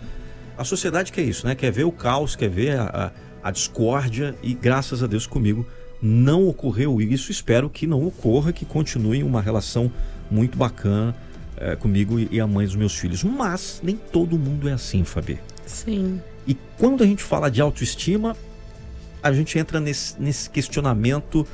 A 0.55 0.63
sociedade 0.63 1.11
quer 1.11 1.23
isso, 1.23 1.47
né? 1.47 1.55
Quer 1.55 1.71
ver 1.71 1.85
o 1.85 1.91
caos, 1.91 2.35
quer 2.35 2.49
ver 2.49 2.77
a, 2.77 3.11
a, 3.43 3.47
a 3.47 3.51
discórdia 3.51 4.35
e 4.43 4.53
graças 4.53 5.01
a 5.01 5.07
Deus 5.07 5.25
comigo 5.25 5.65
não 6.01 6.47
ocorreu 6.47 7.01
isso. 7.01 7.31
Espero 7.31 7.69
que 7.69 7.87
não 7.87 8.05
ocorra, 8.05 8.53
que 8.53 8.65
continue 8.65 9.23
uma 9.23 9.41
relação 9.41 9.91
muito 10.29 10.57
bacana. 10.57 11.15
é, 11.59 11.75
comigo 11.75 12.19
e 12.19 12.39
a 12.39 12.47
mãe 12.47 12.65
dos 12.65 12.75
meus 12.75 12.95
filhos. 12.95 13.23
Mas 13.23 13.81
nem 13.83 13.95
todo 13.95 14.37
mundo 14.37 14.69
é 14.69 14.73
assim, 14.73 15.03
Fabi. 15.03 15.39
Sim. 15.65 16.21
E 16.47 16.55
quando 16.77 17.03
a 17.03 17.07
gente 17.07 17.23
fala 17.23 17.49
de 17.49 17.61
autoestima, 17.61 18.35
a 19.21 19.31
gente 19.31 19.57
entra 19.57 19.79
nesse, 19.79 20.19
nesse 20.19 20.49
questionamento 20.49 21.45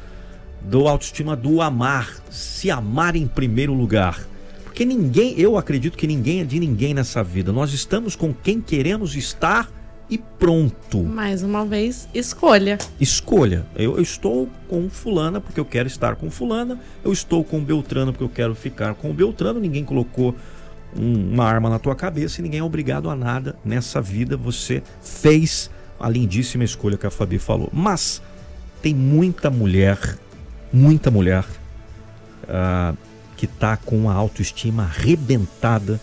do 0.61 0.87
autoestima 0.87 1.35
do 1.35 1.61
amar, 1.61 2.15
se 2.29 2.71
amar 2.71 3.15
em 3.15 3.27
primeiro 3.27 3.73
lugar. 3.73 4.25
Porque 4.63 4.83
ninguém, 4.83 5.39
eu 5.39 5.57
acredito 5.57 5.97
que 5.97 6.07
ninguém 6.07 6.41
é 6.41 6.43
de 6.43 6.59
ninguém 6.59 6.93
nessa 6.93 7.23
vida. 7.23 7.51
Nós 7.53 7.71
estamos 7.71 8.15
com 8.15 8.33
quem 8.33 8.59
queremos 8.59 9.15
estar 9.15 9.69
e 10.09 10.17
pronto. 10.17 11.03
Mais 11.03 11.43
uma 11.43 11.65
vez, 11.65 12.07
escolha. 12.13 12.77
Escolha. 12.99 13.65
Eu, 13.75 13.95
eu, 13.95 14.01
estou 14.01 14.49
com 14.67 14.89
fulana 14.89 15.39
porque 15.39 15.59
eu 15.59 15.65
quero 15.65 15.87
estar 15.87 16.15
com 16.15 16.29
fulana. 16.29 16.79
Eu 17.03 17.11
estou 17.11 17.43
com 17.43 17.63
Beltrano 17.63 18.11
porque 18.11 18.23
eu 18.23 18.29
quero 18.29 18.55
ficar 18.55 18.93
com 18.95 19.13
Beltrano. 19.13 19.59
Ninguém 19.59 19.83
colocou 19.83 20.35
um, 20.95 21.33
uma 21.33 21.45
arma 21.45 21.69
na 21.69 21.79
tua 21.79 21.95
cabeça 21.95 22.41
e 22.41 22.43
ninguém 22.43 22.59
é 22.59 22.63
obrigado 22.63 23.09
a 23.09 23.15
nada 23.15 23.55
nessa 23.63 24.01
vida. 24.01 24.37
Você 24.37 24.83
fez 25.01 25.71
a 25.99 26.09
lindíssima 26.09 26.63
escolha 26.63 26.97
que 26.97 27.05
a 27.05 27.11
Fabi 27.11 27.39
falou. 27.39 27.69
Mas 27.71 28.21
tem 28.81 28.93
muita 28.93 29.49
mulher, 29.49 30.17
muita 30.71 31.09
mulher 31.09 31.45
uh, 32.43 32.95
que 33.35 33.45
está 33.45 33.77
com 33.77 34.09
a 34.09 34.13
autoestima 34.13 34.83
arrebentada 34.83 35.99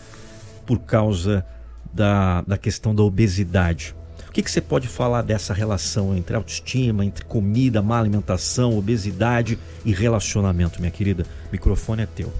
por 0.66 0.78
causa 0.80 1.44
da, 1.92 2.42
da 2.42 2.56
questão 2.58 2.94
da 2.94 3.02
obesidade. 3.02 3.94
O 4.28 4.32
que, 4.32 4.42
que 4.42 4.50
você 4.50 4.62
pode 4.62 4.88
falar 4.88 5.20
dessa 5.22 5.52
relação 5.52 6.16
entre 6.16 6.34
autoestima, 6.34 7.04
entre 7.04 7.22
comida, 7.24 7.82
má 7.82 7.98
alimentação, 7.98 8.78
obesidade 8.78 9.58
e 9.84 9.92
relacionamento, 9.92 10.80
minha 10.80 10.90
querida? 10.90 11.24
O 11.48 11.52
microfone 11.52 12.02
é 12.02 12.06
teu. 12.06 12.32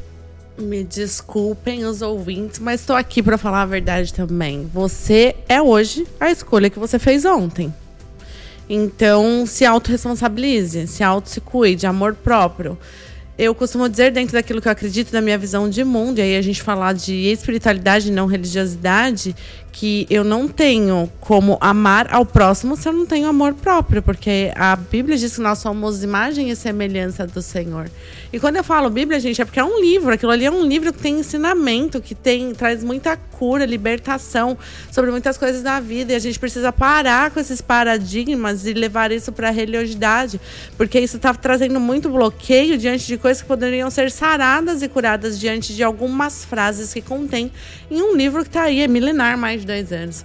Me 0.59 0.85
desculpem 0.85 1.85
os 1.85 2.03
ouvintes, 2.03 2.59
mas 2.59 2.81
estou 2.81 2.95
aqui 2.95 3.23
para 3.23 3.39
falar 3.39 3.63
a 3.63 3.67
verdade 3.67 4.13
também. 4.13 4.69
Você 4.73 5.35
é 5.49 5.61
hoje 5.61 6.07
a 6.21 6.31
escolha 6.31 6.69
que 6.69 6.79
você 6.79 6.99
fez 6.99 7.25
ontem. 7.25 7.75
Então, 8.69 9.45
se 9.47 9.65
autorresponsabilize, 9.65 10.87
se 10.87 11.03
auto 11.03 11.29
se 11.29 11.41
cuide, 11.41 11.87
amor 11.87 12.15
próprio 12.15 12.79
eu 13.39 13.55
costumo 13.55 13.89
dizer, 13.89 14.13
dentro 14.13 14.35
daquilo 14.35 14.61
que 14.61 14.69
eu 14.69 14.73
acredito, 14.73 15.11
da 15.11 15.21
minha 15.21 15.39
visão 15.39 15.69
de 15.69 15.83
mundo, 15.83 16.19
e 16.19 16.23
aí 16.23 16.37
a 16.37 16.43
gente 16.43 16.63
falar 16.63 16.93
de 16.93 17.15
espiritualidade 17.15 18.09
e 18.09 18.13
não 18.13 18.27
religiosidade, 18.27 19.35
que 19.73 20.07
eu 20.11 20.23
não 20.23 20.47
tenho 20.47 21.11
como 21.19 21.57
amar 21.61 22.13
ao 22.13 22.27
próximo 22.27 22.77
se 22.77 22.87
eu 22.87 22.93
não 22.93 23.07
tenho 23.07 23.27
amor 23.27 23.55
próprio, 23.55 24.03
porque 24.03 24.53
a 24.55 24.77
Bíblia 24.77 25.17
diz 25.17 25.35
que 25.35 25.41
nós 25.41 25.59
somos 25.59 26.05
imagem 26.05 26.51
e 26.51 26.55
semelhança 26.55 27.27
do 27.27 27.41
Senhor. 27.41 27.91
E 28.31 28.39
quando 28.39 28.57
eu 28.57 28.65
falo 28.65 28.91
Bíblia, 28.91 29.19
gente, 29.19 29.41
é 29.41 29.45
porque 29.45 29.59
é 29.59 29.65
um 29.65 29.81
livro, 29.81 30.13
aquilo 30.13 30.31
ali 30.31 30.45
é 30.45 30.51
um 30.51 30.63
livro 30.63 30.93
que 30.93 31.01
tem 31.01 31.19
ensinamento, 31.19 32.01
que 32.01 32.15
tem 32.15 32.55
traz 32.55 32.85
muita 32.85 33.17
cura, 33.17 33.65
libertação 33.65 34.57
sobre 34.91 35.11
muitas 35.11 35.39
coisas 35.39 35.63
da 35.63 35.81
vida, 35.81 36.13
e 36.13 36.17
a 36.17 36.19
gente 36.19 36.39
precisa 36.39 36.71
parar 36.71 37.31
com 37.31 37.41
esses 37.41 37.61
paradigmas 37.61 38.67
e 38.67 38.75
levar 38.75 39.11
isso 39.11 39.33
para 39.33 39.49
a 39.49 39.51
religiosidade, 39.51 40.41
porque 40.77 41.01
isso 41.01 41.17
está 41.17 41.33
trazendo 41.33 41.81
muito 41.81 42.11
bloqueio 42.11 42.77
diante 42.77 43.07
de 43.07 43.17
coisas 43.17 43.43
que 43.43 43.49
poderiam 43.49 43.91
ser 43.91 44.11
saradas 44.11 44.83
e 44.83 44.89
curadas 44.89 45.41
diante 45.41 45.75
de 45.75 45.83
algumas 45.83 46.45
frases 46.45 46.93
que 46.93 47.01
contém 47.01 47.51
em 47.91 48.03
um 48.03 48.15
livro 48.15 48.43
que 48.43 48.49
está 48.49 48.63
aí, 48.63 48.81
é 48.81 48.89
milenar, 48.89 49.37
mais 49.37 49.62
de 49.63 49.67
dois 49.67 49.93
anos. 49.93 50.25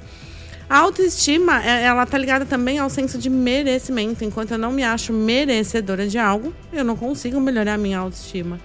A 0.70 0.80
autoestima, 0.80 1.66
é, 1.66 1.84
ela 1.84 2.06
tá 2.06 2.18
ligada 2.18 2.46
também 2.46 2.78
ao 2.78 2.90
senso 2.90 3.18
de 3.18 3.30
merecimento. 3.30 4.26
Enquanto 4.26 4.52
eu 4.52 4.58
não 4.58 4.72
me 4.72 4.84
acho 4.84 5.14
merecedora 5.14 6.06
de 6.06 6.18
algo, 6.18 6.54
eu 6.74 6.84
não 6.84 6.98
consigo 6.98 7.40
melhorar 7.40 7.76
a 7.76 7.78
minha 7.78 8.00
autoestima. 8.00 8.60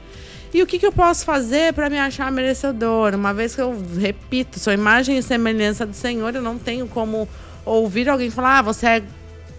E 0.53 0.61
o 0.62 0.66
que, 0.66 0.79
que 0.79 0.87
eu 0.87 0.93
posso 0.93 1.25
fazer 1.25 1.73
para 1.73 1.89
me 1.89 1.99
achar 1.99 2.31
merecedora? 2.31 3.16
Uma 3.16 3.33
vez 3.33 3.55
que 3.55 3.61
eu 3.61 3.75
repito, 3.99 4.59
sou 4.59 4.73
imagem 4.73 5.16
e 5.16 5.23
semelhança 5.23 5.87
do 5.87 5.95
Senhor, 5.95 6.35
eu 6.35 6.43
não 6.43 6.59
tenho 6.59 6.89
como 6.89 7.29
ouvir 7.64 8.09
alguém 8.09 8.31
falar: 8.31 8.59
ah, 8.59 8.62
você 8.62 8.87
é 8.87 9.03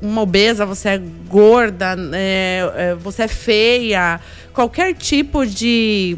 uma 0.02 0.22
obesa, 0.22 0.66
você 0.66 0.90
é 0.90 1.02
gorda, 1.30 1.96
é, 2.14 2.72
é, 2.76 2.96
você 2.96 3.24
é 3.24 3.28
feia. 3.28 4.20
Qualquer 4.54 4.94
tipo 4.94 5.46
de 5.46 6.18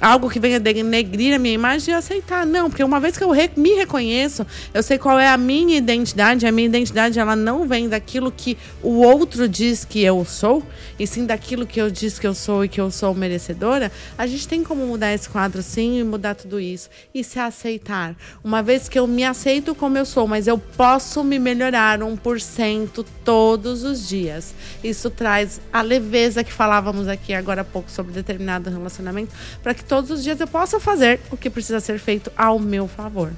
algo 0.00 0.30
que 0.30 0.40
venha 0.40 0.58
denegrir 0.58 1.34
a 1.34 1.38
minha 1.38 1.54
imagem 1.54 1.92
e 1.92 1.96
aceitar. 1.96 2.46
Não, 2.46 2.70
porque 2.70 2.82
uma 2.82 2.98
vez 2.98 3.16
que 3.16 3.24
eu 3.24 3.30
re 3.30 3.50
me 3.56 3.74
reconheço, 3.74 4.46
eu 4.72 4.82
sei 4.82 4.96
qual 4.98 5.18
é 5.18 5.28
a 5.28 5.36
minha 5.36 5.76
identidade. 5.76 6.46
A 6.46 6.52
minha 6.52 6.66
identidade 6.66 7.18
ela 7.18 7.36
não 7.36 7.66
vem 7.66 7.88
daquilo 7.88 8.32
que 8.32 8.56
o 8.82 9.00
outro 9.00 9.48
diz 9.48 9.84
que 9.84 10.02
eu 10.02 10.24
sou, 10.24 10.62
e 10.98 11.06
sim 11.06 11.26
daquilo 11.26 11.66
que 11.66 11.80
eu 11.80 11.90
disse 11.90 12.20
que 12.20 12.26
eu 12.26 12.34
sou 12.34 12.64
e 12.64 12.68
que 12.68 12.80
eu 12.80 12.90
sou 12.90 13.14
merecedora. 13.14 13.92
A 14.16 14.26
gente 14.26 14.48
tem 14.48 14.62
como 14.62 14.86
mudar 14.86 15.12
esse 15.12 15.28
quadro 15.28 15.62
sim 15.62 15.98
e 15.98 16.04
mudar 16.04 16.34
tudo 16.34 16.58
isso 16.58 16.88
e 17.14 17.22
se 17.22 17.38
aceitar. 17.38 18.14
Uma 18.42 18.62
vez 18.62 18.88
que 18.88 18.98
eu 18.98 19.06
me 19.06 19.24
aceito 19.24 19.74
como 19.74 19.98
eu 19.98 20.06
sou, 20.06 20.26
mas 20.26 20.46
eu 20.46 20.56
posso 20.58 21.22
me 21.24 21.38
melhorar 21.38 21.98
1% 21.98 23.04
todos 23.24 23.82
os 23.82 24.08
dias. 24.08 24.54
Isso 24.82 25.10
traz 25.10 25.60
a 25.72 25.82
leveza 25.82 26.44
que 26.44 26.52
falávamos 26.52 27.08
aqui 27.08 27.34
agora 27.34 27.62
há 27.62 27.64
pouco 27.64 27.90
sobre 27.90 28.12
determinado 28.12 28.70
relacionamento, 28.70 29.34
para 29.62 29.74
que 29.74 29.84
todos 29.90 30.08
os 30.08 30.22
dias 30.22 30.38
eu 30.38 30.46
possa 30.46 30.78
fazer 30.78 31.18
o 31.32 31.36
que 31.36 31.50
precisa 31.50 31.80
ser 31.80 31.98
feito 31.98 32.30
ao 32.36 32.60
meu 32.60 32.86
favor. 32.86 33.32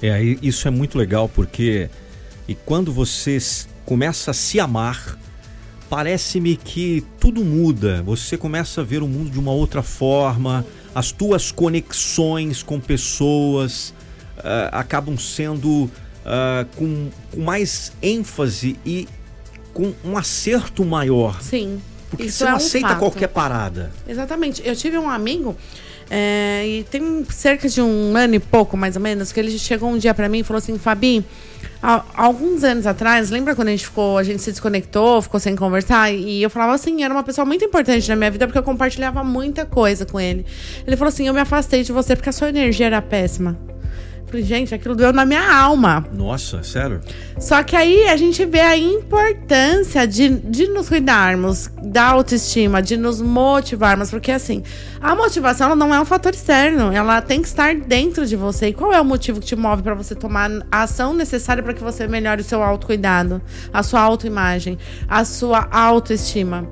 É, 0.00 0.22
isso 0.22 0.68
é 0.68 0.70
muito 0.70 0.96
legal 0.96 1.28
porque 1.28 1.90
e 2.46 2.54
quando 2.54 2.92
você 2.92 3.36
começa 3.84 4.30
a 4.30 4.34
se 4.34 4.60
amar, 4.60 5.18
parece-me 5.88 6.56
que 6.56 7.04
tudo 7.18 7.44
muda. 7.44 8.04
Você 8.04 8.36
começa 8.36 8.82
a 8.82 8.84
ver 8.84 9.02
o 9.02 9.08
mundo 9.08 9.30
de 9.30 9.38
uma 9.40 9.50
outra 9.50 9.82
forma, 9.82 10.64
as 10.94 11.10
tuas 11.10 11.50
conexões 11.50 12.62
com 12.62 12.78
pessoas 12.78 13.92
uh, 14.38 14.70
acabam 14.70 15.18
sendo 15.18 15.84
uh, 15.86 15.90
com, 16.76 17.10
com 17.32 17.40
mais 17.40 17.92
ênfase 18.00 18.76
e 18.86 19.08
com 19.74 19.92
um 20.04 20.16
acerto 20.16 20.84
maior. 20.84 21.42
Sim. 21.42 21.80
Porque 22.10 22.24
Isso 22.24 22.38
você 22.38 22.44
não 22.44 22.50
é 22.50 22.54
um 22.54 22.56
aceita 22.56 22.88
fato. 22.88 22.98
qualquer 22.98 23.28
parada. 23.28 23.92
Exatamente. 24.06 24.60
Eu 24.64 24.74
tive 24.74 24.98
um 24.98 25.08
amigo, 25.08 25.56
é, 26.10 26.66
e 26.66 26.84
tem 26.84 27.24
cerca 27.30 27.68
de 27.68 27.80
um 27.80 28.16
ano 28.16 28.34
e 28.34 28.40
pouco, 28.40 28.76
mais 28.76 28.96
ou 28.96 29.02
menos, 29.02 29.30
que 29.30 29.38
ele 29.38 29.56
chegou 29.56 29.88
um 29.88 29.96
dia 29.96 30.12
para 30.12 30.28
mim 30.28 30.40
e 30.40 30.42
falou 30.42 30.58
assim: 30.58 30.76
Fabi, 30.76 31.24
há, 31.80 32.04
alguns 32.14 32.64
anos 32.64 32.84
atrás, 32.84 33.30
lembra 33.30 33.54
quando 33.54 33.68
a 33.68 33.70
gente 33.70 33.84
ficou, 33.84 34.18
a 34.18 34.24
gente 34.24 34.42
se 34.42 34.50
desconectou, 34.50 35.22
ficou 35.22 35.38
sem 35.38 35.54
conversar? 35.54 36.12
E 36.12 36.42
eu 36.42 36.50
falava 36.50 36.74
assim: 36.74 37.04
era 37.04 37.14
uma 37.14 37.22
pessoa 37.22 37.44
muito 37.44 37.64
importante 37.64 38.08
na 38.08 38.16
minha 38.16 38.30
vida 38.30 38.44
porque 38.46 38.58
eu 38.58 38.62
compartilhava 38.64 39.22
muita 39.22 39.64
coisa 39.64 40.04
com 40.04 40.18
ele. 40.18 40.44
Ele 40.84 40.96
falou 40.96 41.10
assim: 41.10 41.28
eu 41.28 41.32
me 41.32 41.40
afastei 41.40 41.84
de 41.84 41.92
você 41.92 42.16
porque 42.16 42.28
a 42.28 42.32
sua 42.32 42.48
energia 42.48 42.86
era 42.86 43.00
péssima. 43.00 43.56
Falei, 44.30 44.46
gente, 44.46 44.72
aquilo 44.72 44.94
doeu 44.94 45.12
na 45.12 45.26
minha 45.26 45.52
alma. 45.52 46.06
Nossa, 46.12 46.62
sério? 46.62 47.00
Só 47.36 47.64
que 47.64 47.74
aí 47.74 48.06
a 48.06 48.16
gente 48.16 48.46
vê 48.46 48.60
a 48.60 48.78
importância 48.78 50.06
de, 50.06 50.28
de 50.28 50.68
nos 50.68 50.88
cuidarmos 50.88 51.68
da 51.82 52.04
autoestima, 52.04 52.80
de 52.80 52.96
nos 52.96 53.20
motivarmos, 53.20 54.08
porque 54.08 54.30
assim, 54.30 54.62
a 55.00 55.16
motivação 55.16 55.66
ela 55.66 55.74
não 55.74 55.92
é 55.92 56.00
um 56.00 56.04
fator 56.04 56.32
externo, 56.32 56.92
ela 56.92 57.20
tem 57.20 57.42
que 57.42 57.48
estar 57.48 57.74
dentro 57.74 58.24
de 58.24 58.36
você. 58.36 58.68
E 58.68 58.72
qual 58.72 58.92
é 58.92 59.00
o 59.00 59.04
motivo 59.04 59.40
que 59.40 59.46
te 59.46 59.56
move 59.56 59.82
para 59.82 59.94
você 59.94 60.14
tomar 60.14 60.48
a 60.70 60.82
ação 60.82 61.12
necessária 61.12 61.60
para 61.60 61.74
que 61.74 61.82
você 61.82 62.06
melhore 62.06 62.42
o 62.42 62.44
seu 62.44 62.62
autocuidado, 62.62 63.42
a 63.72 63.82
sua 63.82 64.00
autoimagem, 64.00 64.78
a 65.08 65.24
sua 65.24 65.66
autoestima? 65.72 66.68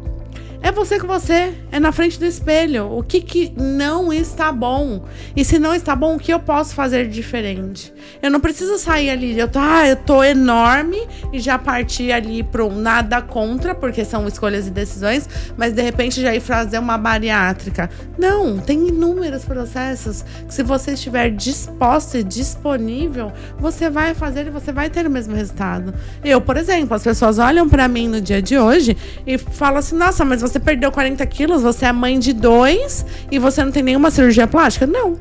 É 0.60 0.72
você 0.72 0.98
com 0.98 1.06
você, 1.06 1.54
é 1.70 1.78
na 1.78 1.92
frente 1.92 2.18
do 2.18 2.26
espelho. 2.26 2.92
O 2.92 3.02
que, 3.02 3.20
que 3.20 3.52
não 3.56 4.12
está 4.12 4.50
bom? 4.50 5.04
E 5.36 5.44
se 5.44 5.58
não 5.58 5.72
está 5.72 5.94
bom, 5.94 6.16
o 6.16 6.18
que 6.18 6.32
eu 6.32 6.40
posso 6.40 6.74
fazer 6.74 7.08
diferente? 7.08 7.92
Eu 8.20 8.30
não 8.30 8.40
preciso 8.40 8.76
sair 8.76 9.10
ali, 9.10 9.38
eu 9.38 9.46
tô, 9.46 9.60
ah, 9.60 9.86
eu 9.86 9.94
tô 9.94 10.22
enorme 10.24 11.06
e 11.32 11.38
já 11.38 11.58
partir 11.58 12.10
ali 12.10 12.44
um 12.58 12.80
nada 12.80 13.22
contra, 13.22 13.74
porque 13.74 14.04
são 14.04 14.26
escolhas 14.26 14.66
e 14.66 14.70
decisões, 14.70 15.28
mas 15.56 15.72
de 15.72 15.80
repente 15.80 16.20
já 16.20 16.34
ir 16.34 16.40
fazer 16.40 16.78
uma 16.78 16.98
bariátrica. 16.98 17.88
Não, 18.18 18.58
tem 18.58 18.88
inúmeros 18.88 19.44
processos 19.44 20.24
que 20.46 20.52
se 20.52 20.64
você 20.64 20.92
estiver 20.92 21.30
disposto 21.30 22.16
e 22.16 22.24
disponível, 22.24 23.32
você 23.58 23.88
vai 23.88 24.12
fazer 24.12 24.48
e 24.48 24.50
você 24.50 24.72
vai 24.72 24.90
ter 24.90 25.06
o 25.06 25.10
mesmo 25.10 25.34
resultado. 25.36 25.94
Eu, 26.24 26.40
por 26.40 26.56
exemplo, 26.56 26.96
as 26.96 27.04
pessoas 27.04 27.38
olham 27.38 27.68
para 27.68 27.86
mim 27.86 28.08
no 28.08 28.20
dia 28.20 28.42
de 28.42 28.58
hoje 28.58 28.96
e 29.24 29.38
falam 29.38 29.78
assim: 29.78 29.96
"Nossa, 29.96 30.24
mas 30.24 30.40
você 30.40 30.47
perdeu 30.56 30.92
40 30.92 31.26
quilos, 31.26 31.62
você 31.62 31.86
é 31.86 31.92
mãe 31.92 32.16
de 32.16 32.32
dois 32.32 33.04
e 33.28 33.38
você 33.40 33.64
não 33.64 33.72
tem 33.72 33.82
nenhuma 33.82 34.12
cirurgia 34.12 34.46
plástica? 34.46 34.86
Não. 34.86 35.16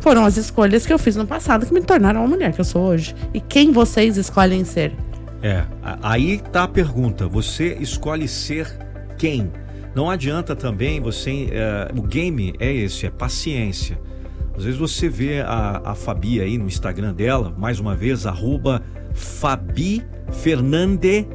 Foram 0.00 0.24
as 0.24 0.38
escolhas 0.38 0.86
que 0.86 0.92
eu 0.92 0.98
fiz 0.98 1.14
no 1.14 1.26
passado 1.26 1.66
que 1.66 1.74
me 1.74 1.82
tornaram 1.82 2.24
a 2.24 2.26
mulher 2.26 2.52
que 2.52 2.60
eu 2.60 2.64
sou 2.64 2.82
hoje. 2.82 3.14
E 3.34 3.40
quem 3.40 3.70
vocês 3.70 4.16
escolhem 4.16 4.64
ser? 4.64 4.92
É, 5.42 5.64
aí 6.02 6.40
tá 6.50 6.64
a 6.64 6.68
pergunta. 6.68 7.28
Você 7.28 7.76
escolhe 7.78 8.26
ser 8.26 8.66
quem? 9.18 9.52
Não 9.94 10.08
adianta 10.08 10.56
também 10.56 11.00
você. 11.00 11.48
Uh, 11.92 12.00
o 12.00 12.02
game 12.02 12.54
é 12.58 12.72
esse, 12.72 13.06
é 13.06 13.10
paciência. 13.10 14.00
Às 14.56 14.64
vezes 14.64 14.78
você 14.78 15.08
vê 15.08 15.40
a, 15.40 15.82
a 15.84 15.94
Fabi 15.94 16.40
aí 16.40 16.58
no 16.58 16.66
Instagram 16.66 17.14
dela, 17.14 17.54
mais 17.56 17.78
uma 17.78 17.94
vez, 17.94 18.26
arroba 18.26 18.82
Fabi 19.14 20.02
Fernande 20.30 21.26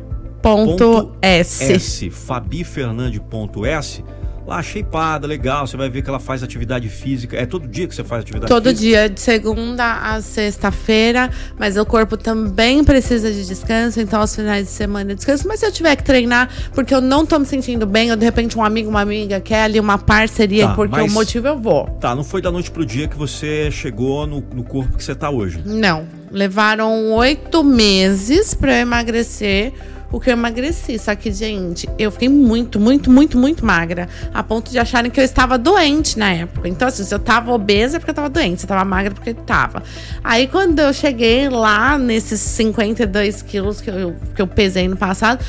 Ponto 0.42 1.16
S. 1.22 1.74
S. 1.74 2.10
Fabi 2.10 2.64
Fernande 2.64 3.20
ponto 3.20 3.66
S. 3.66 4.04
lá 4.46 4.64
shapeada, 4.64 5.28
legal, 5.28 5.68
você 5.68 5.76
vai 5.76 5.90
ver 5.90 6.02
que 6.02 6.10
ela 6.10 6.20
faz 6.20 6.42
atividade 6.42 6.88
física. 6.88 7.36
É 7.36 7.46
todo 7.46 7.68
dia 7.68 7.86
que 7.86 7.94
você 7.94 8.04
faz 8.04 8.22
atividade 8.22 8.48
todo 8.48 8.70
física? 8.70 8.80
Todo 8.80 8.82
dia, 8.82 9.10
de 9.10 9.20
segunda 9.20 10.14
a 10.14 10.22
sexta-feira, 10.22 11.30
mas 11.60 11.76
o 11.76 11.86
corpo 11.86 12.16
também 12.16 12.82
precisa 12.82 13.30
de 13.30 13.46
descanso, 13.46 14.00
então 14.00 14.22
aos 14.22 14.34
finais 14.34 14.66
de 14.66 14.72
semana 14.72 15.12
eu 15.12 15.16
descanso. 15.16 15.46
Mas 15.48 15.60
se 15.60 15.66
eu 15.66 15.72
tiver 15.72 15.98
que 15.98 16.04
treinar 16.04 16.50
porque 16.74 16.96
eu 16.96 17.02
não 17.02 17.26
tô 17.26 17.38
me 17.38 17.46
sentindo 17.46 17.86
bem, 17.86 18.10
ou 18.10 18.16
de 18.16 18.24
repente 18.24 18.58
um 18.58 18.64
amigo, 18.64 18.90
uma 18.90 19.02
amiga 19.02 19.42
quer 19.42 19.64
ali 19.64 19.82
uma 19.82 19.98
parceria, 19.98 20.68
tá, 20.68 20.76
porque 20.76 21.02
o 21.02 21.12
motivo 21.12 21.48
eu 21.48 21.60
vou. 21.60 21.86
Tá, 22.00 22.16
não 22.16 22.24
foi 22.24 22.42
da 22.42 22.50
noite 22.50 22.72
pro 22.72 22.86
dia 22.86 23.08
que 23.08 23.18
você 23.18 23.70
chegou 23.70 24.26
no, 24.26 24.42
no 24.54 24.64
corpo 24.64 24.96
que 24.96 25.04
você 25.04 25.14
tá 25.14 25.30
hoje? 25.30 25.62
Não. 25.66 26.08
Levaram 26.32 27.12
oito 27.14 27.64
meses 27.64 28.54
para 28.54 28.74
eu 28.74 28.82
emagrecer 28.82 29.74
o 30.12 30.20
que 30.20 30.30
eu 30.30 30.34
emagreci. 30.34 30.98
Só 30.98 31.16
que, 31.16 31.32
gente, 31.32 31.88
eu 31.98 32.12
fiquei 32.12 32.30
muito, 32.30 32.80
muito, 32.80 33.12
muito, 33.12 33.38
muito 33.38 33.66
magra. 33.66 34.08
A 34.34 34.44
ponto 34.44 34.72
de 34.72 34.80
acharem 34.80 35.12
que 35.12 35.20
eu 35.20 35.24
estava 35.24 35.58
doente 35.58 36.18
na 36.18 36.32
época. 36.32 36.68
Então, 36.68 36.88
assim, 36.88 37.04
se 37.04 37.14
eu 37.14 37.20
tava 37.20 37.52
obesa 37.52 37.98
é 37.98 38.00
porque 38.00 38.12
eu 38.12 38.16
tava 38.16 38.30
doente. 38.30 38.62
Se 38.62 38.66
eu 38.66 38.70
tava 38.70 38.86
magra 38.86 39.12
é 39.12 39.14
porque 39.14 39.32
eu 39.32 39.36
tava. 39.36 39.84
Aí, 40.24 40.48
quando 40.48 40.80
eu 40.80 40.94
cheguei 40.94 41.50
lá 41.50 41.98
nesses 41.98 42.40
52 42.40 43.42
quilos 43.42 43.82
que 43.82 43.90
eu, 43.90 44.16
que 44.36 44.42
eu 44.42 44.48
pesei 44.48 44.88
no 44.88 44.98
passado, 44.98 45.44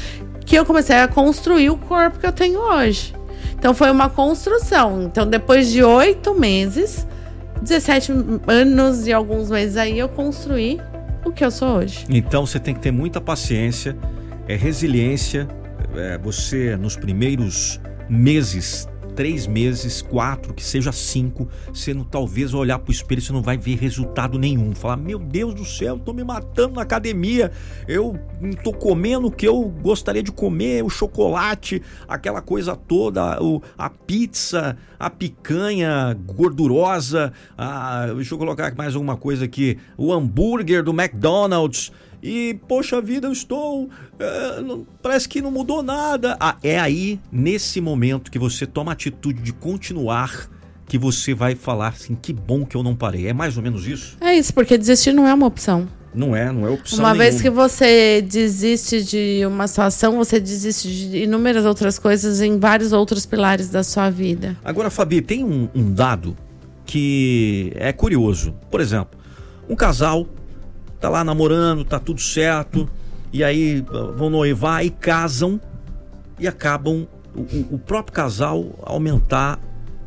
que 0.45 0.57
eu 0.57 0.65
comecei 0.65 0.97
a 0.97 1.09
construir 1.09 1.71
o 1.71 1.77
corpo 1.77 2.19
que 2.19 2.27
eu 2.27 2.33
tenho 2.33 2.61
hoje. 2.61 3.15
Então, 3.59 3.75
foi 3.75 3.91
uma 3.91 4.09
construção. 4.09 5.03
Então, 5.03 5.27
depois 5.27 5.69
de 5.69 5.83
oito 5.83 6.35
meses, 6.35 7.07
17 7.61 8.13
anos 8.47 9.07
e 9.07 9.13
alguns 9.13 9.51
meses 9.51 9.77
aí, 9.77 9.99
eu 9.99 10.09
construí 10.09 10.81
o 11.25 11.33
que 11.33 11.45
eu 11.45 11.51
sou 11.51 11.79
hoje. 11.79 12.07
Então, 12.09 12.47
você 12.47 12.59
tem 12.59 12.73
que 12.73 12.81
ter 12.81 12.93
muita 12.93 13.21
paciência 13.21 13.97
é 14.49 14.57
resiliência. 14.57 15.47
É, 15.95 16.19
você, 16.19 16.77
nos 16.77 16.97
primeiros 16.97 17.81
meses, 18.09 18.89
três 19.15 19.47
meses, 19.47 20.01
quatro, 20.01 20.55
que 20.55 20.63
seja 20.63 20.93
cinco, 20.93 21.49
você 21.73 21.93
não, 21.93 22.05
talvez 22.05 22.55
olhar 22.55 22.79
para 22.79 22.91
o 22.91 22.93
espelho 22.93 23.21
você 23.21 23.33
não 23.33 23.43
vai 23.43 23.59
ver 23.59 23.77
resultado 23.77 24.39
nenhum. 24.39 24.75
Falar, 24.75 24.97
meu 24.97 25.19
Deus 25.19 25.55
do 25.55 25.65
céu, 25.65 25.97
estou 25.97 26.15
me 26.15 26.25
matando 26.25 26.75
na 26.75 26.83
academia, 26.83 27.51
eu 27.87 28.19
não 28.41 28.51
estou 28.51 28.73
comendo 28.73 29.27
o 29.27 29.31
que 29.31 29.47
eu 29.47 29.63
gostaria 29.83 30.23
de 30.23 30.33
comer, 30.33 30.85
o 30.85 30.89
chocolate, 30.89 31.83
aquela 32.07 32.41
coisa 32.41 32.77
toda, 32.77 33.43
o, 33.43 33.63
a 33.77 33.91
pizza, 33.91 34.77
a 34.99 35.11
picanha 35.11 36.17
gordurosa, 36.27 37.33
a, 37.57 38.07
deixa 38.15 38.35
eu 38.35 38.39
colocar 38.39 38.75
mais 38.77 38.95
alguma 38.95 39.17
coisa 39.17 39.45
aqui, 39.45 39.79
o 39.97 40.13
hambúrguer 40.13 40.83
do 40.83 40.93
McDonald's 40.93 41.93
e, 42.23 42.59
poxa 42.67 43.01
vida, 43.01 43.29
eu 43.29 43.33
estou. 43.33 43.89
É, 44.19 44.61
não, 44.61 44.87
parece 45.03 45.29
que 45.29 45.41
não 45.41 45.51
mudou 45.51 45.83
nada. 45.83 46.37
Ah, 46.41 46.57
é 46.63 46.79
aí, 46.79 47.21
nesse 47.31 47.81
momento, 47.81 48.31
que 48.31 48.39
você 48.39 48.67
toma 48.67 48.93
a 48.93 48.95
atitude 48.95 49.41
de 49.41 49.53
continuar, 49.53 50.49
que 50.87 50.99
você 50.99 51.35
vai 51.35 51.55
falar 51.55 51.89
assim: 51.89 52.15
que 52.15 52.33
bom 52.33 52.65
que 52.65 52.77
eu 52.77 52.83
não 52.83 52.97
parei. 52.97 53.29
É 53.29 53.33
mais 53.33 53.57
ou 53.57 53.63
menos 53.63 53.87
isso? 53.87 54.17
É 54.21 54.35
isso, 54.35 54.53
porque 54.53 54.77
desistir 54.77 55.13
não 55.13 55.27
é 55.27 55.33
uma 55.33 55.47
opção. 55.47 55.89
Não 56.15 56.35
é, 56.35 56.51
não 56.51 56.67
é 56.67 56.71
opção. 56.71 56.99
Uma 56.99 57.13
nenhuma. 57.13 57.31
vez 57.31 57.43
que 57.43 57.51
você 57.51 58.23
desiste 58.23 59.05
de 59.05 59.47
uma 59.47 59.69
situação, 59.69 60.17
você 60.17 60.41
desiste 60.41 60.89
de 60.89 61.19
inúmeras 61.25 61.65
outras 61.65 61.99
coisas 61.99 62.41
em 62.41 62.59
vários 62.59 62.93
outros 62.93 63.27
pilares 63.27 63.69
da 63.69 63.85
sua 63.85 64.11
vida. 64.11 64.57
Agora, 64.65 64.91
Fabi, 64.91 65.21
tem 65.21 65.45
um, 65.45 65.69
um 65.75 65.93
dado 65.93 66.37
que 66.85 67.73
é 67.77 67.93
curioso. 67.93 68.55
Por 68.71 68.81
exemplo, 68.81 69.19
um 69.69 69.77
casal 69.77 70.27
tá 71.01 71.09
lá 71.09 71.23
namorando, 71.25 71.85
tá 71.85 71.99
tudo 71.99 72.21
certo, 72.21 72.89
e 73.33 73.45
aí 73.45 73.85
ah, 73.91 74.13
vão 74.17 74.31
noivar 74.31 74.85
e 74.85 74.91
casam 74.91 75.61
e 76.39 76.47
acabam 76.47 77.07
o, 77.35 77.75
o 77.75 77.79
próprio 77.79 78.15
casal 78.15 78.79
aumentar 78.83 79.61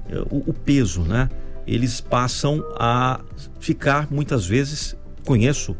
eh, 0.10 0.22
o, 0.30 0.50
o, 0.50 0.54
peso, 0.54 1.02
né? 1.02 1.30
Eles 1.68 2.02
passam 2.02 2.64
a 2.78 3.22
ficar 3.60 4.08
muitas 4.12 4.46
vezes, 4.46 4.96
conheço 5.26 5.76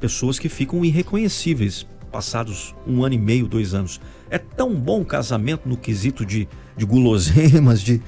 pessoas 0.00 0.38
que 0.38 0.48
ficam 0.48 0.84
irreconhecíveis 0.84 1.86
passados 2.10 2.74
um 2.86 3.04
ano 3.04 3.14
e 3.14 3.18
meio, 3.18 3.46
dois 3.46 3.72
anos. 3.72 4.00
É 4.28 4.38
tão 4.38 4.74
bom 4.74 5.00
o 5.00 5.04
casamento 5.04 5.68
no 5.68 5.76
quesito 5.76 6.26
de, 6.26 6.48
de 6.76 6.84
guloseimas, 6.84 7.80
de, 7.80 8.02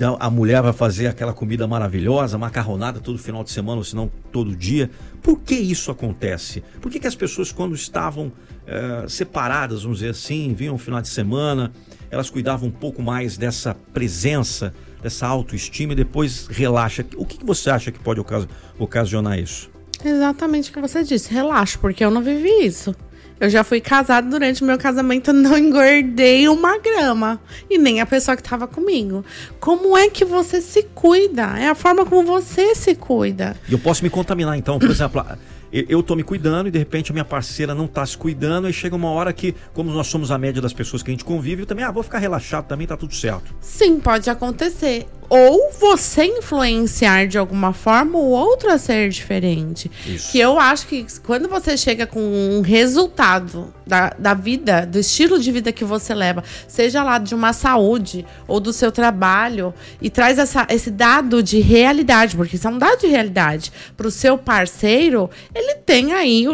então, 0.00 0.16
a 0.18 0.30
mulher 0.30 0.62
vai 0.62 0.72
fazer 0.72 1.08
aquela 1.08 1.34
comida 1.34 1.66
maravilhosa, 1.66 2.38
macarronada 2.38 3.00
todo 3.00 3.18
final 3.18 3.44
de 3.44 3.50
semana, 3.50 3.76
ou 3.76 3.84
se 3.84 3.94
não 3.94 4.10
todo 4.32 4.56
dia. 4.56 4.90
Por 5.20 5.38
que 5.40 5.54
isso 5.54 5.90
acontece? 5.90 6.64
Por 6.80 6.90
que, 6.90 6.98
que 6.98 7.06
as 7.06 7.14
pessoas, 7.14 7.52
quando 7.52 7.74
estavam 7.74 8.32
é, 8.66 9.06
separadas, 9.06 9.82
vamos 9.82 9.98
dizer 9.98 10.12
assim, 10.12 10.54
vinham 10.54 10.72
no 10.72 10.78
final 10.78 11.02
de 11.02 11.08
semana, 11.08 11.70
elas 12.10 12.30
cuidavam 12.30 12.70
um 12.70 12.72
pouco 12.72 13.02
mais 13.02 13.36
dessa 13.36 13.76
presença, 13.92 14.72
dessa 15.02 15.26
autoestima 15.26 15.92
e 15.92 15.96
depois 15.96 16.46
relaxa? 16.46 17.04
O 17.16 17.26
que, 17.26 17.36
que 17.36 17.44
você 17.44 17.68
acha 17.68 17.92
que 17.92 17.98
pode 17.98 18.22
ocasionar 18.78 19.38
isso? 19.38 19.70
Exatamente 20.02 20.70
o 20.70 20.72
que 20.72 20.80
você 20.80 21.04
disse, 21.04 21.30
relaxa, 21.30 21.78
porque 21.78 22.02
eu 22.02 22.10
não 22.10 22.22
vivi 22.22 22.64
isso. 22.64 22.96
Eu 23.40 23.48
já 23.48 23.64
fui 23.64 23.80
casada 23.80 24.28
durante 24.28 24.62
o 24.62 24.66
meu 24.66 24.76
casamento, 24.76 25.32
não 25.32 25.56
engordei 25.56 26.46
uma 26.46 26.78
grama. 26.78 27.40
E 27.70 27.78
nem 27.78 28.00
a 28.00 28.06
pessoa 28.06 28.36
que 28.36 28.42
estava 28.42 28.66
comigo. 28.66 29.24
Como 29.58 29.96
é 29.96 30.10
que 30.10 30.26
você 30.26 30.60
se 30.60 30.82
cuida? 30.94 31.58
É 31.58 31.68
a 31.68 31.74
forma 31.74 32.04
como 32.04 32.22
você 32.22 32.74
se 32.74 32.94
cuida. 32.94 33.56
E 33.66 33.72
eu 33.72 33.78
posso 33.78 34.04
me 34.04 34.10
contaminar, 34.10 34.58
então, 34.58 34.78
por 34.78 34.90
exemplo 34.90 35.24
eu 35.72 36.02
tô 36.02 36.16
me 36.16 36.22
cuidando 36.22 36.68
e 36.68 36.70
de 36.70 36.78
repente 36.78 37.10
a 37.10 37.14
minha 37.14 37.24
parceira 37.24 37.74
não 37.74 37.86
tá 37.86 38.04
se 38.04 38.16
cuidando, 38.16 38.68
e 38.68 38.72
chega 38.72 38.96
uma 38.96 39.10
hora 39.10 39.32
que, 39.32 39.54
como 39.72 39.90
nós 39.90 40.06
somos 40.06 40.30
a 40.30 40.38
média 40.38 40.60
das 40.60 40.72
pessoas 40.72 41.02
que 41.02 41.10
a 41.10 41.12
gente 41.12 41.24
convive, 41.24 41.62
eu 41.62 41.66
também, 41.66 41.84
ah, 41.84 41.90
vou 41.90 42.02
ficar 42.02 42.18
relaxado 42.18 42.66
também, 42.66 42.86
tá 42.86 42.96
tudo 42.96 43.14
certo. 43.14 43.54
Sim, 43.60 44.00
pode 44.00 44.28
acontecer 44.28 45.06
ou 45.30 45.70
você 45.78 46.24
influenciar 46.24 47.28
de 47.28 47.38
alguma 47.38 47.72
forma 47.72 48.18
o 48.18 48.30
outro 48.30 48.68
a 48.68 48.76
ser 48.76 49.08
diferente. 49.08 49.88
Isso. 50.04 50.32
Que 50.32 50.40
eu 50.40 50.58
acho 50.58 50.88
que 50.88 51.06
quando 51.24 51.48
você 51.48 51.76
chega 51.76 52.04
com 52.04 52.20
um 52.20 52.60
resultado 52.62 53.72
da, 53.86 54.12
da 54.18 54.34
vida, 54.34 54.84
do 54.84 54.98
estilo 54.98 55.38
de 55.38 55.52
vida 55.52 55.70
que 55.70 55.84
você 55.84 56.12
leva, 56.12 56.42
seja 56.66 57.04
lá 57.04 57.18
de 57.18 57.32
uma 57.32 57.52
saúde 57.52 58.26
ou 58.48 58.58
do 58.58 58.72
seu 58.72 58.90
trabalho, 58.90 59.72
e 60.02 60.10
traz 60.10 60.36
essa, 60.36 60.66
esse 60.68 60.90
dado 60.90 61.44
de 61.44 61.60
realidade, 61.60 62.34
porque 62.34 62.56
isso 62.56 62.66
é 62.66 62.70
um 62.70 62.78
dado 62.78 62.98
de 62.98 63.06
realidade, 63.06 63.72
para 63.96 64.08
o 64.08 64.10
seu 64.10 64.36
parceiro, 64.36 65.30
ele 65.60 65.74
tem 65.76 66.12
aí 66.12 66.46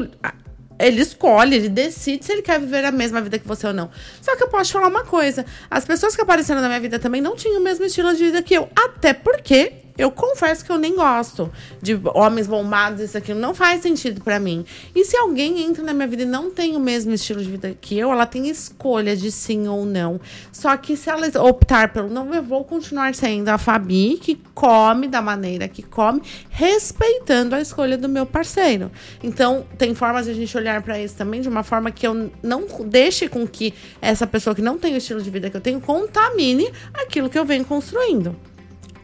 ele 0.79 1.01
escolhe, 1.01 1.57
ele 1.57 1.69
decide 1.69 2.25
se 2.25 2.33
ele 2.33 2.43
quer 2.43 2.61
viver 2.61 2.85
a 2.85 2.93
mesma 2.93 3.21
vida 3.21 3.39
que 3.39 3.49
você 3.49 3.67
ou 3.67 3.73
não. 3.73 3.91
Só 4.21 4.37
que 4.37 4.43
eu 4.43 4.49
posso 4.49 4.71
te 4.71 4.73
falar 4.75 4.89
uma 4.89 5.05
coisa: 5.05 5.45
as 5.71 5.85
pessoas 5.85 6.15
que 6.15 6.23
apareceram 6.23 6.61
na 6.61 6.69
minha 6.69 6.81
vida 6.81 6.99
também 6.99 7.21
não 7.21 7.35
tinham 7.35 7.61
o 7.61 7.65
mesmo 7.65 7.85
estilo 7.85 8.15
de 8.15 8.25
vida 8.25 8.43
que 8.43 8.55
eu. 8.55 8.69
Até 8.77 9.15
porque 9.15 9.73
eu 9.99 10.11
confesso 10.11 10.65
que 10.65 10.71
eu 10.71 10.79
nem 10.79 10.95
gosto 10.95 11.51
de 11.81 11.99
homens 12.15 12.47
bombados, 12.47 13.01
isso 13.01 13.17
aqui 13.17 13.33
não 13.33 13.55
faz 13.55 13.83
sentido 13.83 14.21
para 14.21 14.39
mim. 14.39 14.65
E 14.95 15.05
se 15.05 15.17
alguém 15.17 15.63
entra 15.63 15.83
na 15.83 15.93
minha 15.93 16.07
vida 16.07 16.23
e 16.23 16.27
não 16.27 16.51
tem 16.51 16.77
o 16.77 16.81
mesmo 16.81 17.13
estilo 17.13 17.43
de 17.43 17.51
vida 17.51 17.77
que 17.81 17.99
eu, 17.99 18.13
ela 18.13 18.27
tem 18.27 18.49
escolha 18.49 19.17
de 19.17 19.31
sim 19.31 19.67
ou 19.69 19.85
não. 19.85 20.21
Só 20.53 20.77
que 20.77 20.97
se 20.97 21.09
ela 21.09 21.27
optar 21.43 21.93
pelo 21.93 22.09
não, 22.09 22.33
eu 22.35 22.43
vou 22.43 22.65
continuar 22.65 23.15
sendo 23.15 23.49
a 23.49 23.59
Fabi, 23.59 24.19
que 24.21 24.41
come 24.55 25.09
da 25.09 25.23
maneira 25.23 25.69
que 25.69 25.83
come, 25.83 26.23
respeitando 26.51 27.55
a 27.55 27.61
escolha 27.61 27.97
do 27.97 28.09
meu 28.09 28.27
parceiro. 28.27 28.91
Então, 29.23 29.67
tem 29.79 29.95
formas 29.95 30.27
de 30.27 30.33
a 30.33 30.35
gente 30.35 30.57
olhar 30.57 30.83
para 30.83 31.01
isso 31.01 31.17
também 31.17 31.41
de 31.41 31.49
uma 31.49 31.63
forma 31.63 31.91
que 31.91 32.07
eu 32.07 32.31
não 32.43 32.67
deixe 32.87 33.29
com 33.29 33.47
que 33.47 33.73
essa 34.01 34.27
pessoa 34.27 34.55
que 34.55 34.63
não 34.63 34.79
tem 34.79 34.95
o 34.95 34.97
estilo 34.97 35.23
de 35.23 35.31
vida 35.31 35.51
que 35.51 35.57
eu 35.57 35.61
tenho 35.61 35.81
contamine 35.81 36.71
aquilo 36.95 37.29
que 37.29 37.39
eu 37.39 37.45
venho 37.45 37.65
construindo. 37.65 38.37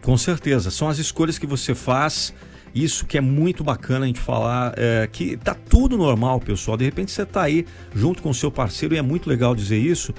Com 0.02 0.16
certeza, 0.16 0.70
são 0.70 0.88
as 0.88 0.98
escolhas 0.98 1.38
que 1.38 1.46
você 1.46 1.74
faz. 1.74 2.34
Isso 2.74 3.04
que 3.04 3.18
é 3.18 3.20
muito 3.20 3.62
bacana 3.62 4.04
a 4.04 4.06
gente 4.06 4.18
falar, 4.18 4.72
é, 4.76 5.06
que 5.10 5.36
tá 5.36 5.54
tudo 5.54 5.96
normal, 5.96 6.40
pessoal. 6.40 6.76
De 6.76 6.84
repente 6.84 7.12
você 7.12 7.24
tá 7.24 7.42
aí 7.42 7.66
junto 7.94 8.22
com 8.22 8.30
o 8.30 8.34
seu 8.34 8.50
parceiro 8.50 8.94
e 8.94 8.98
é 8.98 9.02
muito 9.02 9.28
legal 9.28 9.54
dizer 9.54 9.78
isso, 9.78 10.14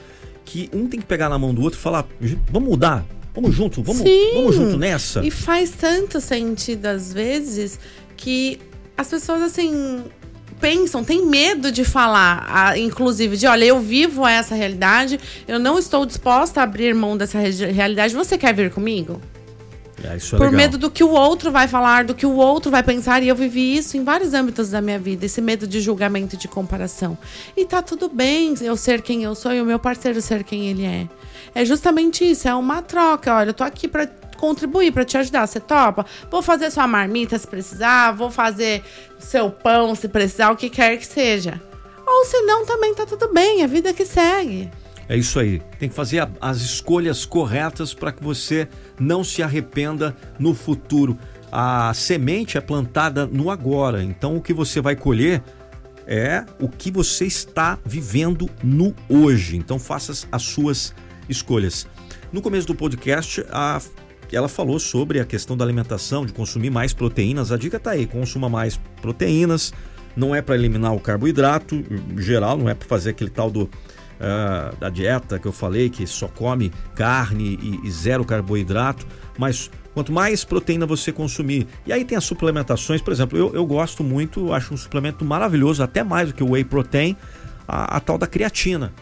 que 0.46 0.70
um 0.72 0.88
tem 0.88 1.00
que 1.00 1.06
pegar 1.06 1.30
na 1.30 1.40
mão 1.40 1.54
do 1.54 1.62
outro 1.64 1.80
e 1.80 1.82
falar, 1.82 2.06
vamos 2.52 2.70
mudar, 2.70 3.04
vamos 3.34 3.56
junto, 3.56 3.82
vamos, 3.82 4.04
vamos 4.36 4.56
junto 4.56 4.78
nessa. 4.78 5.26
E 5.26 5.32
faz 5.32 5.72
tanto 5.72 6.22
sentido 6.22 6.86
às 6.86 7.12
vezes 7.12 7.80
que 8.16 8.60
as 8.96 9.08
pessoas 9.10 9.42
assim 9.42 10.04
pensam, 10.62 11.04
têm 11.04 11.26
medo 11.26 11.72
de 11.72 11.84
falar, 11.84 12.78
inclusive 12.78 13.36
de, 13.36 13.48
olha, 13.48 13.66
eu 13.66 13.82
vivo 13.82 14.26
essa 14.26 14.54
realidade, 14.56 15.20
eu 15.48 15.60
não 15.60 15.78
estou 15.78 16.06
disposta 16.06 16.62
a 16.62 16.64
abrir 16.64 16.94
mão 16.94 17.18
dessa 17.18 17.40
realidade. 17.40 18.16
Você 18.16 18.38
quer 18.38 18.54
vir 18.54 18.72
comigo? 18.72 19.20
É, 20.04 20.16
é 20.16 20.20
por 20.20 20.40
legal. 20.40 20.52
medo 20.52 20.78
do 20.78 20.90
que 20.90 21.04
o 21.04 21.12
outro 21.12 21.52
vai 21.52 21.68
falar, 21.68 22.06
do 22.06 22.16
que 22.16 22.26
o 22.26 22.36
outro 22.36 22.72
vai 22.72 22.82
pensar. 22.82 23.22
E 23.22 23.28
eu 23.28 23.36
vivi 23.36 23.76
isso 23.76 23.98
em 23.98 24.04
vários 24.04 24.34
âmbitos 24.34 24.70
da 24.70 24.82
minha 24.82 25.00
vida, 25.00 25.26
esse 25.26 25.42
medo 25.42 25.68
de 25.68 25.82
julgamento 25.82 26.36
e 26.36 26.38
de 26.38 26.48
comparação. 26.48 27.18
E 27.56 27.66
tá 27.66 27.82
tudo 27.82 28.10
bem 28.10 28.56
eu 28.62 28.76
ser 28.76 29.02
quem 29.02 29.24
eu 29.24 29.36
sou 29.36 29.54
e 29.54 29.62
o 29.62 29.66
meu 29.66 29.80
parceiro 29.80 30.22
ser 30.22 30.44
quem 30.44 30.70
ele 30.70 30.86
é. 30.86 31.08
É 31.56 31.64
justamente 31.64 32.30
isso, 32.30 32.48
é 32.48 32.56
uma 32.56 32.82
troca. 32.82 33.36
Olha, 33.36 33.50
eu 33.50 33.54
tô 33.54 33.64
aqui 33.64 33.88
para 33.88 34.08
contribuir, 34.38 34.92
para 34.92 35.06
te 35.06 35.18
ajudar. 35.18 35.48
Você 35.48 35.60
topa? 35.60 36.06
Vou 36.30 36.42
fazer 36.42 36.72
sua 36.72 36.88
marmita 36.88 37.38
se 37.38 37.48
precisar, 37.48 38.12
vou 38.12 38.32
fazer 38.32 38.84
seu 39.20 39.50
pão 39.50 39.96
se 39.96 40.08
precisar, 40.08 40.52
o 40.52 40.56
que 40.56 40.70
quer 40.70 40.98
que 40.98 41.06
seja. 41.06 41.62
Ou 42.06 42.26
se 42.26 42.42
não, 42.42 42.66
também 42.66 42.94
tá 42.94 43.06
tudo 43.06 43.32
bem, 43.34 43.64
a 43.64 43.68
vida 43.68 43.94
que 43.94 44.06
segue. 44.06 44.70
É 45.14 45.18
isso 45.18 45.40
aí. 45.40 45.62
Tem 45.78 45.88
que 45.88 45.94
fazer 45.94 46.22
a, 46.22 46.30
as 46.42 46.62
escolhas 46.62 47.24
corretas 47.24 47.94
para 47.94 48.12
que 48.12 48.24
você 48.24 48.68
não 49.00 49.24
se 49.24 49.44
arrependa 49.44 50.18
no 50.40 50.56
futuro. 50.56 51.16
A 51.52 51.94
semente 51.94 52.58
é 52.58 52.62
plantada 52.62 53.28
no 53.28 53.52
agora, 53.52 54.04
então 54.04 54.36
o 54.36 54.42
que 54.42 54.52
você 54.52 54.82
vai 54.82 54.96
colher 54.96 55.44
é 56.08 56.44
o 56.60 56.68
que 56.68 56.90
você 56.90 57.26
está 57.26 57.78
vivendo 57.86 58.50
no 58.64 58.96
hoje. 59.08 59.56
Então 59.56 59.78
faça 59.78 60.28
as 60.32 60.42
suas 60.42 60.96
escolhas. 61.30 61.86
No 62.32 62.42
começo 62.42 62.66
do 62.66 62.74
podcast, 62.74 63.46
a, 63.52 63.80
ela 64.32 64.48
falou 64.48 64.80
sobre 64.80 65.20
a 65.20 65.26
questão 65.26 65.56
da 65.56 65.64
alimentação, 65.64 66.26
de 66.26 66.34
consumir 66.34 66.72
mais 66.72 66.92
proteínas. 66.92 67.52
A 67.52 67.58
dica 67.58 67.78
está 67.78 67.92
aí: 67.92 68.08
consuma 68.08 68.50
mais 68.50 68.82
proteínas. 69.00 69.74
Não 70.16 70.34
é 70.34 70.42
para 70.42 70.56
eliminar 70.56 70.96
o 70.96 71.00
carboidrato 71.00 71.84
geral, 72.18 72.58
não 72.58 72.68
é 72.68 72.74
para 72.74 72.88
fazer 72.88 73.12
aquele 73.12 73.30
tal 73.30 73.52
do 73.52 73.70
uh, 74.20 74.76
da 74.78 74.90
dieta 74.90 75.40
que 75.40 75.48
eu 75.48 75.52
falei, 75.52 75.90
que 75.90 76.06
só 76.08 76.28
come 76.28 76.72
carne 76.96 77.58
e, 77.62 77.88
e 77.88 77.92
zero 77.92 78.26
carboidrato, 78.26 79.06
mas 79.38 79.70
quanto 79.94 80.12
mais 80.12 80.44
proteína 80.44 80.86
você 80.86 81.12
consumir. 81.12 81.68
E 81.86 81.94
aí 81.94 82.04
tem 82.04 82.18
as 82.18 82.24
suplementações, 82.24 83.02
por 83.02 83.14
exemplo, 83.14 83.38
eu, 83.38 83.54
eu 83.54 83.66
gosto 83.66 84.04
muito, 84.04 84.54
acho 84.54 84.74
um 84.74 84.78
suplemento 84.78 85.24
maravilhoso, 85.24 85.84
até 85.84 86.04
mais 86.04 86.30
do 86.30 86.34
que 86.34 86.44
o 86.44 86.52
whey 86.52 86.64
protein, 86.64 87.16
a, 87.68 87.98
a 87.98 88.00
tal 88.00 88.18
da 88.18 88.28
creatina. 88.28 88.94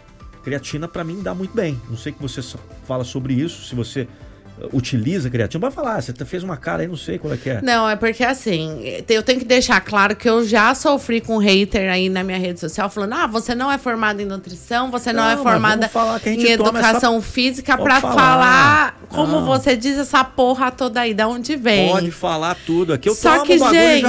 Creatina 0.44 0.88
para 0.88 1.04
mim 1.04 1.22
dá 1.22 1.36
muito 1.36 1.56
bem. 1.56 1.80
Não 1.90 1.98
sei 1.98 2.12
que 2.12 2.22
você 2.22 2.42
fala 2.86 3.04
sobre 3.04 3.34
isso, 3.34 3.64
se 3.68 3.76
você 3.76 4.08
utiliza 4.72 5.30
creatina. 5.30 5.62
Vai 5.62 5.72
falar, 5.72 6.02
você 6.02 6.14
fez 6.26 6.44
uma 6.44 6.58
cara 6.58 6.82
aí, 6.82 6.88
não 6.88 6.98
sei 6.98 7.18
qual 7.18 7.34
é 7.34 7.38
que 7.38 7.50
é. 7.50 7.62
Não, 7.62 7.88
é 7.88 7.96
porque 7.96 8.24
assim, 8.24 8.82
eu 9.10 9.24
tenho 9.24 9.40
que 9.40 9.46
deixar 9.46 9.82
claro 9.82 10.16
que 10.16 10.30
eu 10.30 10.46
já 10.46 10.74
sofri 10.76 11.22
com 11.22 11.38
hater 11.38 11.92
aí 11.92 12.10
na 12.10 12.24
minha 12.24 12.38
rede 12.38 12.60
social 12.60 12.90
falando: 12.90 13.14
ah, 13.14 13.28
você 13.28 13.56
não 13.56 13.72
é 13.72 13.78
formada 13.78 14.22
em 14.22 14.26
nutrição, 14.26 14.92
você 14.92 15.12
não, 15.14 15.24
é 15.24 15.36
não 15.36 15.42
é 15.42 15.44
formada 15.44 15.90
em 16.26 16.52
educação 16.52 17.18
essa... 17.18 17.28
física 17.28 17.78
para 17.78 18.02
falar, 18.02 18.16
falar 18.16 19.02
como 19.10 19.40
não. 19.40 19.46
você 19.46 19.76
diz 19.76 19.98
essa 19.98 20.24
porra 20.24 20.72
toda 20.72 21.02
aí, 21.02 21.14
da 21.14 21.28
onde 21.28 21.56
vem. 21.56 21.90
Pode 21.90 22.12
falar 22.12 22.56
tudo. 22.66 22.94
Aqui 22.94 23.10
eu 23.10 23.16
Só 23.16 23.40
que, 23.40 23.58
gente, 23.58 24.06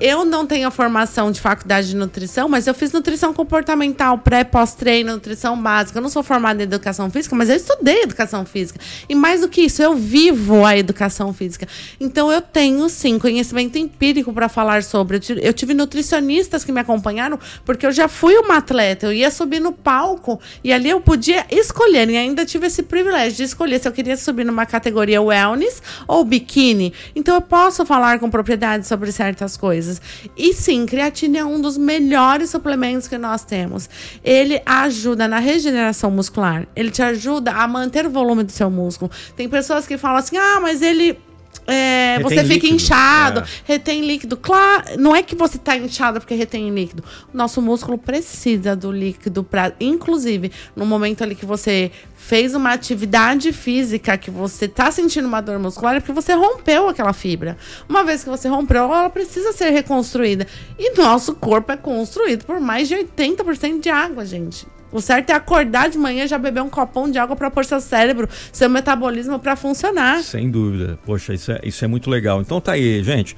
eu 0.00 0.24
não 0.24 0.46
tenho 0.46 0.68
a 0.68 0.70
formação 0.70 1.30
de 1.30 1.40
faculdade 1.40 1.88
de 1.88 1.96
nutrição, 1.96 2.48
mas 2.48 2.66
eu 2.66 2.74
fiz 2.74 2.92
nutrição 2.92 3.32
comportamental, 3.32 4.18
pré, 4.18 4.44
pós-treino, 4.44 5.12
nutrição 5.12 5.60
básica. 5.60 5.98
Eu 5.98 6.02
não 6.02 6.08
sou 6.08 6.22
formada 6.22 6.62
em 6.62 6.64
educação 6.64 7.10
física, 7.10 7.34
mas 7.34 7.48
eu 7.48 7.56
estudei 7.56 8.02
educação 8.02 8.44
física. 8.44 8.78
E 9.08 9.14
mais 9.14 9.40
do 9.40 9.48
que 9.48 9.62
isso, 9.62 9.82
eu 9.84 9.94
vivo 9.94 10.64
a 10.64 10.76
educação 10.76 11.32
física. 11.32 11.66
Então 12.00 12.30
eu 12.30 12.40
tenho 12.40 12.88
sim 12.88 13.18
conhecimento 13.18 13.78
empírico 13.78 14.32
para 14.32 14.48
falar 14.48 14.82
sobre. 14.82 15.20
Eu 15.42 15.52
tive 15.52 15.74
nutricionistas 15.74 16.64
que 16.64 16.72
me 16.72 16.80
acompanharam 16.80 17.38
porque 17.64 17.86
eu 17.86 17.92
já 17.92 18.08
fui 18.08 18.36
uma 18.36 18.58
atleta, 18.58 19.06
eu 19.06 19.12
ia 19.12 19.30
subir 19.30 19.60
no 19.60 19.72
palco 19.72 20.40
e 20.62 20.72
ali 20.72 20.90
eu 20.90 21.00
podia 21.00 21.46
escolher 21.50 22.08
e 22.08 22.16
ainda 22.16 22.44
tive 22.44 22.66
esse 22.66 22.82
privilégio 22.82 23.36
de 23.36 23.42
escolher 23.42 23.78
se 23.80 23.88
eu 23.88 23.92
queria 23.92 24.16
subir 24.16 24.44
numa 24.44 24.66
categoria 24.66 25.20
wellness 25.20 25.82
ou 26.06 26.24
biquíni. 26.24 26.92
Então 27.14 27.34
eu 27.34 27.40
posso 27.40 27.84
falar 27.84 28.18
com 28.18 28.30
propriedade 28.30 28.86
sobre 28.86 29.10
certas 29.12 29.56
coisas. 29.56 30.00
E 30.36 30.52
sim, 30.52 30.86
creatina 30.86 31.38
é 31.38 31.44
um 31.44 31.60
dos 31.60 31.76
melhores 31.76 32.50
suplementos 32.50 33.08
que 33.08 33.18
nós 33.18 33.44
temos. 33.44 33.88
Ele 34.22 34.60
ajuda 34.64 35.26
na 35.26 35.38
regeneração 35.38 36.10
muscular. 36.10 36.66
Ele 36.76 36.90
te 36.90 37.02
ajuda 37.02 37.52
a 37.52 37.66
manter 37.66 38.06
o 38.06 38.10
volume 38.10 38.44
do 38.44 38.52
seu 38.52 38.70
músculo. 38.70 39.10
Tem 39.36 39.48
pessoas 39.48 39.73
pessoas 39.74 39.86
que 39.86 39.98
falam 39.98 40.18
assim: 40.18 40.36
ah, 40.36 40.60
mas 40.60 40.82
ele 40.82 41.18
é, 41.66 42.18
você 42.20 42.42
fica 42.42 42.54
líquido. 42.54 42.74
inchado, 42.74 43.40
é. 43.40 43.44
retém 43.64 44.06
líquido. 44.06 44.36
Claro, 44.36 44.84
não 44.98 45.16
é 45.16 45.22
que 45.22 45.34
você 45.34 45.56
está 45.56 45.76
inchado 45.76 46.20
porque 46.20 46.34
retém 46.34 46.70
líquido. 46.70 47.02
O 47.32 47.36
nosso 47.36 47.62
músculo 47.62 47.96
precisa 47.96 48.76
do 48.76 48.92
líquido 48.92 49.42
para, 49.42 49.72
inclusive, 49.80 50.52
no 50.76 50.84
momento 50.84 51.24
ali 51.24 51.34
que 51.34 51.46
você 51.46 51.90
fez 52.14 52.54
uma 52.54 52.72
atividade 52.72 53.52
física, 53.52 54.16
que 54.18 54.30
você 54.30 54.66
está 54.66 54.90
sentindo 54.90 55.26
uma 55.26 55.40
dor 55.40 55.58
muscular, 55.58 55.96
é 55.96 56.00
porque 56.00 56.12
você 56.12 56.34
rompeu 56.34 56.88
aquela 56.88 57.12
fibra. 57.12 57.56
Uma 57.88 58.04
vez 58.04 58.22
que 58.22 58.30
você 58.30 58.48
rompeu, 58.48 58.84
ela 58.84 59.10
precisa 59.10 59.52
ser 59.52 59.70
reconstruída. 59.70 60.46
E 60.78 60.96
nosso 60.96 61.34
corpo 61.34 61.72
é 61.72 61.76
construído 61.76 62.44
por 62.44 62.60
mais 62.60 62.88
de 62.88 62.94
80% 62.94 63.80
de 63.80 63.88
água, 63.88 64.24
gente. 64.26 64.66
O 64.94 65.00
certo 65.00 65.30
é 65.30 65.32
acordar 65.34 65.90
de 65.90 65.98
manhã 65.98 66.22
e 66.22 66.28
já 66.28 66.38
beber 66.38 66.62
um 66.62 66.70
copão 66.70 67.10
de 67.10 67.18
água 67.18 67.34
para 67.34 67.50
pôr 67.50 67.64
seu 67.64 67.80
cérebro, 67.80 68.28
seu 68.52 68.70
metabolismo 68.70 69.40
para 69.40 69.56
funcionar. 69.56 70.22
Sem 70.22 70.48
dúvida. 70.48 70.96
Poxa, 71.04 71.34
isso 71.34 71.50
é, 71.50 71.60
isso 71.64 71.84
é 71.84 71.88
muito 71.88 72.08
legal. 72.08 72.40
Então 72.40 72.60
tá 72.60 72.74
aí, 72.74 73.02
gente. 73.02 73.36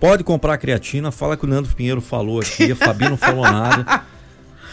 Pode 0.00 0.24
comprar 0.24 0.56
creatina, 0.56 1.12
fala 1.12 1.36
que 1.36 1.44
o 1.44 1.46
Nando 1.46 1.68
Pinheiro 1.68 2.00
falou 2.00 2.40
aqui, 2.40 2.72
a 2.72 2.76
Fabi 2.76 3.06
não 3.06 3.18
falou 3.18 3.42
nada. 3.44 4.02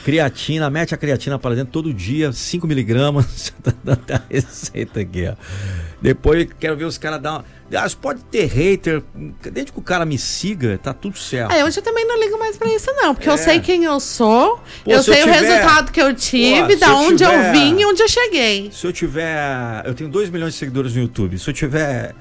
Creatina, 0.04 0.70
mete 0.70 0.93
a 0.93 0.97
creatina 0.97 1.38
para 1.38 1.56
dentro 1.56 1.72
todo 1.72 1.93
dia, 1.93 2.32
5 2.32 2.68
miligramas. 2.68 3.54
a 3.88 4.22
receita 4.30 5.02
aqui, 5.02 5.28
ó. 5.28 5.36
Depois 6.02 6.47
quero 6.60 6.76
ver 6.76 6.86
os 6.86 6.97
caras 6.97 7.22
dar 7.22 7.32
uma 7.34 7.45
Aliás, 7.72 7.95
pode 7.95 8.22
ter 8.26 8.47
hater, 8.47 9.02
desde 9.49 9.72
que 9.72 9.80
o 9.80 9.82
cara 9.82 10.04
me 10.04 10.18
siga, 10.18 10.78
tá 10.78 10.93
tudo 10.93 11.18
certo. 11.18 11.54
É, 11.54 11.64
hoje 11.64 11.80
eu 11.80 11.82
também 11.82 12.06
não 12.06 12.20
ligo 12.20 12.38
mais 12.38 12.58
pra 12.58 12.68
isso, 12.68 12.91
não. 12.97 13.16
Porque 13.16 13.30
é. 13.30 13.32
eu 13.32 13.38
sei 13.38 13.62
quem 13.62 13.86
eu 13.86 13.97
sou, 13.97 14.60
Pô, 14.84 14.91
eu 14.91 15.02
sei 15.02 15.22
eu 15.22 15.24
tiver... 15.24 15.30
o 15.30 15.41
resultado 15.41 15.89
que 15.89 16.02
eu 16.02 16.14
tive, 16.14 16.74
Pô, 16.74 16.80
da 16.82 16.88
eu 16.88 16.95
onde 16.97 17.24
tiver... 17.24 17.47
eu 17.47 17.54
vim 17.54 17.80
e 17.80 17.86
onde 17.86 18.04
eu 18.04 18.10
cheguei. 18.10 18.70
Se 18.74 18.86
eu 18.86 18.91
tiver. 18.91 19.84
Eu 19.86 19.93
tenho 19.93 20.10
2 20.10 20.30
milhões 20.30 20.52
de 20.52 20.60
seguidores 20.60 20.93
no 20.95 21.02
YouTube. 21.02 21.39
Se 21.39 21.49
eu 21.49 21.54
tiver 21.54 22.14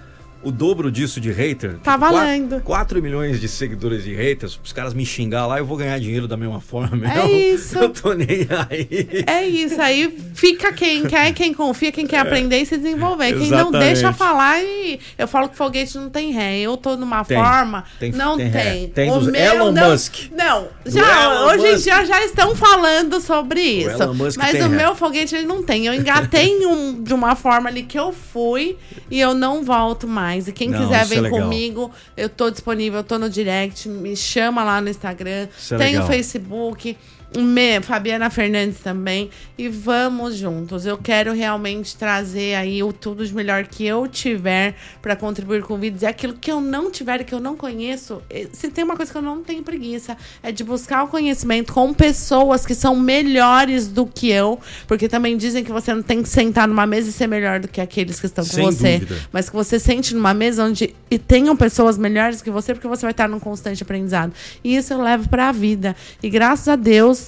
o 0.42 0.50
dobro 0.50 0.90
disso 0.90 1.20
de 1.20 1.30
hater. 1.30 1.78
Tá 1.82 1.96
valendo. 1.96 2.60
4, 2.62 3.02
milhões 3.02 3.40
de 3.40 3.48
seguidores 3.48 4.04
de 4.04 4.14
haters, 4.14 4.58
os 4.62 4.72
caras 4.72 4.94
me 4.94 5.04
xingar 5.04 5.46
lá, 5.46 5.58
eu 5.58 5.66
vou 5.66 5.76
ganhar 5.76 5.98
dinheiro 5.98 6.26
da 6.26 6.36
mesma 6.36 6.60
forma. 6.60 7.06
É 7.06 7.14
não, 7.16 7.28
isso. 7.28 7.78
Eu 7.80 7.90
tô 7.90 8.12
nem 8.12 8.46
aí. 8.68 9.24
É 9.26 9.44
isso. 9.44 9.80
Aí 9.80 10.16
fica 10.34 10.72
quem 10.72 11.06
quer, 11.06 11.32
quem 11.32 11.52
confia, 11.52 11.90
quem 11.92 12.06
quer 12.06 12.16
é. 12.16 12.20
aprender 12.20 12.60
e 12.60 12.66
se 12.66 12.76
desenvolver. 12.76 13.38
Quem 13.38 13.50
não 13.50 13.70
deixa 13.70 14.12
falar 14.12 14.60
e. 14.62 14.98
Eu 15.18 15.28
falo 15.28 15.48
que 15.48 15.56
foguete 15.56 15.96
não 15.96 16.10
tem 16.10 16.32
ré. 16.32 16.58
Eu 16.58 16.76
tô 16.76 16.96
numa 16.96 17.24
tem, 17.24 17.36
forma. 17.36 17.84
Tem, 17.98 18.12
não 18.12 18.36
tem. 18.36 18.50
Tem, 18.50 18.88
tem 18.88 19.10
o 19.10 19.20
meu, 19.20 19.40
Elon 19.40 19.72
não, 19.72 19.90
Musk. 19.90 20.30
Não, 20.32 20.68
já, 20.86 21.44
hoje 21.46 21.66
em 21.66 21.76
dia 21.76 22.04
já 22.04 22.24
estão 22.24 22.54
falando 22.54 23.20
sobre 23.20 23.60
isso. 23.60 23.98
mas 24.38 24.54
o 24.54 24.68
ré. 24.68 24.68
meu 24.68 24.94
foguete 24.94 25.34
ele 25.34 25.46
não 25.46 25.62
tem. 25.62 25.86
Eu 25.86 25.94
engatei 25.94 26.66
um, 26.66 27.02
de 27.02 27.12
uma 27.12 27.34
forma 27.34 27.68
ali 27.68 27.82
que 27.82 27.98
eu 27.98 28.12
fui 28.12 28.76
e 29.10 29.20
eu 29.20 29.34
não 29.34 29.64
volto 29.64 30.06
mais 30.06 30.29
E 30.36 30.52
quem 30.52 30.68
Não, 30.68 30.80
quiser 30.80 31.04
vir 31.06 31.24
é 31.24 31.30
comigo, 31.30 31.90
eu 32.16 32.28
tô 32.28 32.50
disponível, 32.50 33.00
eu 33.00 33.04
tô 33.04 33.18
no 33.18 33.28
direct, 33.28 33.88
me 33.88 34.16
chama 34.16 34.64
lá 34.64 34.80
no 34.80 34.88
Instagram, 34.88 35.48
isso 35.56 35.76
tem 35.76 35.94
é 35.94 36.00
o 36.02 36.06
Facebook. 36.06 36.96
Me, 37.36 37.80
Fabiana 37.80 38.28
Fernandes 38.28 38.80
também. 38.80 39.30
E 39.56 39.68
vamos 39.68 40.36
juntos. 40.36 40.84
Eu 40.84 40.98
quero 40.98 41.32
realmente 41.32 41.96
trazer 41.96 42.54
aí 42.54 42.82
o 42.82 42.92
tudo 42.92 43.24
de 43.24 43.34
melhor 43.34 43.66
que 43.66 43.86
eu 43.86 44.08
tiver 44.08 44.74
para 45.00 45.14
contribuir 45.14 45.62
com 45.62 45.78
vídeos. 45.78 46.02
E 46.02 46.06
aquilo 46.06 46.34
que 46.34 46.50
eu 46.50 46.60
não 46.60 46.90
tiver, 46.90 47.22
que 47.24 47.34
eu 47.34 47.40
não 47.40 47.56
conheço. 47.56 48.22
Se 48.52 48.68
tem 48.68 48.82
uma 48.82 48.96
coisa 48.96 49.12
que 49.12 49.18
eu 49.18 49.22
não 49.22 49.42
tenho 49.42 49.62
preguiça, 49.62 50.16
é 50.42 50.50
de 50.50 50.64
buscar 50.64 51.04
o 51.04 51.08
conhecimento 51.08 51.72
com 51.72 51.94
pessoas 51.94 52.66
que 52.66 52.74
são 52.74 52.96
melhores 52.96 53.86
do 53.86 54.06
que 54.06 54.30
eu. 54.30 54.58
Porque 54.88 55.08
também 55.08 55.36
dizem 55.36 55.62
que 55.62 55.70
você 55.70 55.94
não 55.94 56.02
tem 56.02 56.22
que 56.22 56.28
sentar 56.28 56.66
numa 56.66 56.86
mesa 56.86 57.10
e 57.10 57.12
ser 57.12 57.26
melhor 57.26 57.60
do 57.60 57.68
que 57.68 57.80
aqueles 57.80 58.18
que 58.18 58.26
estão 58.26 58.44
com 58.44 58.50
Sem 58.50 58.64
você. 58.64 58.98
Dúvida. 58.98 59.28
Mas 59.32 59.48
que 59.48 59.54
você 59.54 59.78
sente 59.78 60.14
numa 60.14 60.34
mesa 60.34 60.64
onde 60.64 60.94
e 61.10 61.18
tenham 61.18 61.56
pessoas 61.56 61.98
melhores 61.98 62.40
que 62.40 62.50
você, 62.50 62.72
porque 62.72 62.88
você 62.88 63.02
vai 63.02 63.10
estar 63.10 63.28
num 63.28 63.40
constante 63.40 63.82
aprendizado. 63.82 64.32
E 64.64 64.76
isso 64.76 64.92
eu 64.92 65.02
levo 65.02 65.28
para 65.28 65.48
a 65.48 65.52
vida. 65.52 65.94
E 66.22 66.30
graças 66.30 66.68
a 66.68 66.76
Deus 66.76 67.19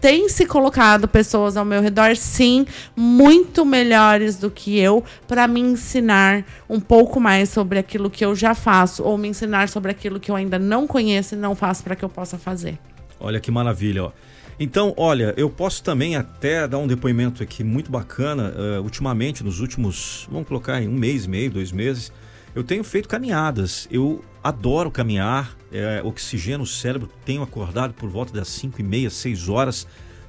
tem 0.00 0.28
se 0.28 0.46
colocado 0.46 1.08
pessoas 1.08 1.56
ao 1.56 1.64
meu 1.64 1.82
redor, 1.82 2.16
sim, 2.16 2.66
muito 2.96 3.64
melhores 3.64 4.36
do 4.36 4.50
que 4.50 4.78
eu, 4.78 5.04
para 5.26 5.46
me 5.48 5.60
ensinar 5.60 6.44
um 6.68 6.80
pouco 6.80 7.20
mais 7.20 7.48
sobre 7.48 7.78
aquilo 7.78 8.10
que 8.10 8.24
eu 8.24 8.34
já 8.34 8.54
faço, 8.54 9.02
ou 9.02 9.18
me 9.18 9.28
ensinar 9.28 9.68
sobre 9.68 9.90
aquilo 9.90 10.20
que 10.20 10.30
eu 10.30 10.36
ainda 10.36 10.58
não 10.58 10.86
conheço 10.86 11.34
e 11.34 11.38
não 11.38 11.54
faço 11.54 11.82
para 11.82 11.96
que 11.96 12.04
eu 12.04 12.08
possa 12.08 12.38
fazer. 12.38 12.78
Olha 13.20 13.40
que 13.40 13.50
maravilha, 13.50 14.04
ó. 14.04 14.12
Então, 14.60 14.92
olha, 14.96 15.32
eu 15.36 15.48
posso 15.48 15.82
também 15.84 16.16
até 16.16 16.66
dar 16.66 16.78
um 16.78 16.86
depoimento 16.86 17.42
aqui 17.44 17.62
muito 17.62 17.92
bacana. 17.92 18.52
Uh, 18.56 18.82
ultimamente, 18.82 19.44
nos 19.44 19.60
últimos, 19.60 20.26
vamos 20.30 20.48
colocar 20.48 20.82
em 20.82 20.88
um 20.88 20.92
mês, 20.92 21.28
meio, 21.28 21.48
dois 21.48 21.70
meses, 21.70 22.12
eu 22.58 22.64
tenho 22.64 22.82
feito 22.82 23.08
caminhadas. 23.08 23.86
Eu 23.88 24.24
adoro 24.42 24.90
caminhar, 24.90 25.56
é, 25.70 26.02
oxigeno 26.02 26.64
o 26.64 26.66
cérebro. 26.66 27.08
Tenho 27.24 27.40
acordado 27.40 27.94
por 27.94 28.08
volta 28.10 28.32
das 28.32 28.48
5 28.48 28.80
e 28.80 28.82
meia, 28.82 29.10
6 29.10 29.48
horas. 29.48 29.86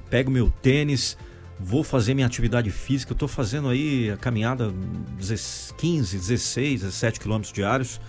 Pego 0.08 0.30
meu 0.30 0.48
tênis, 0.62 1.18
vou 1.58 1.82
fazer 1.82 2.14
minha 2.14 2.28
atividade 2.28 2.70
física. 2.70 3.14
Estou 3.14 3.26
fazendo 3.26 3.68
aí 3.68 4.12
a 4.12 4.16
caminhada 4.16 4.72
15, 5.76 6.16
16, 6.16 6.82
17 6.82 7.18
quilômetros 7.18 7.52
diários. 7.52 8.00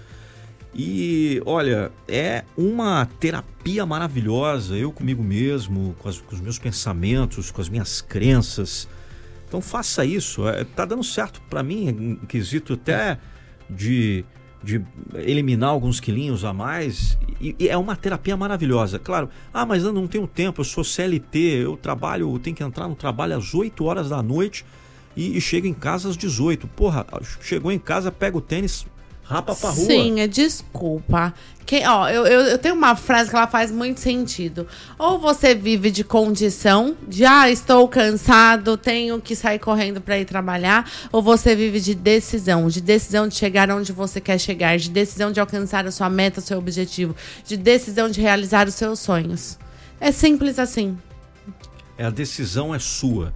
E 0.71 1.41
olha, 1.43 1.91
é 2.07 2.45
uma 2.55 3.07
terapia 3.19 3.87
maravilhosa. 3.87 4.77
Eu 4.77 4.91
comigo 4.91 5.23
mesmo, 5.23 5.95
com, 5.97 6.07
as, 6.07 6.21
com, 6.21 6.35
os 6.35 6.41
meus 6.41 6.59
pensamentos, 6.59 7.49
com 7.49 7.59
as 7.59 7.69
minhas 7.69 8.01
crenças. 8.01 8.87
Então 9.47 9.61
faça 9.61 10.05
isso. 10.05 10.47
É, 10.47 10.63
tá 10.63 10.85
dando 10.85 11.03
certo 11.03 11.41
para 11.49 11.63
mim, 11.63 11.87
em 12.21 12.25
quesito 12.27 12.73
até 12.73 13.17
de 13.71 14.25
de 14.63 14.81
eliminar 15.15 15.69
alguns 15.69 15.99
quilinhos 15.99 16.45
a 16.45 16.53
mais. 16.53 17.17
E, 17.39 17.55
e, 17.59 17.67
é 17.67 17.77
uma 17.77 17.95
terapia 17.95 18.37
maravilhosa. 18.37 18.99
Claro, 18.99 19.29
ah, 19.53 19.65
mas 19.65 19.83
eu 19.83 19.91
não 19.91 20.07
tenho 20.07 20.27
tempo, 20.27 20.61
eu 20.61 20.65
sou 20.65 20.83
CLT, 20.83 21.39
eu 21.63 21.75
trabalho, 21.75 22.33
eu 22.33 22.39
tenho 22.39 22.55
que 22.55 22.63
entrar 22.63 22.87
no 22.87 22.95
trabalho 22.95 23.35
às 23.35 23.53
8 23.53 23.83
horas 23.83 24.09
da 24.09 24.21
noite 24.21 24.65
e, 25.15 25.37
e 25.37 25.41
chego 25.41 25.67
em 25.67 25.73
casa 25.73 26.09
às 26.09 26.17
18. 26.17 26.67
Porra, 26.67 27.05
chegou 27.41 27.71
em 27.71 27.79
casa, 27.79 28.11
pega 28.11 28.37
o 28.37 28.41
tênis, 28.41 28.85
rapa 29.23 29.55
pra 29.55 29.69
rua. 29.69 29.85
Sim, 29.85 30.19
é 30.19 30.27
desculpa. 30.27 31.33
Que, 31.65 31.85
ó, 31.85 32.09
eu, 32.09 32.25
eu, 32.25 32.41
eu, 32.41 32.57
tenho 32.57 32.75
uma 32.75 32.95
frase 32.95 33.29
que 33.29 33.35
ela 33.35 33.47
faz 33.47 33.71
muito 33.71 33.99
sentido. 33.99 34.67
Ou 34.99 35.19
você 35.19 35.55
vive 35.55 35.89
de 35.89 36.03
condição, 36.03 36.97
de 37.07 37.23
ah, 37.23 37.49
estou 37.49 37.87
cansado, 37.87 38.75
tenho 38.75 39.21
que 39.21 39.35
sair 39.35 39.59
correndo 39.59 40.01
para 40.01 40.19
ir 40.19 40.25
trabalhar, 40.25 40.89
ou 41.11 41.21
você 41.21 41.55
vive 41.55 41.79
de 41.79 41.95
decisão, 41.95 42.67
de 42.67 42.81
decisão 42.81 43.27
de 43.27 43.35
chegar 43.35 43.69
onde 43.69 43.93
você 43.93 44.19
quer 44.19 44.39
chegar, 44.39 44.77
de 44.77 44.89
decisão 44.89 45.31
de 45.31 45.39
alcançar 45.39 45.85
a 45.85 45.91
sua 45.91 46.09
meta, 46.09 46.39
o 46.39 46.43
seu 46.43 46.57
objetivo, 46.57 47.15
de 47.45 47.55
decisão 47.55 48.09
de 48.09 48.19
realizar 48.19 48.67
os 48.67 48.75
seus 48.75 48.99
sonhos. 48.99 49.57
É 49.99 50.11
simples 50.11 50.59
assim. 50.59 50.97
É 51.97 52.05
a 52.05 52.09
decisão 52.09 52.75
é 52.75 52.79
sua 52.79 53.31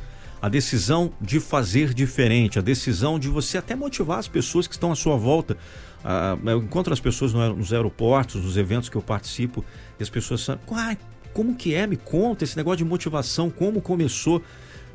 a 0.46 0.50
decisão 0.50 1.12
de 1.20 1.40
fazer 1.40 1.92
diferente, 1.92 2.60
a 2.60 2.62
decisão 2.62 3.18
de 3.18 3.28
você 3.28 3.58
até 3.58 3.76
motivar 3.76 4.20
as 4.20 4.28
pessoas 4.28 4.68
que 4.68 4.76
estão 4.76 4.92
à 4.92 4.96
sua 4.96 5.18
volta. 5.18 5.58
Ah, 6.04 6.38
eu 6.46 6.60
encontro 6.60 6.94
as 6.94 7.00
pessoas 7.00 7.34
nos 7.34 7.74
aeroportos, 7.74 8.44
nos 8.44 8.56
eventos 8.56 8.88
que 8.88 8.96
eu 8.96 9.02
participo, 9.02 9.66
e 10.00 10.04
as 10.04 10.10
pessoas 10.10 10.46
falam, 10.46 10.62
ah, 10.74 10.96
como 11.34 11.56
que 11.56 11.74
é? 11.74 11.88
Me 11.88 11.98
conta 11.98 12.44
esse 12.44 12.56
negócio 12.56 12.78
de 12.78 12.86
motivação, 12.86 13.50
como 13.50 13.82
começou? 13.82 14.40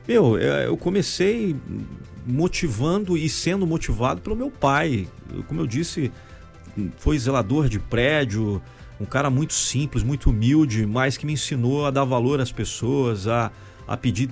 Meu, 0.06 0.38
é, 0.38 0.68
eu 0.68 0.76
comecei 0.76 1.56
motivando 2.24 3.18
e 3.18 3.28
sendo 3.28 3.66
motivado 3.66 4.20
pelo 4.20 4.36
meu 4.36 4.52
pai. 4.52 5.08
Como 5.48 5.60
eu 5.60 5.66
disse, 5.66 6.12
foi 6.98 7.18
zelador 7.18 7.68
de 7.68 7.80
prédio, 7.80 8.62
um 9.00 9.04
cara 9.04 9.28
muito 9.28 9.54
simples, 9.54 10.04
muito 10.04 10.30
humilde, 10.30 10.86
mas 10.86 11.16
que 11.16 11.26
me 11.26 11.32
ensinou 11.32 11.86
a 11.86 11.90
dar 11.90 12.04
valor 12.04 12.40
às 12.40 12.52
pessoas, 12.52 13.26
a, 13.26 13.50
a 13.88 13.96
pedir 13.96 14.30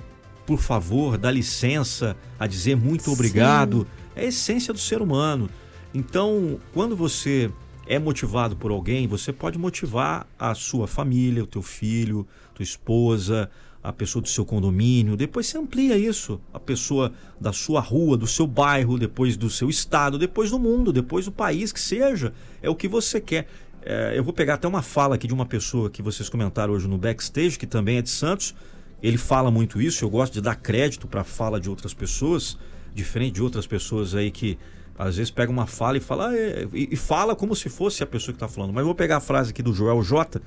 por 0.49 0.59
favor, 0.59 1.15
dá 1.15 1.29
licença, 1.29 2.17
a 2.39 2.47
dizer 2.47 2.75
muito 2.75 3.11
obrigado. 3.11 3.81
Sim. 3.81 3.85
É 4.15 4.21
a 4.21 4.25
essência 4.25 4.73
do 4.73 4.79
ser 4.79 4.99
humano. 4.99 5.47
Então, 5.93 6.59
quando 6.73 6.95
você 6.95 7.51
é 7.85 7.99
motivado 7.99 8.55
por 8.55 8.71
alguém, 8.71 9.07
você 9.07 9.31
pode 9.31 9.59
motivar 9.59 10.25
a 10.39 10.55
sua 10.55 10.87
família, 10.87 11.43
o 11.43 11.45
teu 11.45 11.61
filho, 11.61 12.25
tua 12.55 12.63
esposa, 12.63 13.47
a 13.83 13.93
pessoa 13.93 14.23
do 14.23 14.27
seu 14.27 14.43
condomínio. 14.43 15.15
Depois 15.15 15.45
você 15.45 15.59
amplia 15.59 15.95
isso, 15.95 16.41
a 16.51 16.59
pessoa 16.59 17.13
da 17.39 17.53
sua 17.53 17.79
rua, 17.79 18.17
do 18.17 18.25
seu 18.25 18.47
bairro, 18.47 18.97
depois 18.97 19.37
do 19.37 19.51
seu 19.51 19.69
estado, 19.69 20.17
depois 20.17 20.49
do 20.49 20.57
mundo, 20.57 20.91
depois 20.91 21.25
do 21.25 21.31
país 21.31 21.71
que 21.71 21.79
seja. 21.79 22.33
É 22.59 22.67
o 22.71 22.75
que 22.75 22.87
você 22.87 23.21
quer. 23.21 23.47
É, 23.83 24.17
eu 24.17 24.23
vou 24.23 24.33
pegar 24.33 24.55
até 24.55 24.67
uma 24.67 24.81
fala 24.81 25.13
aqui 25.13 25.27
de 25.27 25.33
uma 25.33 25.45
pessoa 25.45 25.91
que 25.91 26.01
vocês 26.01 26.27
comentaram 26.27 26.73
hoje 26.73 26.87
no 26.87 26.97
backstage, 26.97 27.59
que 27.59 27.67
também 27.67 27.97
é 27.97 28.01
de 28.01 28.09
Santos 28.09 28.55
ele 29.01 29.17
fala 29.17 29.49
muito 29.49 29.81
isso, 29.81 30.03
eu 30.03 30.09
gosto 30.09 30.33
de 30.33 30.41
dar 30.41 30.55
crédito 30.55 31.07
para 31.07 31.21
a 31.21 31.23
fala 31.23 31.59
de 31.59 31.69
outras 31.69 31.93
pessoas, 31.93 32.57
diferente 32.93 33.35
de 33.35 33.43
outras 33.43 33.65
pessoas 33.65 34.13
aí 34.13 34.29
que 34.31 34.57
às 34.97 35.15
vezes 35.15 35.31
pega 35.31 35.49
uma 35.49 35.65
fala 35.65 35.97
e 35.97 36.01
fala, 36.01 36.29
ah, 36.29 36.35
é, 36.35 36.67
e, 36.73 36.89
e, 36.91 36.95
fala 36.97 37.33
como 37.33 37.55
se 37.55 37.69
fosse 37.69 38.03
a 38.03 38.05
pessoa 38.05 38.33
que 38.33 38.43
está 38.43 38.49
falando. 38.49 38.73
Mas 38.73 38.83
vou 38.83 38.93
pegar 38.93 39.17
a 39.17 39.21
frase 39.21 39.51
aqui 39.51 39.63
do 39.63 39.73
Joel 39.73 40.03
J, 40.03 40.41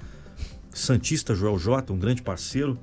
Santista 0.71 1.35
Joel 1.35 1.59
J, 1.59 1.91
um 1.91 1.99
grande 1.99 2.21
parceiro, 2.21 2.79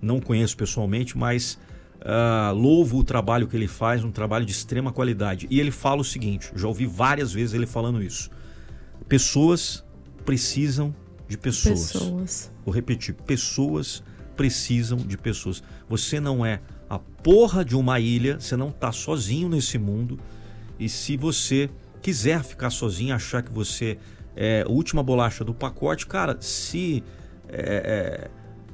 não 0.00 0.18
conheço 0.18 0.56
pessoalmente, 0.56 1.18
mas 1.18 1.58
uh, 2.00 2.54
louvo 2.54 2.98
o 2.98 3.04
trabalho 3.04 3.46
que 3.46 3.54
ele 3.54 3.68
faz, 3.68 4.02
um 4.02 4.10
trabalho 4.10 4.46
de 4.46 4.52
extrema 4.52 4.92
qualidade. 4.92 5.46
E 5.50 5.60
ele 5.60 5.70
fala 5.70 6.00
o 6.00 6.04
seguinte: 6.04 6.50
já 6.54 6.66
ouvi 6.66 6.86
várias 6.86 7.32
vezes 7.32 7.54
ele 7.54 7.66
falando 7.66 8.02
isso. 8.02 8.30
Pessoas 9.06 9.84
precisam 10.24 10.94
de 11.28 11.36
pessoas. 11.36 11.92
pessoas. 11.92 12.52
Vou 12.64 12.74
repetir: 12.74 13.14
pessoas 13.14 14.02
precisam 14.40 14.96
de 14.96 15.18
pessoas. 15.18 15.62
Você 15.86 16.18
não 16.18 16.46
é 16.46 16.62
a 16.88 16.98
porra 16.98 17.62
de 17.62 17.76
uma 17.76 18.00
ilha, 18.00 18.40
você 18.40 18.56
não 18.56 18.70
está 18.70 18.90
sozinho 18.90 19.50
nesse 19.50 19.76
mundo. 19.76 20.18
E 20.78 20.88
se 20.88 21.14
você 21.14 21.68
quiser 22.00 22.42
ficar 22.42 22.70
sozinho, 22.70 23.14
achar 23.14 23.42
que 23.42 23.52
você 23.52 23.98
é 24.34 24.64
a 24.66 24.70
última 24.70 25.02
bolacha 25.02 25.44
do 25.44 25.52
pacote, 25.52 26.06
cara, 26.06 26.38
se 26.40 27.04
é, 27.50 27.50
é, 27.52 28.30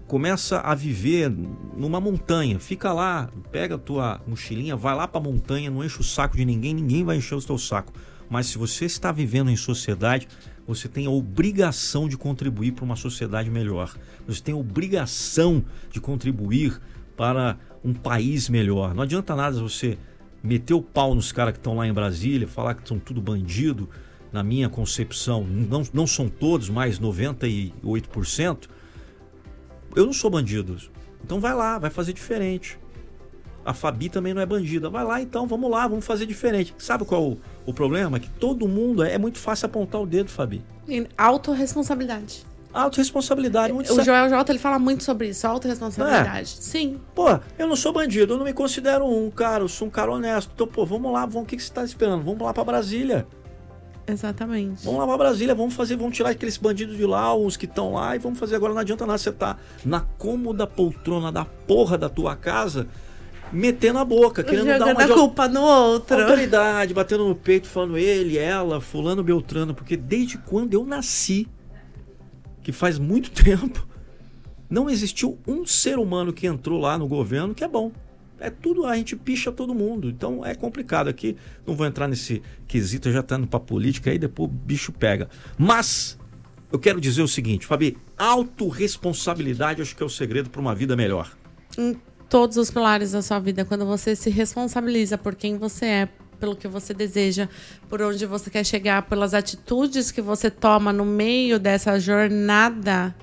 começa 0.07 0.61
a 0.61 0.73
viver 0.73 1.29
numa 1.77 2.01
montanha, 2.01 2.61
fica 2.61 2.93
lá, 2.93 3.29
pega 3.51 3.75
a 3.75 3.79
tua 3.79 4.21
mochilinha, 4.25 4.77
vai 4.77 4.95
lá 4.95 5.09
para 5.09 5.21
a 5.21 5.25
montanha, 5.25 5.69
não 5.69 5.85
enche 5.85 6.01
o 6.01 6.05
saco 6.05 6.37
de 6.37 6.45
ninguém, 6.45 6.75
ninguém 6.75 7.03
vai 7.03 7.17
encher 7.17 7.35
o 7.35 7.43
teu 7.43 7.59
saco. 7.59 7.93
Mas 8.31 8.47
se 8.47 8.57
você 8.57 8.85
está 8.85 9.11
vivendo 9.11 9.51
em 9.51 9.57
sociedade, 9.57 10.29
você 10.67 10.89
tem 10.89 11.07
a 11.07 11.11
obrigação 11.11 12.09
de 12.09 12.17
contribuir 12.17 12.73
para 12.73 12.85
uma 12.85 12.97
sociedade 12.97 13.51
melhor. 13.51 13.97
Você 14.27 14.43
tem 14.43 14.55
a 14.55 14.59
obrigação 14.59 15.65
de 15.91 16.01
contribuir 16.01 16.81
para 17.17 17.57
um 17.85 17.95
país 17.95 18.49
melhor. 18.49 18.95
Não 18.95 19.03
adianta 19.03 19.37
nada 19.37 19.61
você 19.61 19.97
meter 20.43 20.75
o 20.75 20.83
pau 20.83 21.15
nos 21.15 21.33
caras 21.33 21.53
que 21.53 21.59
estão 21.59 21.77
lá 21.77 21.87
em 21.87 21.93
Brasília, 21.93 22.49
falar 22.49 22.75
que 22.75 22.87
são 22.87 22.99
tudo 22.99 23.21
bandido, 23.21 23.89
na 24.33 24.43
minha 24.43 24.69
concepção, 24.69 25.45
não, 25.45 25.83
não 25.95 26.07
são 26.07 26.29
todos, 26.29 26.69
mas 26.69 26.99
98%. 26.99 28.69
Eu 29.95 30.05
não 30.05 30.13
sou 30.13 30.31
bandido. 30.31 30.77
Então 31.25 31.41
vai 31.41 31.55
lá, 31.55 31.79
vai 31.79 31.91
fazer 31.91 32.13
diferente. 32.13 32.79
A 33.67 33.75
Fabi 33.75 34.09
também 34.09 34.33
não 34.33 34.41
é 34.41 34.47
bandida. 34.47 34.89
Vai 34.89 35.05
lá 35.05 35.21
então, 35.21 35.45
vamos 35.45 35.69
lá, 35.69 35.89
vamos 35.89 36.07
fazer 36.07 36.25
diferente. 36.25 36.73
Sabe 36.79 37.05
qual 37.05 37.33
o, 37.33 37.41
o 37.67 37.75
problema? 37.75 38.21
Que 38.21 38.31
todo 38.31 38.69
mundo 38.69 39.03
é, 39.03 39.15
é 39.15 39.19
muito 39.19 39.39
fácil 39.39 39.67
apontar 39.67 40.01
o 40.01 40.07
dedo, 40.07 40.31
Fabi. 40.31 40.65
Autoresponsabilidade. 41.19 42.47
Autoresponsabilidade. 42.73 43.73
Muito 43.73 43.93
o 43.93 44.05
Joel 44.05 44.29
J 44.29 44.53
ele 44.53 44.59
fala 44.61 44.79
muito 44.79 45.03
sobre 45.03 45.31
isso, 45.31 45.45
autorresponsabilidade. 45.49 46.57
É. 46.59 46.63
Sim. 46.63 47.01
Pô, 47.13 47.27
eu 47.59 47.67
não 47.67 47.75
sou 47.75 47.93
bandido, 47.93 48.35
eu 48.35 48.39
não 48.39 48.45
me 48.45 48.53
considero 48.53 49.05
um 49.05 49.31
cara, 49.31 49.65
eu 49.65 49.69
sou 49.69 49.89
um 49.89 49.91
cara 49.91 50.13
honesto. 50.13 50.53
Então, 50.55 50.67
pô, 50.67 50.87
vamos 50.87 51.13
lá, 51.13 51.27
vamos, 51.27 51.43
o 51.43 51.47
que, 51.47 51.57
que 51.57 51.63
você 51.63 51.69
está 51.69 51.83
esperando? 51.83 52.23
Vamos 52.23 52.41
lá 52.43 52.55
para 52.55 52.63
Brasília. 52.63 53.27
Exatamente. 54.07 54.85
Vamos 54.85 55.01
lá 55.01 55.07
pra 55.09 55.19
Brasília, 55.19 55.55
vamos 55.55 55.75
fazer, 55.75 55.97
vamos 55.97 56.17
tirar 56.17 56.31
aqueles 56.31 56.57
bandidos 56.57 56.97
de 56.97 57.05
lá, 57.05 57.35
os 57.35 57.57
que 57.57 57.65
estão 57.65 57.95
lá, 57.95 58.15
e 58.15 58.21
vamos 58.21 58.39
fazer 58.39 58.55
agora. 58.55 58.73
Não 58.73 58.81
adianta 58.81 59.05
nada 59.05 59.19
você 59.19 59.33
tá 59.33 59.57
na 59.85 60.03
cômoda 60.19 60.67
poltrona 60.67 61.33
da 61.33 61.45
porra 61.45 61.99
da 61.99 62.09
tua 62.09 62.37
casa 62.37 62.87
metendo 63.53 63.99
a 63.99 64.05
boca, 64.05 64.43
querendo 64.43 64.67
Jogando 64.67 64.79
dar 64.79 65.05
uma 65.05 65.05
a 65.05 65.09
culpa 65.09 65.49
no 65.49 65.63
outro. 65.63 66.21
Autoridade, 66.21 66.95
batendo 66.95 67.29
no 67.29 67.35
peito, 67.35 67.67
falando 67.67 67.97
ele, 67.97 68.39
ela, 68.39 68.81
fulano, 68.81 69.23
Beltrano, 69.23 69.75
porque 69.75 69.97
desde 69.97 70.39
quando 70.39 70.75
eu 70.75 70.85
nasci, 70.85 71.49
que 72.63 72.73
faz 72.73 72.99
muito 72.99 73.31
tempo, 73.43 73.87
não 74.69 74.91
existiu 74.91 75.39
um 75.47 75.65
ser 75.65 75.99
humano 75.99 76.33
que 76.33 76.47
entrou 76.47 76.81
lá 76.81 76.99
no 76.99 77.07
governo 77.07 77.55
que 77.55 77.65
é 77.65 77.69
bom. 77.69 77.93
É 78.39 78.51
tudo, 78.51 78.85
a 78.85 78.95
gente 78.97 79.17
picha 79.17 79.51
todo 79.51 79.75
mundo. 79.75 80.11
Então 80.11 80.45
é 80.45 80.55
complicado 80.55 81.09
aqui. 81.09 81.37
Não 81.67 81.75
vou 81.75 81.87
entrar 81.87 82.07
nesse 82.07 82.43
quesito, 82.69 83.11
já 83.11 83.23
tá 83.23 83.39
indo 83.39 83.47
pra 83.47 83.59
política 83.59 84.11
aí, 84.11 84.19
depois 84.19 84.51
o 84.51 84.53
bicho 84.53 84.93
pega. 84.93 85.31
Mas 85.57 86.19
eu 86.71 86.79
quero 86.79 87.01
dizer 87.01 87.23
o 87.23 87.29
seguinte, 87.29 87.65
Fabi, 87.65 87.97
autorresponsabilidade 88.19 89.81
acho 89.81 89.97
que 89.97 90.03
é 90.03 90.07
o 90.07 90.11
segredo 90.11 90.51
para 90.51 90.61
uma 90.61 90.75
vida 90.75 90.95
melhor. 90.95 91.31
Hum 91.79 91.95
todos 92.29 92.57
os 92.57 92.71
pilares 92.71 93.13
da 93.13 93.23
sua 93.23 93.39
vida, 93.39 93.65
quando 93.65 93.87
você 93.87 94.17
se 94.17 94.31
responsabiliza 94.31 95.17
por 95.17 95.35
quem 95.35 95.57
você 95.57 95.87
é, 95.87 96.09
pelo 96.39 96.57
que 96.57 96.69
você 96.69 96.93
deseja, 96.93 97.49
por 97.89 98.03
onde 98.03 98.27
você 98.27 98.51
quer 98.51 98.65
chegar, 98.65 99.03
pelas 99.03 99.35
atitudes 99.35 100.11
que 100.11 100.21
você 100.21 100.51
toma 100.51 100.93
no 100.93 101.05
meio 101.05 101.59
dessa 101.59 101.99
jornada, 101.99 103.15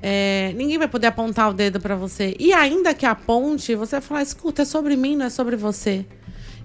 é, 0.00 0.52
ninguém 0.56 0.78
vai 0.78 0.88
poder 0.88 1.06
apontar 1.08 1.50
o 1.50 1.54
dedo 1.54 1.80
para 1.80 1.96
você. 1.96 2.34
E 2.38 2.52
ainda 2.52 2.94
que 2.94 3.06
aponte, 3.06 3.74
você 3.74 3.96
vai 3.96 4.00
falar: 4.00 4.22
escuta, 4.22 4.62
é 4.62 4.64
sobre 4.64 4.96
mim, 4.96 5.16
não 5.16 5.26
é 5.26 5.30
sobre 5.30 5.56
você. 5.56 6.06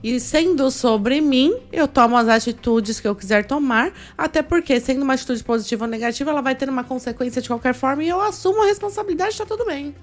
E 0.02 0.18
sendo 0.20 0.72
sobre 0.72 1.20
mim, 1.20 1.58
eu 1.74 1.86
tomo 1.86 2.16
as 2.16 2.30
atitudes 2.30 3.02
que 3.02 3.08
eu 3.08 3.14
quiser 3.14 3.46
tomar, 3.46 3.92
até 4.18 4.42
porque, 4.42 4.80
sendo 4.80 5.04
uma 5.04 5.14
atitude 5.14 5.44
positiva 5.44 5.84
ou 5.84 5.92
negativa, 5.92 6.32
ela 6.32 6.42
vai 6.42 6.56
ter 6.56 6.70
uma 6.70 6.86
consequência 6.86 7.42
de 7.42 7.50
qualquer 7.50 7.74
forma 7.74 8.04
e 8.04 8.08
eu 8.08 8.22
assumo 8.22 8.64
a 8.64 8.66
responsabilidade, 8.66 9.38
tá 9.38 9.46
tudo 9.46 9.66
bem. 9.66 9.94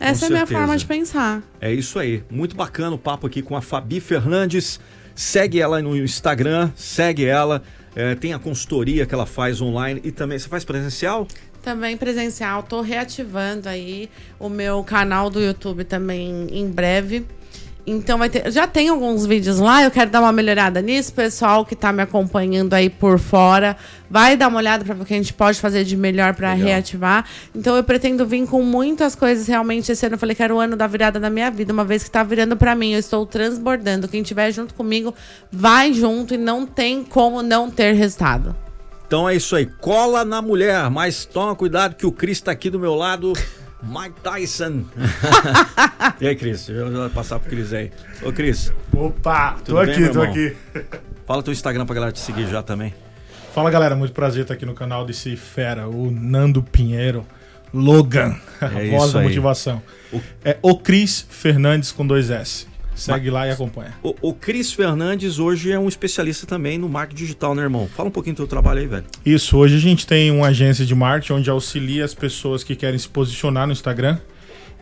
Essa 0.00 0.26
é 0.26 0.28
a 0.28 0.30
minha 0.30 0.46
forma 0.46 0.76
de 0.76 0.86
pensar. 0.86 1.42
É 1.60 1.72
isso 1.72 1.98
aí. 1.98 2.22
Muito 2.30 2.56
bacana 2.56 2.94
o 2.94 2.98
papo 2.98 3.26
aqui 3.26 3.42
com 3.42 3.56
a 3.56 3.60
Fabi 3.60 4.00
Fernandes. 4.00 4.80
Segue 5.14 5.60
ela 5.60 5.82
no 5.82 5.96
Instagram, 5.96 6.70
segue 6.76 7.24
ela. 7.24 7.62
É, 7.96 8.14
tem 8.14 8.32
a 8.32 8.38
consultoria 8.38 9.04
que 9.04 9.14
ela 9.14 9.26
faz 9.26 9.60
online 9.60 10.00
e 10.04 10.12
também. 10.12 10.38
Você 10.38 10.48
faz 10.48 10.64
presencial? 10.64 11.26
Também 11.62 11.96
presencial. 11.96 12.62
Tô 12.62 12.80
reativando 12.80 13.68
aí 13.68 14.08
o 14.38 14.48
meu 14.48 14.84
canal 14.84 15.28
do 15.28 15.40
YouTube 15.40 15.84
também 15.84 16.46
em 16.52 16.70
breve. 16.70 17.26
Então 17.90 18.18
vai 18.18 18.28
ter. 18.28 18.50
Já 18.50 18.66
tem 18.66 18.88
alguns 18.88 19.24
vídeos 19.24 19.58
lá, 19.58 19.82
eu 19.82 19.90
quero 19.90 20.10
dar 20.10 20.20
uma 20.20 20.32
melhorada 20.32 20.82
nisso. 20.82 21.12
Pessoal 21.12 21.64
que 21.64 21.74
tá 21.74 21.92
me 21.92 22.02
acompanhando 22.02 22.74
aí 22.74 22.90
por 22.90 23.18
fora, 23.18 23.76
vai 24.10 24.36
dar 24.36 24.48
uma 24.48 24.58
olhada 24.58 24.84
para 24.84 24.94
ver 24.94 25.02
o 25.02 25.04
que 25.06 25.14
a 25.14 25.16
gente 25.16 25.32
pode 25.32 25.58
fazer 25.60 25.84
de 25.84 25.96
melhor 25.96 26.34
para 26.34 26.52
reativar. 26.52 27.24
Então 27.54 27.76
eu 27.76 27.82
pretendo 27.82 28.26
vir 28.26 28.46
com 28.46 28.62
muitas 28.62 29.14
coisas 29.14 29.46
realmente 29.46 29.90
esse 29.90 30.04
ano. 30.04 30.16
Eu 30.16 30.18
falei 30.18 30.34
que 30.34 30.42
era 30.42 30.54
o 30.54 30.58
ano 30.58 30.76
da 30.76 30.86
virada 30.86 31.18
da 31.18 31.30
minha 31.30 31.50
vida, 31.50 31.72
uma 31.72 31.84
vez 31.84 32.04
que 32.04 32.10
tá 32.10 32.22
virando 32.22 32.56
para 32.56 32.74
mim, 32.74 32.92
eu 32.92 32.98
estou 32.98 33.24
transbordando. 33.24 34.06
Quem 34.06 34.22
tiver 34.22 34.52
junto 34.52 34.74
comigo, 34.74 35.14
vai 35.50 35.92
junto 35.92 36.34
e 36.34 36.38
não 36.38 36.66
tem 36.66 37.02
como 37.04 37.42
não 37.42 37.70
ter 37.70 37.92
resultado. 37.92 38.54
Então 39.06 39.26
é 39.26 39.34
isso 39.34 39.56
aí, 39.56 39.64
cola 39.64 40.22
na 40.22 40.42
mulher, 40.42 40.90
mas 40.90 41.24
toma 41.24 41.56
cuidado 41.56 41.94
que 41.94 42.04
o 42.04 42.12
Cris 42.12 42.42
tá 42.42 42.52
aqui 42.52 42.68
do 42.68 42.78
meu 42.78 42.94
lado. 42.94 43.32
Mike 43.82 44.20
Tyson. 44.22 44.84
e 46.20 46.26
aí, 46.26 46.36
Cris? 46.36 46.66
Deixa 46.66 46.82
eu 46.82 47.10
passar 47.10 47.38
pro 47.38 47.48
Cris 47.48 47.72
aí. 47.72 47.90
Ô, 48.22 48.32
Cris. 48.32 48.72
Opa, 48.92 49.56
tô 49.64 49.80
bem, 49.80 49.92
aqui, 49.92 50.08
tô 50.08 50.22
aqui. 50.22 50.56
Fala 51.26 51.42
teu 51.42 51.52
Instagram 51.52 51.86
pra 51.86 51.94
galera 51.94 52.12
te 52.12 52.20
seguir 52.20 52.46
já 52.48 52.62
também. 52.62 52.94
Fala, 53.54 53.70
galera. 53.70 53.94
Muito 53.94 54.12
prazer 54.12 54.42
estar 54.42 54.54
aqui 54.54 54.66
no 54.66 54.74
canal 54.74 55.04
desse 55.04 55.36
fera, 55.36 55.88
o 55.88 56.10
Nando 56.10 56.62
Pinheiro. 56.62 57.26
Logan, 57.72 58.34
a 58.60 58.82
é 58.82 58.90
voz 58.90 59.12
da 59.12 59.20
motivação. 59.20 59.82
O... 60.12 60.20
É 60.44 60.56
o 60.62 60.78
Cris 60.78 61.26
Fernandes 61.28 61.92
com 61.92 62.06
dois 62.06 62.30
S. 62.30 62.66
Segue 62.98 63.30
lá 63.30 63.46
e 63.46 63.50
acompanha. 63.50 63.94
O, 64.02 64.14
o 64.20 64.34
Cris 64.34 64.72
Fernandes 64.72 65.38
hoje 65.38 65.70
é 65.70 65.78
um 65.78 65.88
especialista 65.88 66.46
também 66.46 66.76
no 66.78 66.88
marketing 66.88 67.22
digital, 67.22 67.54
né, 67.54 67.62
irmão? 67.62 67.88
Fala 67.94 68.08
um 68.08 68.12
pouquinho 68.12 68.34
do 68.34 68.38
teu 68.38 68.46
trabalho 68.46 68.80
aí, 68.80 68.86
velho. 68.86 69.04
Isso, 69.24 69.56
hoje 69.56 69.76
a 69.76 69.80
gente 69.80 70.06
tem 70.06 70.30
uma 70.30 70.48
agência 70.48 70.84
de 70.84 70.94
marketing 70.94 71.34
onde 71.34 71.50
auxilia 71.50 72.04
as 72.04 72.12
pessoas 72.12 72.64
que 72.64 72.74
querem 72.74 72.98
se 72.98 73.08
posicionar 73.08 73.66
no 73.66 73.72
Instagram. 73.72 74.18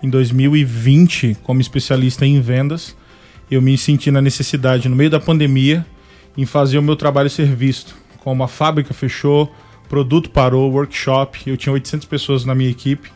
Em 0.02 0.08
2020, 0.08 1.36
como 1.42 1.60
especialista 1.60 2.24
em 2.24 2.40
vendas, 2.40 2.96
eu 3.50 3.60
me 3.60 3.76
senti 3.76 4.10
na 4.10 4.22
necessidade, 4.22 4.88
no 4.88 4.96
meio 4.96 5.10
da 5.10 5.20
pandemia, 5.20 5.84
em 6.36 6.46
fazer 6.46 6.78
o 6.78 6.82
meu 6.82 6.96
trabalho 6.96 7.28
ser 7.28 7.54
visto. 7.54 7.94
Como 8.24 8.42
a 8.42 8.48
fábrica 8.48 8.94
fechou, 8.94 9.52
produto 9.88 10.30
parou, 10.30 10.72
workshop, 10.72 11.42
eu 11.46 11.56
tinha 11.56 11.72
800 11.72 12.06
pessoas 12.06 12.44
na 12.44 12.54
minha 12.54 12.70
equipe 12.70 13.10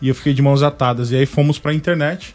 e 0.00 0.08
eu 0.08 0.14
fiquei 0.14 0.34
de 0.34 0.42
mãos 0.42 0.62
atadas. 0.62 1.10
E 1.10 1.16
aí 1.16 1.26
fomos 1.26 1.58
para 1.58 1.70
a 1.70 1.74
internet 1.74 2.34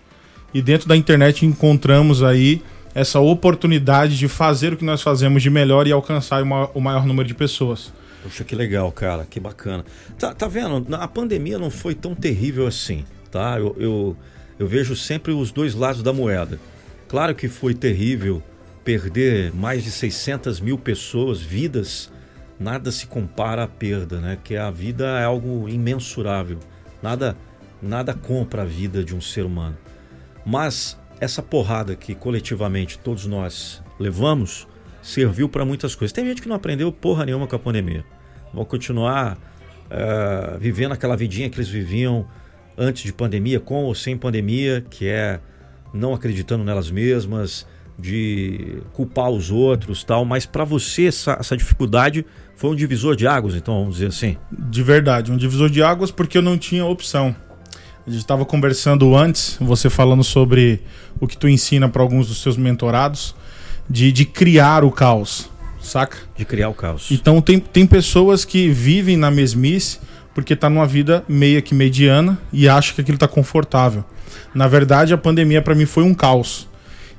e 0.54 0.62
dentro 0.62 0.88
da 0.88 0.96
internet 0.96 1.46
encontramos 1.46 2.24
aí 2.24 2.62
essa 2.96 3.20
oportunidade 3.20 4.18
de 4.18 4.28
fazer 4.28 4.74
o 4.74 4.78
que 4.78 4.86
nós 4.86 5.02
fazemos 5.02 5.44
de 5.44 5.50
melhor 5.50 5.86
e 5.88 5.92
alcançar 5.92 6.42
o 6.42 6.82
maior 6.82 7.06
número 7.06 7.28
de 7.28 7.34
pessoas. 7.34 7.94
Poxa, 8.24 8.44
que 8.44 8.56
legal, 8.56 8.92
cara, 8.92 9.26
que 9.26 9.40
bacana. 9.40 9.86
Tá, 10.18 10.34
tá 10.34 10.48
vendo? 10.48 10.96
A 10.96 11.08
pandemia 11.08 11.60
não 11.60 11.70
foi 11.70 11.94
tão 11.94 12.16
terrível 12.16 12.66
assim, 12.66 13.06
tá? 13.32 13.60
Eu, 13.60 13.76
eu, 13.80 14.18
eu 14.58 14.68
vejo 14.68 14.96
sempre 14.96 15.32
os 15.32 15.52
dois 15.52 15.76
lados 15.76 16.02
da 16.02 16.12
moeda. 16.12 16.60
Claro 17.08 17.36
que 17.36 17.48
foi 17.48 17.74
terrível 17.74 18.42
perder 18.84 19.54
mais 19.54 19.84
de 19.84 19.92
600 19.92 20.60
mil 20.60 20.78
pessoas, 20.78 21.42
vidas, 21.42 22.12
nada 22.60 22.92
se 22.92 23.06
compara 23.06 23.64
à 23.64 23.68
perda, 23.68 24.20
né? 24.20 24.38
Que 24.44 24.56
a 24.58 24.72
vida 24.72 25.06
é 25.20 25.24
algo 25.24 25.70
imensurável. 25.70 26.58
Nada, 27.02 27.38
nada 27.82 28.14
compra 28.14 28.64
a 28.64 28.66
vida 28.66 29.04
de 29.04 29.16
um 29.16 29.22
ser 29.22 29.46
humano. 29.46 29.78
Mas 30.48 30.98
essa 31.20 31.44
porrada 31.44 31.94
que 31.94 32.16
coletivamente 32.16 32.98
todos 32.98 33.26
nós 33.26 33.84
levamos 34.00 34.66
serviu 35.02 35.50
para 35.50 35.66
muitas 35.66 35.94
coisas. 35.94 36.14
Tem 36.14 36.26
gente 36.26 36.42
que 36.42 36.48
não 36.48 36.56
aprendeu 36.56 36.90
porra 36.90 37.26
nenhuma 37.26 37.46
com 37.48 37.56
a 37.58 37.60
pandemia. 37.60 38.06
Vão 38.54 38.64
continuar 38.64 39.34
uh, 39.36 40.58
vivendo 40.58 40.94
aquela 40.94 41.18
vidinha 41.18 41.50
que 41.50 41.58
eles 41.58 41.68
viviam 41.68 42.26
antes 42.78 43.04
de 43.04 43.12
pandemia, 43.12 43.60
com 43.60 43.84
ou 43.84 43.94
sem 43.94 44.18
pandemia, 44.18 44.86
que 44.90 45.10
é 45.10 45.42
não 45.94 46.14
acreditando 46.14 46.64
nelas 46.64 46.90
mesmas, 46.90 47.68
de 48.00 48.82
culpar 48.94 49.30
os 49.30 49.52
outros, 49.52 50.02
tal. 50.02 50.24
Mas 50.24 50.46
para 50.46 50.64
você 50.64 51.08
essa, 51.08 51.38
essa 51.40 51.58
dificuldade 51.58 52.26
foi 52.56 52.70
um 52.70 52.76
divisor 52.76 53.18
de 53.18 53.28
águas, 53.28 53.54
então 53.54 53.80
vamos 53.80 53.96
dizer 53.96 54.08
assim. 54.08 54.38
De 54.50 54.82
verdade, 54.82 55.30
um 55.30 55.38
divisor 55.38 55.70
de 55.70 55.84
águas 55.84 56.10
porque 56.10 56.38
eu 56.38 56.42
não 56.42 56.58
tinha 56.58 56.86
opção. 56.86 57.36
A 58.08 58.10
gente 58.10 58.22
estava 58.22 58.46
conversando 58.46 59.18
antes, 59.18 59.58
você 59.60 59.90
falando 59.90 60.24
sobre 60.24 60.80
o 61.20 61.28
que 61.28 61.36
tu 61.36 61.46
ensina 61.46 61.90
para 61.90 62.02
alguns 62.02 62.30
dos 62.30 62.42
seus 62.42 62.56
mentorados, 62.56 63.36
de, 63.90 64.14
de 64.14 64.24
criar 64.24 64.86
o 64.86 64.92
caos, 64.92 65.50
saca? 65.82 66.18
De 66.34 66.46
criar 66.46 66.70
o 66.70 66.74
caos. 66.74 67.12
Então 67.12 67.42
tem, 67.42 67.60
tem 67.60 67.86
pessoas 67.86 68.46
que 68.46 68.70
vivem 68.70 69.18
na 69.18 69.30
mesmice 69.30 70.00
porque 70.34 70.56
tá 70.56 70.70
numa 70.70 70.88
vida 70.88 71.22
meia 71.28 71.62
que 71.62 71.76
mediana 71.76 72.40
e 72.54 72.70
acha 72.70 72.94
que 72.94 73.02
aquilo 73.02 73.18
tá 73.18 73.28
confortável. 73.28 74.06
Na 74.56 74.70
verdade, 74.70 75.14
a 75.14 75.18
pandemia 75.18 75.62
para 75.62 75.76
mim 75.76 75.86
foi 75.86 76.06
um 76.06 76.14
caos. 76.14 76.66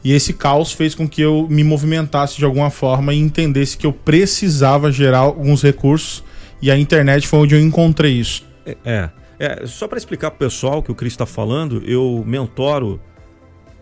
E 0.03 0.15
esse 0.15 0.33
caos 0.33 0.73
fez 0.73 0.95
com 0.95 1.07
que 1.07 1.21
eu 1.21 1.47
me 1.51 1.63
movimentasse 1.63 2.39
de 2.39 2.47
alguma 2.47 2.71
forma 2.71 3.13
e 3.13 3.19
entendesse 3.19 3.77
que 3.77 3.85
eu 3.85 3.93
precisava 3.93 4.91
gerar 4.91 5.19
alguns 5.19 5.63
recursos 5.63 6.25
e 6.63 6.71
a 6.71 6.79
internet 6.79 7.29
foi 7.29 7.41
onde 7.41 7.55
eu 7.55 7.61
encontrei 7.61 8.13
isso. 8.13 8.43
É, 8.87 9.11
é. 9.39 9.63
É, 9.63 9.67
só 9.67 9.87
para 9.87 9.99
explicar 9.99 10.31
pro 10.31 10.39
pessoal 10.39 10.83
que 10.83 10.91
o 10.91 10.95
Cris 10.95 11.13
está 11.13 11.27
falando, 11.27 11.83
eu 11.85 12.23
mentoro. 12.27 13.01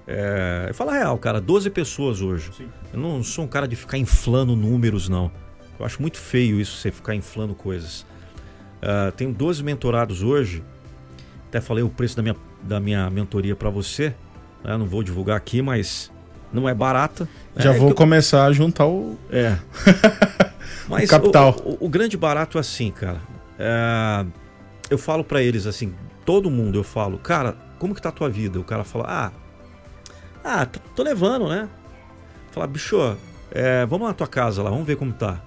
É, 0.06 0.70
fala 0.74 0.92
real, 0.92 1.18
cara, 1.18 1.40
12 1.40 1.70
pessoas 1.70 2.20
hoje. 2.20 2.50
Sim. 2.56 2.68
Eu 2.92 3.00
não 3.00 3.22
sou 3.22 3.44
um 3.44 3.48
cara 3.48 3.66
de 3.66 3.74
ficar 3.74 3.98
inflando 3.98 4.54
números, 4.54 5.08
não. 5.08 5.30
Eu 5.78 5.84
acho 5.84 6.00
muito 6.00 6.18
feio 6.18 6.60
isso, 6.60 6.76
você 6.76 6.90
ficar 6.90 7.14
inflando 7.14 7.54
coisas. 7.54 8.02
Uh, 8.76 9.10
tenho 9.16 9.32
12 9.32 9.64
mentorados 9.64 10.22
hoje. 10.22 10.62
Até 11.48 11.60
falei 11.60 11.82
o 11.82 11.88
preço 11.88 12.16
da 12.16 12.22
minha, 12.22 12.36
da 12.62 12.78
minha 12.78 13.10
mentoria 13.10 13.56
para 13.56 13.68
você. 13.68 14.14
Né? 14.62 14.76
Não 14.76 14.86
vou 14.86 15.02
divulgar 15.02 15.36
aqui, 15.36 15.60
mas 15.60 16.10
não 16.52 16.68
é 16.68 16.74
barata. 16.74 17.28
Já 17.56 17.74
é 17.74 17.78
vou 17.78 17.94
começar 17.94 18.44
a 18.44 18.52
juntar 18.52 18.86
o. 18.86 19.18
É. 19.30 19.56
mas 20.88 21.04
o 21.04 21.08
capital. 21.08 21.56
O, 21.64 21.70
o, 21.70 21.86
o, 21.86 21.88
grande 21.88 22.16
barato 22.16 22.58
é 22.58 22.60
assim, 22.60 22.90
cara. 22.90 23.20
É 23.58 24.24
eu 24.90 24.98
falo 24.98 25.24
para 25.24 25.42
eles 25.42 25.66
assim, 25.66 25.94
todo 26.24 26.50
mundo 26.50 26.78
eu 26.78 26.84
falo, 26.84 27.18
cara, 27.18 27.56
como 27.78 27.94
que 27.94 28.02
tá 28.02 28.08
a 28.08 28.12
tua 28.12 28.28
vida? 28.28 28.58
O 28.58 28.64
cara 28.64 28.84
fala, 28.84 29.04
ah, 29.08 29.32
ah, 30.44 30.66
tô, 30.66 31.02
levando, 31.02 31.48
né? 31.48 31.68
Fala, 32.52 32.66
bicho, 32.66 32.96
é, 33.50 33.84
vamos 33.86 34.06
na 34.06 34.14
tua 34.14 34.28
casa 34.28 34.62
lá, 34.62 34.70
vamos 34.70 34.86
ver 34.86 34.96
como 34.96 35.12
tá. 35.12 35.42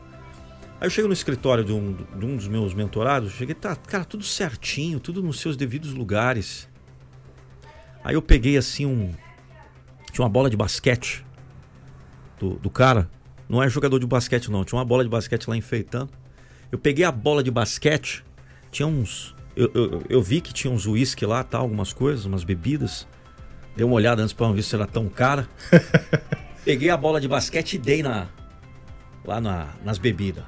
Aí 0.79 0.87
eu 0.87 0.89
chego 0.89 1.07
no 1.07 1.13
escritório 1.13 1.63
de 1.63 1.73
um, 1.73 1.93
de 1.93 2.25
um 2.25 2.35
dos 2.35 2.47
meus 2.47 2.73
mentorados, 2.73 3.31
cheguei, 3.31 3.55
tá, 3.55 3.75
cara, 3.75 4.05
tudo 4.05 4.23
certinho, 4.23 4.99
tudo 4.99 5.21
nos 5.21 5.39
seus 5.39 5.57
devidos 5.57 5.93
lugares. 5.93 6.69
Aí 8.03 8.15
eu 8.15 8.21
peguei 8.21 8.57
assim 8.57 8.85
um. 8.85 9.13
Tinha 10.11 10.23
uma 10.23 10.29
bola 10.29 10.49
de 10.49 10.57
basquete 10.57 11.25
do, 12.39 12.55
do 12.55 12.69
cara. 12.69 13.09
Não 13.47 13.61
é 13.61 13.69
jogador 13.69 13.99
de 13.99 14.05
basquete, 14.05 14.49
não. 14.49 14.63
Tinha 14.63 14.77
uma 14.77 14.85
bola 14.85 15.03
de 15.03 15.09
basquete 15.09 15.47
lá 15.47 15.57
enfeitando. 15.57 16.11
Eu 16.71 16.77
peguei 16.77 17.03
a 17.03 17.11
bola 17.11 17.43
de 17.43 17.51
basquete 17.51 18.23
tinha 18.71 18.87
uns. 18.87 19.35
Eu, 19.55 19.71
eu, 19.73 20.03
eu 20.09 20.21
vi 20.21 20.41
que 20.41 20.53
tinha 20.53 20.71
uns 20.71 20.85
uísque 20.85 21.25
lá, 21.25 21.43
tá, 21.43 21.57
algumas 21.57 21.91
coisas, 21.91 22.25
umas 22.25 22.43
bebidas. 22.43 23.07
Dei 23.75 23.85
uma 23.85 23.95
olhada 23.95 24.21
antes 24.21 24.33
para 24.33 24.51
ver 24.51 24.61
se 24.61 24.75
era 24.75 24.85
tão 24.85 25.07
cara. 25.09 25.47
Peguei 26.63 26.89
a 26.89 26.97
bola 26.97 27.19
de 27.19 27.27
basquete 27.27 27.73
e 27.73 27.77
dei 27.77 28.03
na, 28.03 28.27
lá 29.25 29.39
na, 29.39 29.69
nas 29.83 29.97
bebidas. 29.97 30.43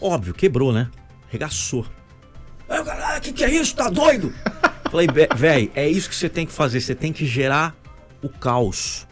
Óbvio, 0.00 0.34
quebrou, 0.34 0.72
né? 0.72 0.90
Regaçou. 1.28 1.86
Aí 2.68 2.80
o 2.80 2.84
cara, 2.84 3.16
ah, 3.16 3.20
que 3.20 3.32
que 3.32 3.44
é 3.44 3.50
isso? 3.50 3.74
Tá 3.74 3.88
doido? 3.88 4.32
Falei, 4.90 5.06
velho, 5.34 5.70
é 5.74 5.88
isso 5.88 6.08
que 6.08 6.14
você 6.14 6.28
tem 6.28 6.46
que 6.46 6.52
fazer. 6.52 6.80
Você 6.80 6.94
tem 6.94 7.12
que 7.12 7.26
gerar 7.26 7.74
o 8.22 8.28
caos. 8.28 9.06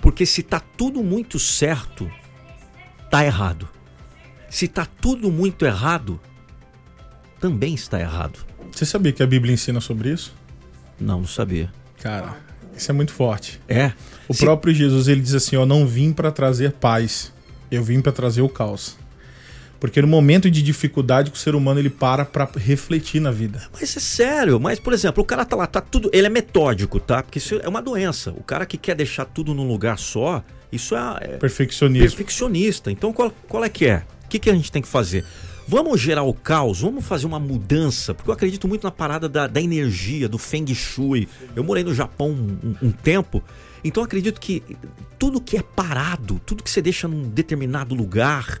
Porque 0.00 0.24
se 0.24 0.42
tá 0.42 0.60
tudo 0.60 1.02
muito 1.02 1.38
certo, 1.38 2.10
tá 3.10 3.24
errado. 3.24 3.68
Se 4.48 4.66
tá 4.66 4.86
tudo 4.86 5.30
muito 5.30 5.64
errado, 5.64 6.20
também 7.40 7.74
está 7.74 7.98
errado. 7.98 8.38
Você 8.70 8.84
sabia 8.84 9.12
que 9.12 9.22
a 9.22 9.26
Bíblia 9.26 9.54
ensina 9.54 9.80
sobre 9.80 10.10
isso? 10.10 10.34
Não, 11.00 11.20
não 11.20 11.26
sabia. 11.26 11.72
Cara, 12.00 12.36
isso 12.76 12.90
é 12.90 12.94
muito 12.94 13.12
forte. 13.12 13.60
É. 13.68 13.92
O 14.28 14.34
Se... 14.34 14.44
próprio 14.44 14.74
Jesus 14.74 15.08
ele 15.08 15.20
diz 15.20 15.34
assim: 15.34 15.56
"Eu 15.56 15.66
não 15.66 15.86
vim 15.86 16.12
para 16.12 16.30
trazer 16.30 16.72
paz, 16.72 17.32
eu 17.70 17.82
vim 17.82 18.00
para 18.00 18.12
trazer 18.12 18.42
o 18.42 18.48
caos". 18.48 18.96
Porque 19.80 20.02
no 20.02 20.08
momento 20.08 20.50
de 20.50 20.62
dificuldade, 20.62 21.32
o 21.32 21.36
ser 21.36 21.54
humano 21.54 21.80
ele 21.80 21.88
para 21.88 22.26
para 22.26 22.46
refletir 22.58 23.18
na 23.18 23.30
vida. 23.30 23.62
Mas 23.72 23.96
é 23.96 24.00
sério, 24.00 24.60
mas 24.60 24.78
por 24.78 24.92
exemplo, 24.92 25.22
o 25.22 25.26
cara 25.26 25.42
tá 25.42 25.56
lá, 25.56 25.66
tá 25.66 25.80
tudo, 25.80 26.10
ele 26.12 26.26
é 26.26 26.30
metódico, 26.30 27.00
tá? 27.00 27.22
Porque 27.22 27.38
isso 27.38 27.58
é 27.62 27.66
uma 27.66 27.80
doença. 27.80 28.30
O 28.32 28.42
cara 28.42 28.66
que 28.66 28.76
quer 28.76 28.94
deixar 28.94 29.24
tudo 29.24 29.54
num 29.54 29.66
lugar 29.66 29.98
só, 29.98 30.44
isso 30.70 30.94
é, 30.94 31.18
é 31.22 31.26
perfeccionista. 31.38 32.06
Perfeccionista. 32.06 32.92
Então 32.92 33.10
qual, 33.10 33.32
qual 33.48 33.64
é 33.64 33.70
que 33.70 33.86
é? 33.86 34.04
O 34.26 34.28
que, 34.28 34.38
que 34.38 34.50
a 34.50 34.54
gente 34.54 34.70
tem 34.70 34.82
que 34.82 34.88
fazer? 34.88 35.24
Vamos 35.70 36.00
gerar 36.00 36.24
o 36.24 36.34
caos, 36.34 36.80
vamos 36.80 37.04
fazer 37.04 37.28
uma 37.28 37.38
mudança, 37.38 38.12
porque 38.12 38.28
eu 38.28 38.34
acredito 38.34 38.66
muito 38.66 38.82
na 38.82 38.90
parada 38.90 39.28
da, 39.28 39.46
da 39.46 39.60
energia, 39.60 40.28
do 40.28 40.36
Feng 40.36 40.66
Shui. 40.74 41.28
Eu 41.54 41.62
morei 41.62 41.84
no 41.84 41.94
Japão 41.94 42.30
um, 42.30 42.88
um, 42.88 42.90
tempo, 42.90 43.40
então 43.84 44.02
acredito 44.02 44.40
que 44.40 44.64
tudo 45.16 45.40
que 45.40 45.56
é 45.56 45.62
parado, 45.62 46.40
tudo 46.44 46.64
que 46.64 46.68
você 46.68 46.82
deixa 46.82 47.06
num 47.06 47.22
determinado 47.22 47.94
lugar, 47.94 48.58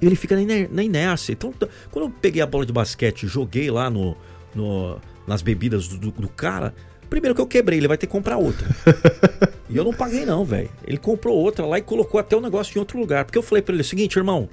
ele 0.00 0.16
fica 0.16 0.34
na 0.70 0.82
inércia. 0.82 1.34
Então, 1.34 1.52
quando 1.90 2.06
eu 2.06 2.10
peguei 2.10 2.40
a 2.40 2.46
bola 2.46 2.64
de 2.64 2.72
basquete 2.72 3.24
e 3.24 3.26
joguei 3.26 3.70
lá 3.70 3.90
no, 3.90 4.16
no 4.54 4.98
nas 5.26 5.42
bebidas 5.42 5.88
do, 5.88 5.98
do, 5.98 6.10
do 6.10 6.28
cara, 6.30 6.74
primeiro 7.10 7.34
que 7.34 7.40
eu 7.42 7.46
quebrei, 7.46 7.78
ele 7.78 7.88
vai 7.88 7.98
ter 7.98 8.06
que 8.06 8.12
comprar 8.12 8.38
outra. 8.38 8.66
E 9.66 9.76
eu 9.76 9.82
não 9.82 9.94
paguei 9.94 10.26
não, 10.26 10.44
velho. 10.44 10.70
Ele 10.86 10.98
comprou 10.98 11.36
outra 11.36 11.64
lá 11.64 11.78
e 11.78 11.82
colocou 11.82 12.20
até 12.20 12.36
o 12.36 12.40
negócio 12.40 12.76
em 12.76 12.78
outro 12.78 12.98
lugar. 12.98 13.24
Porque 13.24 13.38
eu 13.38 13.42
falei 13.42 13.62
para 13.62 13.74
ele 13.74 13.80
o 13.80 13.84
seguinte, 13.84 14.16
irmão, 14.16 14.48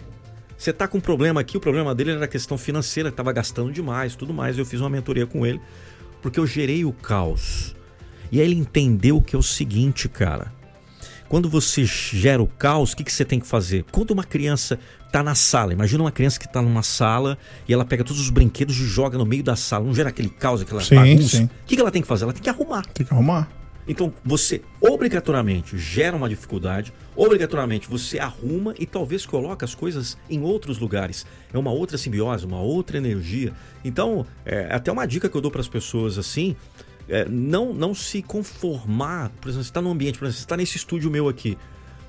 você 0.61 0.71
tá 0.71 0.87
com 0.87 0.99
um 0.99 1.01
problema 1.01 1.41
aqui, 1.41 1.57
o 1.57 1.59
problema 1.59 1.95
dele 1.95 2.11
era 2.11 2.25
a 2.25 2.27
questão 2.27 2.55
financeira, 2.55 3.11
tava 3.11 3.33
gastando 3.33 3.71
demais, 3.71 4.15
tudo 4.15 4.31
mais. 4.31 4.59
Eu 4.59 4.65
fiz 4.65 4.79
uma 4.79 4.91
mentoria 4.91 5.25
com 5.25 5.43
ele, 5.43 5.59
porque 6.21 6.39
eu 6.39 6.45
gerei 6.45 6.85
o 6.85 6.93
caos. 6.93 7.75
E 8.31 8.39
aí 8.39 8.45
ele 8.45 8.59
entendeu 8.59 9.19
que 9.19 9.35
é 9.35 9.39
o 9.39 9.41
seguinte, 9.41 10.07
cara. 10.07 10.53
Quando 11.27 11.49
você 11.49 11.83
gera 11.83 12.43
o 12.43 12.45
caos, 12.45 12.91
o 12.91 12.97
que, 12.97 13.03
que 13.03 13.11
você 13.11 13.25
tem 13.25 13.39
que 13.39 13.47
fazer? 13.47 13.85
Quando 13.91 14.11
uma 14.11 14.23
criança 14.23 14.77
tá 15.11 15.23
na 15.23 15.33
sala, 15.33 15.73
imagina 15.73 16.03
uma 16.03 16.11
criança 16.11 16.39
que 16.39 16.47
tá 16.47 16.61
numa 16.61 16.83
sala 16.83 17.39
e 17.67 17.73
ela 17.73 17.83
pega 17.83 18.03
todos 18.03 18.21
os 18.21 18.29
brinquedos 18.29 18.77
e 18.77 18.85
joga 18.85 19.17
no 19.17 19.25
meio 19.25 19.41
da 19.41 19.55
sala, 19.55 19.83
não 19.83 19.95
gera 19.95 20.09
aquele 20.09 20.29
caos, 20.29 20.61
aquela 20.61 20.81
Sim, 20.81 20.93
bagunça. 20.95 21.37
sim. 21.37 21.45
O 21.45 21.49
que, 21.65 21.73
que 21.75 21.81
ela 21.81 21.89
tem 21.89 22.03
que 22.03 22.07
fazer? 22.07 22.25
Ela 22.25 22.33
tem 22.33 22.43
que 22.43 22.49
arrumar. 22.49 22.85
Tem 22.93 23.03
que 23.03 23.11
arrumar. 23.11 23.49
Então 23.87 24.13
você 24.23 24.61
obrigatoriamente 24.79 25.77
gera 25.77 26.15
uma 26.15 26.29
dificuldade, 26.29 26.93
obrigatoriamente 27.15 27.89
você 27.89 28.19
arruma 28.19 28.73
e 28.79 28.85
talvez 28.85 29.25
coloca 29.25 29.65
as 29.65 29.75
coisas 29.75 30.17
em 30.29 30.41
outros 30.41 30.77
lugares. 30.79 31.25
É 31.51 31.57
uma 31.57 31.71
outra 31.71 31.97
simbiose, 31.97 32.45
uma 32.45 32.61
outra 32.61 32.97
energia. 32.97 33.53
Então, 33.83 34.25
é 34.45 34.73
até 34.73 34.91
uma 34.91 35.05
dica 35.05 35.27
que 35.27 35.35
eu 35.35 35.41
dou 35.41 35.51
para 35.51 35.61
as 35.61 35.67
pessoas 35.67 36.17
assim, 36.17 36.55
é, 37.09 37.25
não, 37.27 37.73
não 37.73 37.93
se 37.93 38.21
conformar. 38.21 39.29
Por 39.41 39.49
exemplo, 39.49 39.63
você 39.63 39.69
está 39.69 39.81
num 39.81 39.91
ambiente, 39.91 40.17
por 40.17 40.25
exemplo, 40.25 40.37
você 40.37 40.45
está 40.45 40.57
nesse 40.57 40.77
estúdio 40.77 41.09
meu 41.11 41.27
aqui. 41.27 41.57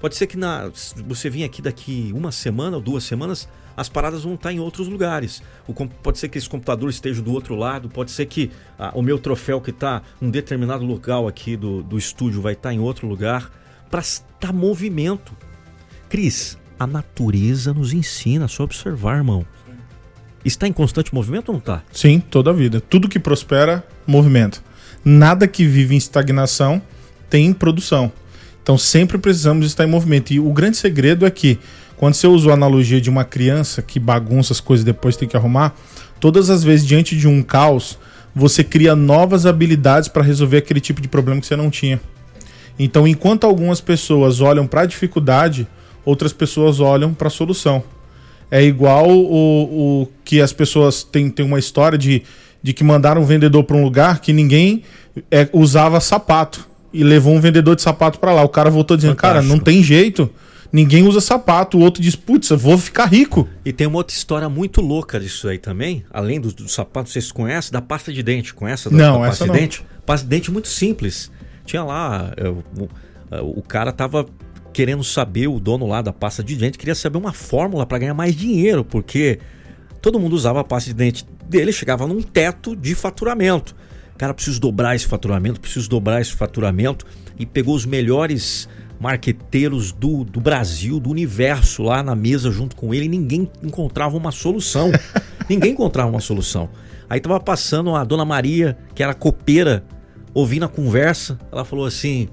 Pode 0.01 0.17
ser 0.17 0.27
que 0.27 0.37
na, 0.37 0.71
você 1.07 1.31
venha 1.31 1.47
aqui 1.47 1.63
daqui 1.63 2.11
uma 2.15 2.33
semana 2.33 2.77
ou 2.77 2.83
duas 2.83 3.05
semanas, 3.05 3.49
as 3.77 3.89
paradas 3.89 4.25
vão 4.25 4.35
estar 4.35 4.53
em 4.53 4.61
outros 4.61 4.89
lugares. 4.89 5.43
O, 5.67 5.73
pode 5.73 6.19
ser 6.19 6.29
que 6.29 6.39
esse 6.39 6.49
computador 6.49 6.91
esteja 6.91 7.23
do 7.23 7.33
outro 7.33 7.55
lado, 7.55 7.89
pode 7.89 8.11
ser 8.11 8.27
que 8.27 8.51
ah, 8.79 8.93
o 8.95 9.03
meu 9.03 9.19
troféu 9.19 9.61
que 9.61 9.71
está 9.71 10.03
em 10.21 10.27
um 10.27 10.31
determinado 10.31 10.85
local 10.85 11.29
aqui 11.29 11.57
do, 11.57 11.83
do 11.83 11.99
estúdio 11.99 12.41
vai 12.41 12.53
estar 12.53 12.73
em 12.73 12.79
outro 12.79 13.07
lugar, 13.07 13.51
para 13.91 14.01
estar 14.01 14.53
movimento. 14.53 15.33
Cris, 16.09 16.59
a 16.79 16.87
natureza 16.87 17.73
nos 17.73 17.93
ensina, 17.93 18.47
é 18.47 18.49
só 18.49 18.65
observar, 18.65 19.17
irmão. 19.17 19.47
Está 20.45 20.67
em 20.67 20.73
constante 20.73 21.15
movimento 21.15 21.51
ou 21.51 21.55
não 21.55 21.61
está? 21.61 21.83
Sim, 21.93 22.19
toda 22.19 22.51
a 22.51 22.53
vida. 22.53 22.81
Tudo 22.81 23.09
que 23.09 23.19
prospera, 23.19 23.87
movimento. 24.07 24.63
Nada 25.05 25.47
que 25.47 25.65
vive 25.65 25.95
em 25.95 25.99
estagnação 25.99 26.83
tem 27.31 27.53
produção. 27.53 28.13
Então 28.63 28.79
sempre 28.79 29.19
precisamos 29.19 29.67
estar 29.67 29.85
em 29.85 29.89
movimento. 29.89 30.33
E 30.33 30.41
o 30.41 30.53
grande 30.53 30.77
segredo 30.77 31.27
é 31.27 31.31
que, 31.31 31.59
quando 32.03 32.15
você 32.15 32.27
usa 32.27 32.51
a 32.51 32.55
analogia 32.55 33.01
de 33.01 33.09
uma 33.09 33.23
criança 33.23 33.81
que 33.81 34.01
bagunça 34.01 34.53
as 34.53 34.59
coisas 34.59 34.83
e 34.83 34.87
depois 34.87 35.17
tem 35.17 35.29
que 35.29 35.37
arrumar, 35.37 35.73
todas 36.19 36.51
as 36.51 36.65
vezes 36.65 36.85
diante 36.85 37.17
de 37.17 37.29
um 37.29 37.45
caos, 37.45 37.97
você 38.35 38.65
cria 38.65 38.97
novas 38.97 39.47
habilidades 39.47 40.09
para 40.09 40.21
resolver 40.21 40.57
aquele 40.57 40.81
tipo 40.81 41.01
de 41.01 41.07
problema 41.07 41.41
que 41.41 41.47
você 41.47 41.55
não 41.55 41.71
tinha. 41.71 42.01
Então, 42.77 43.07
enquanto 43.07 43.45
algumas 43.45 43.81
pessoas 43.81 44.41
olham 44.41 44.67
para 44.67 44.81
a 44.81 44.85
dificuldade, 44.85 45.65
outras 46.05 46.33
pessoas 46.33 46.81
olham 46.81 47.15
para 47.15 47.29
a 47.29 47.31
solução. 47.31 47.85
É 48.51 48.61
igual 48.61 49.09
o, 49.09 50.03
o 50.03 50.09
que 50.25 50.41
as 50.41 50.53
pessoas 50.53 51.05
têm, 51.05 51.31
têm 51.31 51.47
uma 51.47 51.61
história 51.61 51.97
de, 51.97 52.25
de 52.61 52.73
que 52.73 52.83
mandaram 52.83 53.23
um 53.23 53.27
vendedor 53.27 53.63
para 53.63 53.77
um 53.77 53.85
lugar 53.85 54.19
que 54.19 54.33
ninguém 54.33 54.83
é, 55.31 55.49
usava 55.53 56.01
sapato 56.01 56.69
e 56.93 57.05
levou 57.05 57.33
um 57.33 57.41
vendedor 57.41 57.77
de 57.77 57.83
sapato 57.83 58.19
para 58.19 58.33
lá. 58.33 58.43
O 58.43 58.49
cara 58.49 58.71
voltou 58.71 58.97
dizendo: 58.97 59.15
Cara, 59.15 59.35
Fantástico. 59.35 59.57
não 59.57 59.63
tem 59.63 59.85
jeito, 59.85 60.29
ninguém 60.73 61.03
usa 61.07 61.21
sapato. 61.21 61.77
O 61.79 61.81
outro 61.81 62.03
diz: 62.03 62.17
Putz, 62.17 62.49
eu 62.51 62.59
vou 62.59 62.79
ficar 62.79 63.07
rico. 63.07 63.49
E 63.65 63.73
tem 63.73 63.87
uma 63.87 63.99
outra 63.99 64.15
história 64.17 64.49
muito 64.49 64.81
louca 64.81 65.21
disso 65.21 65.49
aí 65.49 65.59
também, 65.59 66.05
além 66.11 66.41
dos 66.41 66.55
do 66.55 66.69
sapato, 66.69 67.11
vocês 67.11 67.31
conhecem, 67.31 67.73
da 67.73 67.83
pasta 67.83 68.13
de 68.13 68.23
dente. 68.23 68.55
Conhece 68.55 68.89
da, 68.91 68.97
Não, 68.97 69.21
da 69.21 69.27
essa 69.29 69.29
pasta 69.29 69.47
não. 69.47 69.55
de 69.55 69.61
dente? 69.61 69.85
Pasta 70.07 70.25
de 70.27 70.31
dente 70.31 70.51
muito 70.51 70.69
simples. 70.69 71.31
Tinha 71.65 71.85
lá, 71.85 72.33
é, 72.37 72.49
o, 72.49 72.63
o- 73.41 73.59
o 73.59 73.63
cara 73.63 73.93
tava 73.93 74.27
querendo 74.73 75.05
saber, 75.05 75.49
o 75.49 75.61
dono 75.61 75.87
lá 75.87 76.01
da 76.03 76.13
pasta 76.13 76.43
de 76.43 76.57
dente 76.57 76.79
queria 76.79 76.95
saber 76.95 77.19
uma 77.19 77.33
fórmula 77.33 77.85
para 77.87 77.99
ganhar 77.99 78.15
mais 78.15 78.35
dinheiro, 78.35 78.85
porque 78.85 79.39
todo 80.01 80.19
mundo 80.19 80.33
usava 80.35 80.61
a 80.61 80.65
pasta 80.65 80.91
de 80.91 80.95
dente 80.95 81.27
dele, 81.49 81.73
chegava 81.73 82.07
num 82.07 82.21
teto 82.23 82.75
de 82.75 82.95
faturamento. 82.95 83.75
Cara, 84.19 84.33
preciso 84.35 84.61
dobrar 84.61 84.95
esse 84.97 85.07
faturamento, 85.07 85.61
preciso 85.61 85.89
dobrar 85.89 86.21
esse 86.21 86.33
faturamento. 86.33 87.05
E 87.39 87.47
pegou 87.47 87.75
os 87.75 87.85
melhores 87.87 88.69
marqueteiros 89.03 89.91
do, 89.91 90.23
do 90.23 90.41
Brasil, 90.41 91.01
do 91.01 91.11
universo 91.11 91.83
lá 91.83 92.05
na 92.05 92.15
mesa 92.15 92.53
junto 92.53 92.77
com 92.77 92.95
ele 92.95 93.07
e 93.07 93.09
ninguém 93.09 93.51
encontrava 93.61 94.17
uma 94.17 94.31
solução. 94.31 94.93
ninguém 95.51 95.73
encontrava 95.73 96.09
uma 96.09 96.21
solução. 96.21 96.71
Aí 97.11 97.19
tava 97.19 97.41
passando 97.41 97.97
a 97.97 98.05
dona 98.05 98.25
Maria, 98.25 98.79
que 98.95 99.03
era 99.03 99.13
copeira, 99.13 99.85
ouvindo 100.33 100.67
a 100.67 100.69
conversa. 100.69 101.37
Ela 101.51 101.65
falou 101.65 101.85
assim: 101.85 102.29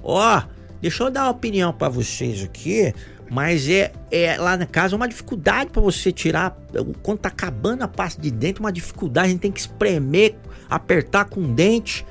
Ó, 0.00 0.42
deixa 0.80 1.02
eu 1.02 1.10
dar 1.10 1.24
uma 1.24 1.30
opinião 1.30 1.72
pra 1.72 1.88
vocês 1.88 2.40
aqui. 2.44 2.94
Mas 3.28 3.68
é, 3.68 3.90
é 4.08 4.36
lá 4.36 4.56
na 4.56 4.64
casa 4.64 4.94
é 4.94 4.96
uma 4.96 5.08
dificuldade 5.08 5.70
pra 5.70 5.82
você 5.82 6.12
tirar. 6.12 6.56
Quando 7.02 7.18
tá 7.18 7.28
acabando 7.28 7.82
a 7.82 7.88
pasta 7.88 8.22
de 8.22 8.30
dente, 8.30 8.60
uma 8.60 8.70
dificuldade. 8.72 9.26
A 9.26 9.30
gente 9.32 9.40
tem 9.40 9.50
que 9.50 9.58
espremer, 9.58 10.36
apertar 10.70 11.24
com 11.24 11.40
o 11.40 11.48
dente. 11.48 12.06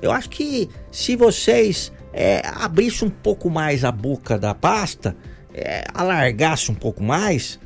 Eu 0.00 0.10
acho 0.10 0.30
que 0.30 0.70
se 0.90 1.14
vocês 1.16 1.92
é, 2.16 2.40
abrissem 2.46 3.08
um 3.08 3.10
pouco 3.10 3.50
mais 3.50 3.84
a 3.84 3.92
boca 3.92 4.38
da 4.38 4.54
pasta, 4.54 5.14
é, 5.52 5.84
alargasse 5.92 6.72
um 6.72 6.74
pouco 6.74 7.02
mais, 7.02 7.60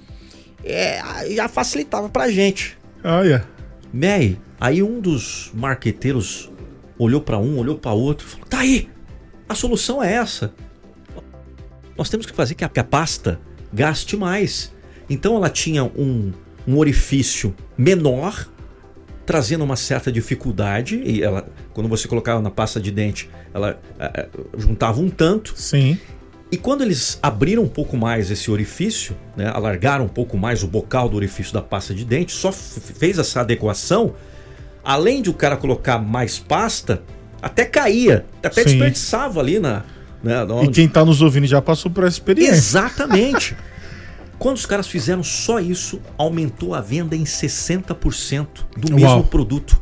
é, 0.65 1.01
já 1.33 1.49
facilitava 1.49 2.09
pra 2.09 2.29
gente. 2.29 2.77
Olha. 3.05 3.47
May, 3.95 4.37
aí 4.61 4.83
um 4.83 5.01
dos 5.01 5.53
marqueteiros 5.55 6.51
olhou 6.99 7.21
pra 7.21 7.39
um, 7.39 7.59
olhou 7.59 7.79
pra 7.79 7.93
outro 7.93 8.27
e 8.27 8.31
falou: 8.31 8.47
Tá 8.47 8.59
aí, 8.59 8.89
a 9.49 9.55
solução 9.55 10.03
é 10.03 10.15
essa. 10.15 10.53
Nós 11.97 12.11
temos 12.11 12.27
que 12.27 12.33
fazer 12.33 12.57
que 12.57 12.65
a, 12.65 12.69
que 12.69 12.81
a 12.81 12.85
pasta 12.85 13.41
gaste 13.73 14.17
mais. 14.17 14.73
Então 15.09 15.37
ela 15.37 15.49
tinha 15.49 15.85
um, 15.85 16.33
um 16.67 16.77
orifício 16.77 17.55
menor, 17.79 18.49
trazendo 19.27 19.63
uma 19.65 19.77
certa 19.77 20.11
dificuldade. 20.11 21.01
E 21.05 21.23
ela, 21.23 21.49
quando 21.73 21.89
você 21.89 22.07
colocava 22.09 22.41
na 22.41 22.51
pasta 22.51 22.81
de 22.81 22.91
dente, 22.91 23.29
ela 23.55 23.81
juntava 24.57 25.01
um 25.01 25.09
tanto. 25.09 25.53
Sim. 25.57 25.99
E 26.53 26.57
quando 26.57 26.83
eles 26.83 27.17
abriram 27.23 27.63
um 27.63 27.69
pouco 27.69 27.97
mais 27.97 28.29
esse 28.31 28.51
orifício, 28.51 29.17
né, 29.37 29.47
alargaram 29.55 30.07
um 30.07 30.09
pouco 30.09 30.37
mais 30.37 30.65
o 30.65 30.67
bocal 30.67 31.09
do 31.09 31.17
orifício 31.17 31.53
da 31.55 31.63
pasta 31.63 31.95
de 31.95 32.05
dente, 32.05 32.33
só 32.33 32.51
fez 32.51 33.19
essa 33.21 33.41
adequação, 33.43 34.15
além 34.83 35.23
de 35.23 35.31
o 35.31 35.35
cara 35.35 35.57
colocar 35.57 35.99
mais 35.99 36.41
pasta, 36.41 37.03
até 37.41 37.65
caía, 37.65 38.27
até 38.43 38.63
Sim. 38.65 38.71
desperdiçava 38.71 39.39
ali 39.41 39.61
na. 39.61 39.85
Né, 40.23 40.35
E 40.47 40.53
onde- 40.53 40.73
quem 40.73 40.89
tá 40.89 41.05
nos 41.05 41.23
ouvindo 41.23 41.47
já 41.47 41.63
passou 41.63 41.91
por 41.91 42.03
essa 42.05 42.17
experiência. 42.17 42.53
Exatamente. 42.55 43.57
Quando 44.41 44.57
os 44.57 44.65
caras 44.65 44.89
fizeram 44.89 45.23
só 45.23 45.61
isso, 45.61 46.01
aumentou 46.17 46.75
a 46.75 46.81
venda 46.81 47.15
em 47.15 47.25
60% 47.25 48.47
do 48.75 48.95
mesmo 48.95 49.07
Uau. 49.07 49.25
produto. 49.25 49.79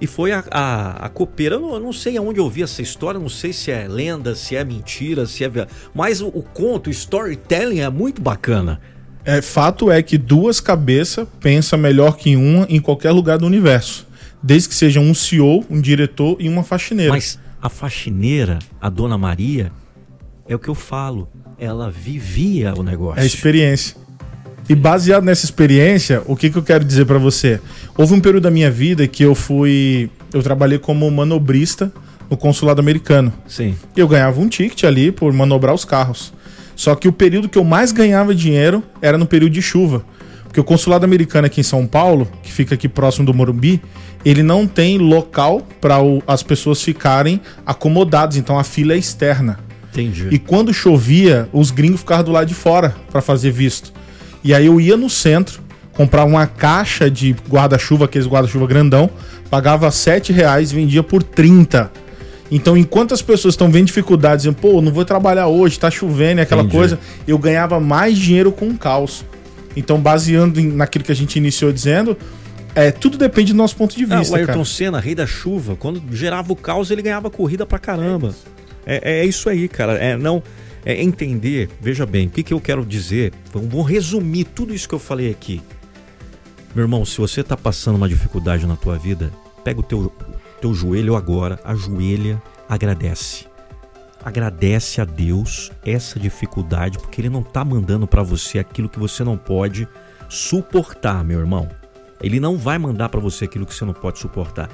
E 0.00 0.06
foi 0.06 0.32
a, 0.32 0.42
a, 0.50 1.04
a 1.04 1.08
copeira, 1.10 1.56
eu 1.56 1.60
não, 1.60 1.74
eu 1.74 1.80
não 1.80 1.92
sei 1.92 2.16
aonde 2.16 2.40
eu 2.40 2.44
ouvi 2.44 2.62
essa 2.62 2.80
história, 2.80 3.20
não 3.20 3.28
sei 3.28 3.52
se 3.52 3.70
é 3.70 3.86
lenda, 3.86 4.34
se 4.34 4.56
é 4.56 4.64
mentira, 4.64 5.26
se 5.26 5.44
é. 5.44 5.50
Mas 5.94 6.22
o, 6.22 6.28
o 6.28 6.42
conto, 6.42 6.86
o 6.86 6.90
storytelling 6.90 7.80
é 7.80 7.90
muito 7.90 8.22
bacana. 8.22 8.80
É, 9.22 9.42
fato 9.42 9.90
é 9.90 10.02
que 10.02 10.16
duas 10.16 10.58
cabeças 10.58 11.28
pensam 11.38 11.78
melhor 11.78 12.16
que 12.16 12.34
uma 12.34 12.66
em 12.70 12.80
qualquer 12.80 13.10
lugar 13.10 13.36
do 13.36 13.44
universo. 13.44 14.08
Desde 14.42 14.70
que 14.70 14.74
seja 14.74 14.98
um 14.98 15.12
CEO, 15.12 15.62
um 15.68 15.78
diretor 15.78 16.38
e 16.40 16.48
uma 16.48 16.64
faxineira. 16.64 17.12
Mas 17.12 17.38
a 17.60 17.68
faxineira, 17.68 18.60
a 18.80 18.88
dona 18.88 19.18
Maria, 19.18 19.70
é 20.48 20.54
o 20.54 20.58
que 20.58 20.70
eu 20.70 20.74
falo. 20.74 21.28
Ela 21.62 21.92
vivia 21.92 22.74
o 22.76 22.82
negócio. 22.82 23.22
É 23.22 23.24
experiência. 23.24 23.96
E 24.68 24.74
baseado 24.74 25.22
nessa 25.22 25.44
experiência, 25.44 26.20
o 26.26 26.34
que, 26.34 26.50
que 26.50 26.58
eu 26.58 26.62
quero 26.64 26.84
dizer 26.84 27.04
pra 27.04 27.18
você? 27.18 27.60
Houve 27.96 28.14
um 28.14 28.20
período 28.20 28.42
da 28.42 28.50
minha 28.50 28.68
vida 28.68 29.06
que 29.06 29.22
eu 29.22 29.32
fui. 29.32 30.10
Eu 30.34 30.42
trabalhei 30.42 30.80
como 30.80 31.08
manobrista 31.08 31.92
no 32.28 32.36
consulado 32.36 32.80
americano. 32.80 33.32
Sim. 33.46 33.76
E 33.96 34.00
eu 34.00 34.08
ganhava 34.08 34.40
um 34.40 34.48
ticket 34.48 34.82
ali 34.82 35.12
por 35.12 35.32
manobrar 35.32 35.72
os 35.72 35.84
carros. 35.84 36.32
Só 36.74 36.96
que 36.96 37.06
o 37.06 37.12
período 37.12 37.48
que 37.48 37.58
eu 37.58 37.62
mais 37.62 37.92
ganhava 37.92 38.34
dinheiro 38.34 38.82
era 39.00 39.16
no 39.16 39.24
período 39.24 39.52
de 39.52 39.62
chuva. 39.62 40.04
Porque 40.42 40.58
o 40.58 40.64
consulado 40.64 41.04
americano 41.04 41.46
aqui 41.46 41.60
em 41.60 41.64
São 41.64 41.86
Paulo, 41.86 42.28
que 42.42 42.50
fica 42.50 42.74
aqui 42.74 42.88
próximo 42.88 43.24
do 43.24 43.32
Morumbi, 43.32 43.80
ele 44.24 44.42
não 44.42 44.66
tem 44.66 44.98
local 44.98 45.62
para 45.80 45.98
as 46.26 46.42
pessoas 46.42 46.82
ficarem 46.82 47.40
acomodadas. 47.64 48.36
Então 48.36 48.58
a 48.58 48.64
fila 48.64 48.94
é 48.94 48.98
externa. 48.98 49.60
Entendi. 49.92 50.28
E 50.30 50.38
quando 50.38 50.72
chovia, 50.72 51.48
os 51.52 51.70
gringos 51.70 52.00
ficavam 52.00 52.24
do 52.24 52.32
lado 52.32 52.46
de 52.48 52.54
fora 52.54 52.94
para 53.10 53.20
fazer 53.20 53.50
visto. 53.50 53.92
E 54.42 54.54
aí 54.54 54.66
eu 54.66 54.80
ia 54.80 54.96
no 54.96 55.10
centro, 55.10 55.60
comprava 55.92 56.28
uma 56.28 56.46
caixa 56.46 57.10
de 57.10 57.36
guarda-chuva, 57.48 58.06
aqueles 58.06 58.26
guarda-chuva 58.26 58.66
grandão, 58.66 59.10
pagava 59.50 59.90
7 59.90 60.32
reais 60.32 60.72
e 60.72 60.74
vendia 60.76 61.02
por 61.02 61.22
30. 61.22 61.90
Então, 62.50 62.76
enquanto 62.76 63.14
as 63.14 63.22
pessoas 63.22 63.54
estão 63.54 63.70
vendo 63.70 63.86
dificuldades, 63.86 64.44
dizendo, 64.44 64.56
pô, 64.60 64.80
não 64.82 64.92
vou 64.92 65.04
trabalhar 65.04 65.46
hoje, 65.46 65.78
tá 65.78 65.90
chovendo 65.90 66.40
e 66.40 66.42
aquela 66.42 66.62
Entendi. 66.62 66.76
coisa, 66.76 66.98
eu 67.26 67.38
ganhava 67.38 67.78
mais 67.80 68.18
dinheiro 68.18 68.50
com 68.52 68.68
o 68.68 68.76
caos. 68.76 69.24
Então, 69.76 69.98
baseando 69.98 70.60
em- 70.60 70.68
naquilo 70.70 71.02
que 71.04 71.12
a 71.12 71.14
gente 71.14 71.36
iniciou 71.36 71.72
dizendo, 71.72 72.14
é, 72.74 72.90
tudo 72.90 73.16
depende 73.16 73.52
do 73.52 73.56
nosso 73.56 73.74
ponto 73.76 73.96
de 73.96 74.04
Ah, 74.04 74.18
vista, 74.18 74.34
o 74.34 74.36
Ayrton 74.36 74.52
cara. 74.52 74.64
Senna, 74.66 75.00
rei 75.00 75.14
da 75.14 75.26
chuva, 75.26 75.76
quando 75.76 76.02
gerava 76.12 76.52
o 76.52 76.56
caos, 76.56 76.90
ele 76.90 77.00
ganhava 77.00 77.30
corrida 77.30 77.64
pra 77.64 77.78
caramba. 77.78 78.34
É, 78.50 78.61
é 78.86 79.24
isso 79.24 79.48
aí, 79.48 79.68
cara. 79.68 79.94
É 79.94 80.16
não 80.16 80.42
é 80.84 81.00
entender. 81.02 81.70
Veja 81.80 82.04
bem, 82.04 82.26
o 82.26 82.30
que, 82.30 82.42
que 82.42 82.54
eu 82.54 82.60
quero 82.60 82.84
dizer? 82.84 83.32
Vou 83.52 83.82
resumir 83.82 84.44
tudo 84.44 84.74
isso 84.74 84.88
que 84.88 84.94
eu 84.94 84.98
falei 84.98 85.30
aqui. 85.30 85.62
Meu 86.74 86.84
irmão, 86.84 87.04
se 87.04 87.18
você 87.18 87.42
está 87.42 87.56
passando 87.56 87.96
uma 87.96 88.08
dificuldade 88.08 88.66
na 88.66 88.76
tua 88.76 88.96
vida, 88.96 89.32
pega 89.62 89.80
o 89.80 89.82
teu, 89.82 90.12
teu 90.60 90.74
joelho 90.74 91.16
agora, 91.16 91.60
ajoelha, 91.64 92.42
agradece. 92.68 93.46
Agradece 94.24 95.00
a 95.00 95.04
Deus 95.04 95.70
essa 95.84 96.18
dificuldade, 96.18 96.98
porque 96.98 97.20
Ele 97.20 97.28
não 97.28 97.40
está 97.40 97.64
mandando 97.64 98.06
para 98.06 98.22
você 98.22 98.58
aquilo 98.58 98.88
que 98.88 98.98
você 98.98 99.24
não 99.24 99.36
pode 99.36 99.86
suportar, 100.28 101.24
meu 101.24 101.40
irmão. 101.40 101.68
Ele 102.22 102.38
não 102.38 102.56
vai 102.56 102.78
mandar 102.78 103.08
para 103.08 103.20
você 103.20 103.44
aquilo 103.44 103.66
que 103.66 103.74
você 103.74 103.84
não 103.84 103.92
pode 103.92 104.18
suportar. 104.20 104.70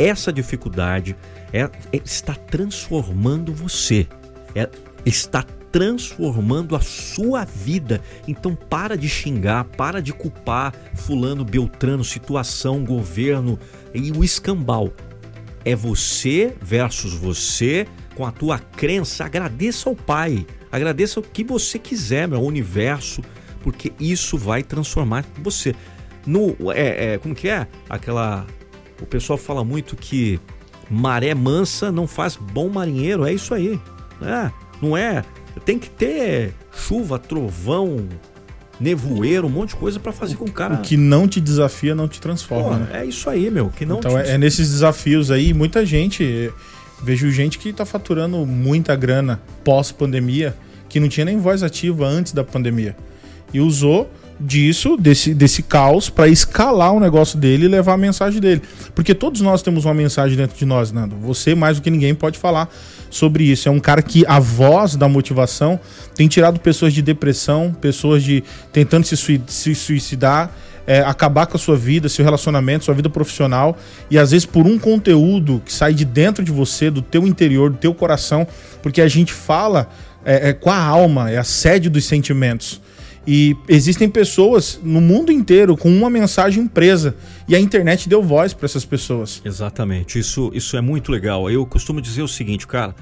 Essa 0.00 0.32
dificuldade 0.32 1.14
é, 1.52 1.60
é, 1.60 1.70
está 2.02 2.34
transformando 2.34 3.52
você. 3.52 4.06
É, 4.54 4.66
está 5.04 5.42
transformando 5.70 6.74
a 6.74 6.80
sua 6.80 7.44
vida. 7.44 8.00
Então 8.26 8.54
para 8.54 8.96
de 8.96 9.10
xingar, 9.10 9.64
para 9.64 10.00
de 10.00 10.14
culpar 10.14 10.72
fulano, 10.94 11.44
beltrano, 11.44 12.02
situação, 12.02 12.82
governo 12.82 13.58
e 13.92 14.10
o 14.10 14.24
escambau. 14.24 14.90
É 15.66 15.76
você 15.76 16.54
versus 16.62 17.12
você 17.12 17.86
com 18.14 18.24
a 18.24 18.32
tua 18.32 18.58
crença. 18.58 19.26
Agradeça 19.26 19.90
ao 19.90 19.94
Pai, 19.94 20.46
agradeça 20.72 21.20
o 21.20 21.22
que 21.22 21.44
você 21.44 21.78
quiser, 21.78 22.26
meu 22.26 22.40
universo, 22.40 23.20
porque 23.62 23.92
isso 24.00 24.38
vai 24.38 24.62
transformar 24.62 25.26
você. 25.42 25.74
No, 26.26 26.56
é, 26.72 27.12
é, 27.12 27.18
como 27.18 27.34
que 27.34 27.50
é? 27.50 27.68
Aquela. 27.86 28.46
O 29.00 29.06
pessoal 29.06 29.38
fala 29.38 29.64
muito 29.64 29.96
que 29.96 30.40
maré 30.90 31.34
mansa 31.34 31.90
não 31.92 32.06
faz 32.06 32.36
bom 32.36 32.68
marinheiro. 32.68 33.26
É 33.26 33.32
isso 33.32 33.54
aí. 33.54 33.80
É, 34.22 34.50
não 34.82 34.96
é? 34.96 35.24
Tem 35.64 35.78
que 35.78 35.90
ter 35.90 36.54
chuva, 36.72 37.18
trovão, 37.18 38.06
nevoeiro, 38.80 39.46
um 39.46 39.50
monte 39.50 39.70
de 39.70 39.76
coisa 39.76 40.00
para 40.00 40.12
fazer 40.12 40.36
com 40.36 40.44
o 40.44 40.52
cara. 40.52 40.74
O 40.74 40.78
que 40.78 40.96
não 40.96 41.28
te 41.28 41.40
desafia 41.40 41.94
não 41.94 42.08
te 42.08 42.20
transforma. 42.20 42.70
Pô, 42.70 42.76
né? 42.76 43.02
É 43.02 43.04
isso 43.04 43.28
aí, 43.28 43.50
meu. 43.50 43.68
Que 43.68 43.84
não 43.84 43.98
então 43.98 44.12
te... 44.12 44.28
é, 44.28 44.34
é 44.34 44.38
nesses 44.38 44.70
desafios 44.70 45.30
aí, 45.30 45.52
muita 45.52 45.84
gente. 45.84 46.52
Vejo 47.02 47.30
gente 47.30 47.58
que 47.58 47.72
tá 47.72 47.86
faturando 47.86 48.44
muita 48.44 48.94
grana 48.94 49.40
pós-pandemia, 49.64 50.54
que 50.88 51.00
não 51.00 51.08
tinha 51.08 51.24
nem 51.24 51.38
voz 51.38 51.62
ativa 51.62 52.06
antes 52.06 52.32
da 52.32 52.44
pandemia. 52.44 52.96
E 53.54 53.60
usou 53.60 54.10
disso, 54.40 54.96
desse, 54.96 55.34
desse 55.34 55.62
caos, 55.62 56.08
para 56.08 56.26
escalar 56.28 56.92
o 56.92 57.00
negócio 57.00 57.38
dele 57.38 57.66
e 57.66 57.68
levar 57.68 57.92
a 57.92 57.96
mensagem 57.96 58.40
dele. 58.40 58.62
Porque 58.94 59.14
todos 59.14 59.40
nós 59.42 59.62
temos 59.62 59.84
uma 59.84 59.94
mensagem 59.94 60.36
dentro 60.36 60.56
de 60.56 60.64
nós, 60.64 60.90
Nando. 60.90 61.16
Você, 61.16 61.54
mais 61.54 61.76
do 61.76 61.82
que 61.82 61.90
ninguém, 61.90 62.14
pode 62.14 62.38
falar 62.38 62.68
sobre 63.10 63.44
isso. 63.44 63.68
É 63.68 63.72
um 63.72 63.80
cara 63.80 64.00
que 64.00 64.24
a 64.26 64.40
voz 64.40 64.96
da 64.96 65.08
motivação 65.08 65.78
tem 66.14 66.26
tirado 66.26 66.58
pessoas 66.58 66.94
de 66.94 67.02
depressão, 67.02 67.76
pessoas 67.78 68.22
de 68.22 68.42
tentando 68.72 69.04
se, 69.04 69.40
se 69.46 69.74
suicidar. 69.74 70.50
É, 70.86 71.00
acabar 71.02 71.46
com 71.46 71.56
a 71.56 71.60
sua 71.60 71.76
vida, 71.76 72.08
seu 72.08 72.24
relacionamento, 72.24 72.86
sua 72.86 72.94
vida 72.94 73.08
profissional 73.08 73.76
e 74.10 74.18
às 74.18 74.32
vezes 74.32 74.44
por 74.44 74.66
um 74.66 74.76
conteúdo 74.76 75.62
que 75.64 75.72
sai 75.72 75.94
de 75.94 76.04
dentro 76.04 76.42
de 76.42 76.50
você, 76.50 76.90
do 76.90 77.00
teu 77.00 77.28
interior, 77.28 77.70
do 77.70 77.76
teu 77.76 77.94
coração, 77.94 78.44
porque 78.82 79.00
a 79.00 79.06
gente 79.06 79.32
fala 79.32 79.88
é, 80.24 80.48
é 80.48 80.52
com 80.52 80.68
a 80.68 80.76
alma, 80.76 81.30
é 81.30 81.36
a 81.36 81.44
sede 81.44 81.88
dos 81.88 82.06
sentimentos. 82.06 82.80
E 83.26 83.56
existem 83.68 84.08
pessoas 84.08 84.80
no 84.82 85.00
mundo 85.00 85.30
inteiro 85.30 85.76
com 85.76 85.90
uma 85.90 86.08
mensagem 86.08 86.66
presa. 86.66 87.14
E 87.46 87.54
a 87.54 87.60
internet 87.60 88.08
deu 88.08 88.22
voz 88.22 88.54
para 88.54 88.66
essas 88.66 88.84
pessoas. 88.84 89.42
Exatamente. 89.44 90.18
Isso, 90.18 90.50
isso 90.54 90.76
é 90.76 90.80
muito 90.80 91.12
legal. 91.12 91.50
Eu 91.50 91.66
costumo 91.66 92.00
dizer 92.00 92.22
o 92.22 92.28
seguinte, 92.28 92.66
cara. 92.66 92.94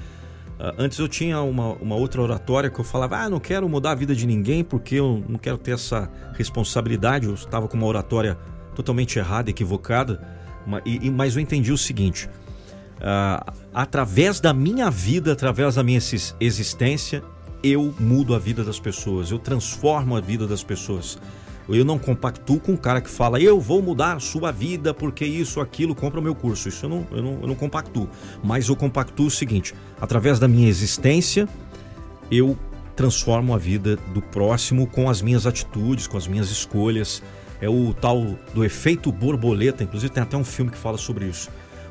Ah, 0.59 0.73
antes 0.77 0.99
eu 0.99 1.07
tinha 1.07 1.41
uma, 1.41 1.73
uma 1.75 1.95
outra 1.95 2.21
oratória 2.21 2.69
que 2.69 2.77
eu 2.77 2.83
falava, 2.83 3.17
ah, 3.17 3.29
não 3.29 3.39
quero 3.39 3.67
mudar 3.69 3.91
a 3.91 3.95
vida 3.95 4.13
de 4.13 4.27
ninguém 4.27 4.61
porque 4.61 4.95
eu 4.95 5.23
não 5.29 5.39
quero 5.39 5.57
ter 5.57 5.71
essa 5.71 6.11
responsabilidade. 6.33 7.25
Eu 7.25 7.33
estava 7.33 7.67
com 7.67 7.77
uma 7.77 7.87
oratória 7.87 8.37
totalmente 8.75 9.17
errada, 9.17 9.49
equivocada. 9.49 10.21
Mas 11.15 11.35
eu 11.35 11.41
entendi 11.41 11.71
o 11.71 11.77
seguinte: 11.77 12.27
uh, 12.97 13.53
através 13.73 14.39
da 14.39 14.53
minha 14.53 14.89
vida, 14.91 15.31
através 15.31 15.75
da 15.75 15.83
minha 15.83 15.99
existência, 16.39 17.23
eu 17.63 17.93
mudo 17.99 18.33
a 18.33 18.39
vida 18.39 18.63
das 18.63 18.79
pessoas, 18.79 19.31
eu 19.31 19.39
transformo 19.39 20.15
a 20.15 20.21
vida 20.21 20.47
das 20.47 20.63
pessoas. 20.63 21.19
Eu 21.67 21.85
não 21.85 21.99
compactuo 21.99 22.59
com 22.59 22.73
o 22.73 22.77
cara 22.77 22.99
que 22.99 23.09
fala, 23.09 23.39
eu 23.39 23.59
vou 23.59 23.79
mudar 23.79 24.19
sua 24.19 24.51
vida 24.51 24.91
porque 24.91 25.23
isso, 25.23 25.61
aquilo, 25.61 25.93
compra 25.93 26.19
o 26.19 26.23
meu 26.23 26.33
curso. 26.33 26.67
Isso 26.67 26.85
eu 26.85 26.89
não, 26.89 27.07
eu 27.11 27.21
não, 27.21 27.41
eu 27.41 27.47
não 27.47 27.55
compactuo. 27.55 28.09
Mas 28.43 28.67
eu 28.69 28.75
compactuo 28.75 29.27
o 29.27 29.31
seguinte: 29.31 29.75
através 30.01 30.39
da 30.39 30.47
minha 30.47 30.67
existência, 30.67 31.47
eu 32.31 32.57
transformo 32.95 33.53
a 33.53 33.57
vida 33.57 33.97
do 34.13 34.21
próximo 34.21 34.87
com 34.87 35.09
as 35.09 35.21
minhas 35.21 35.45
atitudes, 35.45 36.07
com 36.07 36.17
as 36.17 36.27
minhas 36.27 36.49
escolhas. 36.49 37.21
É 37.61 37.69
o 37.69 37.93
tal 37.93 38.35
do 38.53 38.63
efeito 38.63 39.11
borboleta, 39.11 39.83
inclusive 39.83 40.11
tem 40.11 40.23
até 40.23 40.35
um 40.35 40.43
filme 40.43 40.71
que 40.71 40.77
fala 40.77 40.97
sobre 40.97 41.25
isso. 41.25 41.49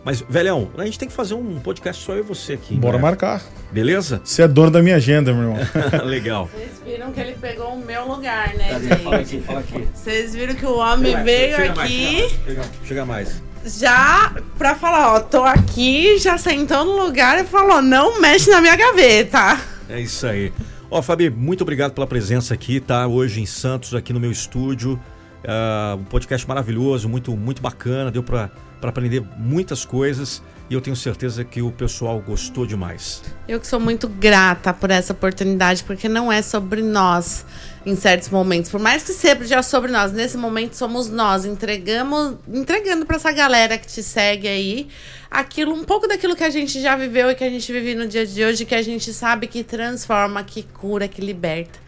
Mas, 0.09 0.25
velhão, 0.27 0.71
a 0.79 0.87
gente 0.87 0.99
tem 0.99 1.07
que 1.07 1.15
fazer 1.15 1.35
um 1.35 1.61
podcast 1.61 2.03
só 2.03 2.15
eu 2.15 2.21
e 2.21 2.23
você 2.23 2.55
aqui. 2.55 2.75
Bora 2.77 2.97
né? 2.97 3.03
marcar. 3.03 3.43
Beleza? 3.71 4.23
Você 4.25 4.41
é 4.41 4.49
dono 4.49 4.71
da 4.71 4.81
minha 4.81 4.97
agenda, 4.97 5.35
meu 5.35 5.43
irmão. 5.43 5.59
Legal. 6.09 6.49
Vocês 6.51 6.81
viram 6.83 7.13
que 7.13 7.21
ele 7.21 7.35
pegou 7.35 7.75
o 7.75 7.85
meu 7.85 8.09
lugar, 8.09 8.55
né, 8.55 8.71
Cadê? 8.71 8.89
gente? 8.89 9.03
Fala 9.03 9.17
aqui, 9.19 9.41
fala 9.43 9.61
aqui. 9.61 9.89
Vocês 9.93 10.35
viram 10.35 10.55
que 10.55 10.65
o 10.65 10.79
homem 10.79 11.15
Ué, 11.15 11.23
veio 11.23 11.57
chega 11.57 11.83
aqui. 11.83 12.17
Mais, 12.17 12.31
chega, 12.31 12.63
chega 12.85 13.05
mais. 13.05 13.43
Já 13.67 14.35
pra 14.57 14.75
falar, 14.75 15.13
ó, 15.13 15.21
tô 15.21 15.43
aqui, 15.43 16.17
já 16.17 16.39
sentou 16.39 16.87
no 16.87 17.05
lugar 17.05 17.39
e 17.39 17.45
falou: 17.45 17.83
não 17.83 18.19
mexe 18.19 18.49
na 18.49 18.63
minha 18.63 18.77
gaveta. 18.77 19.61
É 19.91 20.01
isso 20.01 20.27
aí. 20.27 20.51
Ó, 20.91 21.03
Fabi, 21.03 21.29
muito 21.29 21.61
obrigado 21.61 21.93
pela 21.93 22.07
presença 22.07 22.55
aqui, 22.55 22.81
tá? 22.81 23.07
Hoje 23.07 23.43
em 23.43 23.47
Santos, 23.47 23.95
aqui 23.95 24.15
no 24.15 24.21
meu 24.21 24.31
estúdio. 24.31 24.99
Uh, 25.45 25.97
um 25.97 26.05
podcast 26.05 26.49
maravilhoso, 26.49 27.11
muito, 27.11 27.37
muito 27.37 27.61
bacana. 27.61 28.11
Deu 28.11 28.23
pra 28.23 28.51
para 28.81 28.91
aprender 28.91 29.23
muitas 29.37 29.85
coisas 29.85 30.43
e 30.71 30.75
eu 30.75 30.81
tenho 30.81 30.95
certeza 30.95 31.43
que 31.45 31.63
o 31.63 31.73
pessoal 31.73 32.21
gostou 32.21 32.67
demais. 32.67 33.23
Eu 33.49 33.59
que 33.59 33.67
sou 33.67 33.81
muito 33.81 34.07
grata 34.07 34.73
por 34.75 34.91
essa 34.91 35.15
oportunidade, 35.15 35.83
porque 35.83 36.09
não 36.09 36.31
é 36.31 36.43
sobre 36.43 36.83
nós 36.83 37.47
em 37.87 37.97
certos 37.97 38.29
momentos. 38.29 38.71
Por 38.71 38.79
mais 38.79 39.03
que 39.03 39.13
seja 39.13 39.63
sobre 39.63 39.91
nós, 39.91 40.13
nesse 40.13 40.37
momento 40.37 40.75
somos 40.75 41.09
nós 41.09 41.47
entregamos, 41.47 42.37
entregando 42.47 43.07
para 43.07 43.17
essa 43.17 43.33
galera 43.33 43.79
que 43.79 43.87
te 43.87 44.03
segue 44.03 44.47
aí 44.47 44.89
aquilo, 45.31 45.73
um 45.73 45.85
pouco 45.85 46.07
daquilo 46.07 46.37
que 46.37 46.45
a 46.45 46.51
gente 46.51 46.81
já 46.83 46.97
viveu 46.97 47.31
e 47.31 47.35
que 47.35 47.45
a 47.45 47.51
gente 47.51 47.73
vive 47.73 47.95
no 47.95 48.07
dia 48.07 48.27
de 48.27 48.45
hoje, 48.45 48.67
que 48.67 48.75
a 48.75 48.83
gente 48.83 49.13
sabe 49.15 49.47
que 49.47 49.65
transforma, 49.65 50.45
que 50.45 50.63
cura, 50.63 51.09
que 51.09 51.23
liberta. 51.23 51.79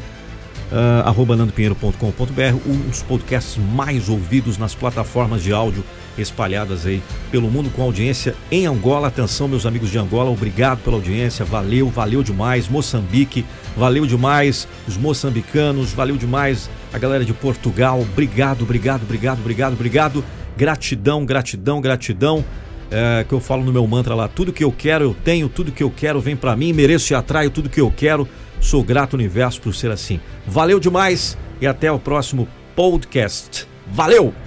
uh, 0.71 1.07
arroba 1.07 1.35
nandopinheiro.com.br, 1.35 2.89
os 2.89 3.03
podcasts 3.03 3.57
mais 3.73 4.09
ouvidos 4.09 4.57
nas 4.57 4.73
plataformas 4.75 5.43
de 5.43 5.53
áudio 5.53 5.83
espalhadas 6.17 6.85
aí 6.85 7.01
pelo 7.31 7.49
mundo 7.49 7.69
com 7.69 7.81
audiência 7.81 8.35
em 8.51 8.65
Angola. 8.65 9.07
Atenção, 9.07 9.47
meus 9.47 9.65
amigos 9.65 9.89
de 9.89 9.97
Angola, 9.97 10.29
obrigado 10.29 10.79
pela 10.79 10.95
audiência, 10.95 11.45
valeu, 11.45 11.89
valeu 11.89 12.23
demais. 12.23 12.67
Moçambique, 12.67 13.45
valeu 13.75 14.05
demais. 14.05 14.67
Os 14.87 14.97
moçambicanos, 14.97 15.91
valeu 15.91 16.17
demais. 16.17 16.69
A 16.93 16.97
galera 16.97 17.25
de 17.25 17.33
Portugal, 17.33 18.01
obrigado, 18.01 18.63
obrigado, 18.63 19.03
obrigado, 19.03 19.39
obrigado, 19.39 19.73
obrigado. 19.73 20.23
Gratidão, 20.55 21.25
gratidão, 21.25 21.81
gratidão. 21.81 22.43
É, 22.89 23.25
que 23.27 23.33
eu 23.33 23.41
falo 23.41 23.65
no 23.65 23.73
meu 23.73 23.85
mantra 23.85 24.15
lá, 24.15 24.29
tudo 24.29 24.53
que 24.53 24.63
eu 24.63 24.71
quero 24.71 25.03
eu 25.03 25.13
tenho, 25.13 25.49
tudo 25.49 25.73
que 25.73 25.83
eu 25.83 25.91
quero 25.91 26.21
vem 26.21 26.37
para 26.37 26.55
mim, 26.55 26.71
mereço 26.71 27.11
e 27.11 27.15
atraio 27.15 27.51
tudo 27.51 27.69
que 27.69 27.81
eu 27.81 27.91
quero. 27.95 28.27
Sou 28.61 28.83
grato 28.83 29.15
ao 29.15 29.19
universo 29.19 29.61
por 29.61 29.75
ser 29.75 29.91
assim. 29.91 30.19
Valeu 30.45 30.79
demais 30.79 31.37
e 31.59 31.67
até 31.67 31.91
o 31.91 31.99
próximo 31.99 32.47
podcast. 32.75 33.67
Valeu! 33.87 34.46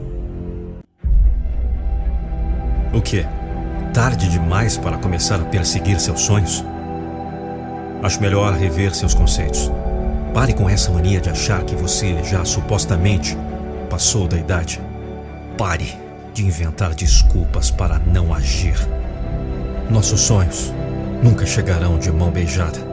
O 2.93 3.01
quê? 3.01 3.25
Tarde 3.93 4.27
demais 4.27 4.77
para 4.77 4.97
começar 4.97 5.39
a 5.39 5.45
perseguir 5.45 5.97
seus 5.99 6.21
sonhos? 6.21 6.63
Acho 8.03 8.21
melhor 8.21 8.53
rever 8.53 8.93
seus 8.93 9.13
conceitos. 9.13 9.71
Pare 10.33 10.53
com 10.53 10.69
essa 10.69 10.91
mania 10.91 11.21
de 11.21 11.29
achar 11.29 11.63
que 11.63 11.73
você 11.73 12.21
já 12.23 12.43
supostamente 12.43 13.37
passou 13.89 14.27
da 14.27 14.37
idade. 14.37 14.81
Pare 15.57 15.97
de 16.33 16.45
inventar 16.45 16.93
desculpas 16.93 17.71
para 17.71 17.97
não 17.99 18.33
agir. 18.33 18.75
Nossos 19.89 20.19
sonhos 20.19 20.73
nunca 21.23 21.45
chegarão 21.45 21.97
de 21.97 22.11
mão 22.11 22.29
beijada. 22.29 22.90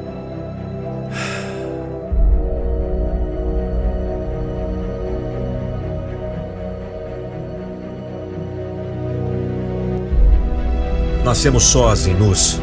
Nascemos 11.24 11.64
sós 11.64 12.06
e 12.06 12.10
nus. 12.10 12.60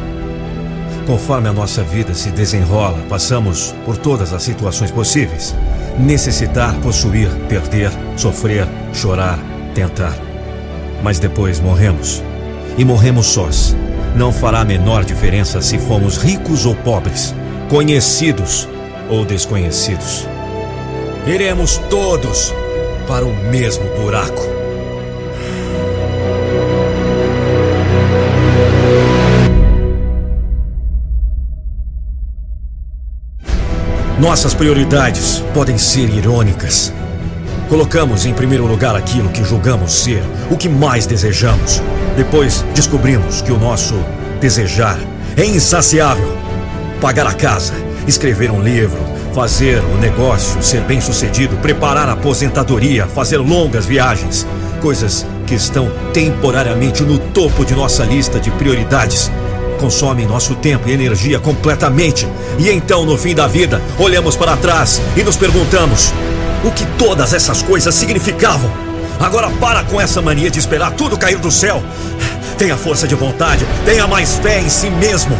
Conforme 1.06 1.48
a 1.48 1.52
nossa 1.52 1.82
vida 1.84 2.14
se 2.14 2.30
desenrola, 2.30 2.98
passamos 3.08 3.74
por 3.84 3.96
todas 3.96 4.32
as 4.32 4.42
situações 4.42 4.90
possíveis. 4.90 5.54
Necessitar, 5.98 6.74
possuir, 6.80 7.28
perder, 7.48 7.90
sofrer, 8.16 8.66
chorar, 8.92 9.38
tentar. 9.74 10.16
Mas 11.02 11.18
depois 11.18 11.60
morremos. 11.60 12.22
E 12.76 12.84
morremos 12.84 13.26
sós. 13.26 13.76
Não 14.16 14.32
fará 14.32 14.60
a 14.60 14.64
menor 14.64 15.04
diferença 15.04 15.60
se 15.62 15.78
fomos 15.78 16.16
ricos 16.16 16.66
ou 16.66 16.74
pobres, 16.74 17.34
conhecidos 17.68 18.68
ou 19.08 19.24
desconhecidos. 19.24 20.26
Iremos 21.26 21.76
todos 21.90 22.52
para 23.06 23.24
o 23.24 23.34
mesmo 23.50 23.84
buraco. 23.96 24.55
Nossas 34.26 34.54
prioridades 34.54 35.38
podem 35.54 35.78
ser 35.78 36.10
irônicas. 36.10 36.92
Colocamos 37.68 38.26
em 38.26 38.34
primeiro 38.34 38.66
lugar 38.66 38.96
aquilo 38.96 39.28
que 39.28 39.44
julgamos 39.44 40.02
ser 40.02 40.20
o 40.50 40.56
que 40.56 40.68
mais 40.68 41.06
desejamos. 41.06 41.80
Depois 42.16 42.64
descobrimos 42.74 43.40
que 43.40 43.52
o 43.52 43.56
nosso 43.56 43.94
desejar 44.40 44.98
é 45.36 45.44
insaciável. 45.44 46.36
Pagar 47.00 47.28
a 47.28 47.34
casa, 47.34 47.74
escrever 48.08 48.50
um 48.50 48.60
livro, 48.60 48.98
fazer 49.32 49.78
o 49.78 49.96
negócio 49.98 50.60
ser 50.60 50.80
bem 50.80 51.00
sucedido, 51.00 51.56
preparar 51.58 52.08
a 52.08 52.14
aposentadoria, 52.14 53.06
fazer 53.06 53.38
longas 53.38 53.86
viagens. 53.86 54.44
Coisas 54.82 55.24
que 55.46 55.54
estão 55.54 55.88
temporariamente 56.12 57.04
no 57.04 57.16
topo 57.16 57.64
de 57.64 57.76
nossa 57.76 58.04
lista 58.04 58.40
de 58.40 58.50
prioridades 58.50 59.30
consomem 59.76 60.26
nosso 60.26 60.54
tempo 60.56 60.88
e 60.88 60.92
energia 60.92 61.38
completamente. 61.38 62.26
E 62.58 62.68
então, 62.70 63.04
no 63.04 63.16
fim 63.16 63.34
da 63.34 63.46
vida, 63.46 63.80
olhamos 63.98 64.34
para 64.36 64.56
trás 64.56 65.00
e 65.16 65.22
nos 65.22 65.36
perguntamos: 65.36 66.12
o 66.64 66.70
que 66.70 66.84
todas 66.98 67.32
essas 67.32 67.62
coisas 67.62 67.94
significavam? 67.94 68.70
Agora 69.20 69.50
para 69.50 69.84
com 69.84 70.00
essa 70.00 70.20
mania 70.20 70.50
de 70.50 70.58
esperar 70.58 70.92
tudo 70.92 71.16
cair 71.16 71.38
do 71.38 71.50
céu. 71.50 71.82
Tenha 72.58 72.76
força 72.76 73.06
de 73.06 73.14
vontade, 73.14 73.66
tenha 73.84 74.06
mais 74.06 74.36
fé 74.36 74.60
em 74.60 74.68
si 74.68 74.90
mesmo. 74.90 75.36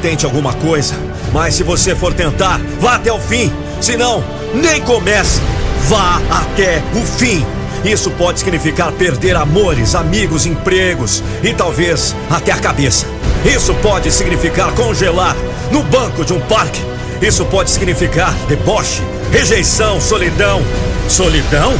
Tente 0.00 0.24
alguma 0.24 0.52
coisa, 0.54 0.94
mas 1.32 1.54
se 1.54 1.62
você 1.62 1.94
for 1.94 2.12
tentar, 2.12 2.60
vá 2.80 2.96
até 2.96 3.12
o 3.12 3.20
fim. 3.20 3.52
Se 3.80 3.96
não, 3.96 4.24
nem 4.54 4.80
comece. 4.82 5.40
Vá 5.88 6.20
até 6.30 6.82
o 6.94 7.04
fim. 7.04 7.44
Isso 7.84 8.10
pode 8.12 8.38
significar 8.38 8.92
perder 8.92 9.36
amores, 9.36 9.94
amigos, 9.94 10.46
empregos 10.46 11.22
e 11.42 11.52
talvez 11.52 12.14
até 12.30 12.52
a 12.52 12.58
cabeça. 12.58 13.06
Isso 13.44 13.74
pode 13.82 14.10
significar 14.12 14.72
congelar 14.74 15.36
no 15.70 15.82
banco 15.82 16.24
de 16.24 16.32
um 16.32 16.40
parque. 16.40 16.80
Isso 17.20 17.44
pode 17.46 17.70
significar 17.70 18.32
deboche, 18.48 19.02
rejeição, 19.32 20.00
solidão. 20.00 20.62
Solidão? 21.08 21.72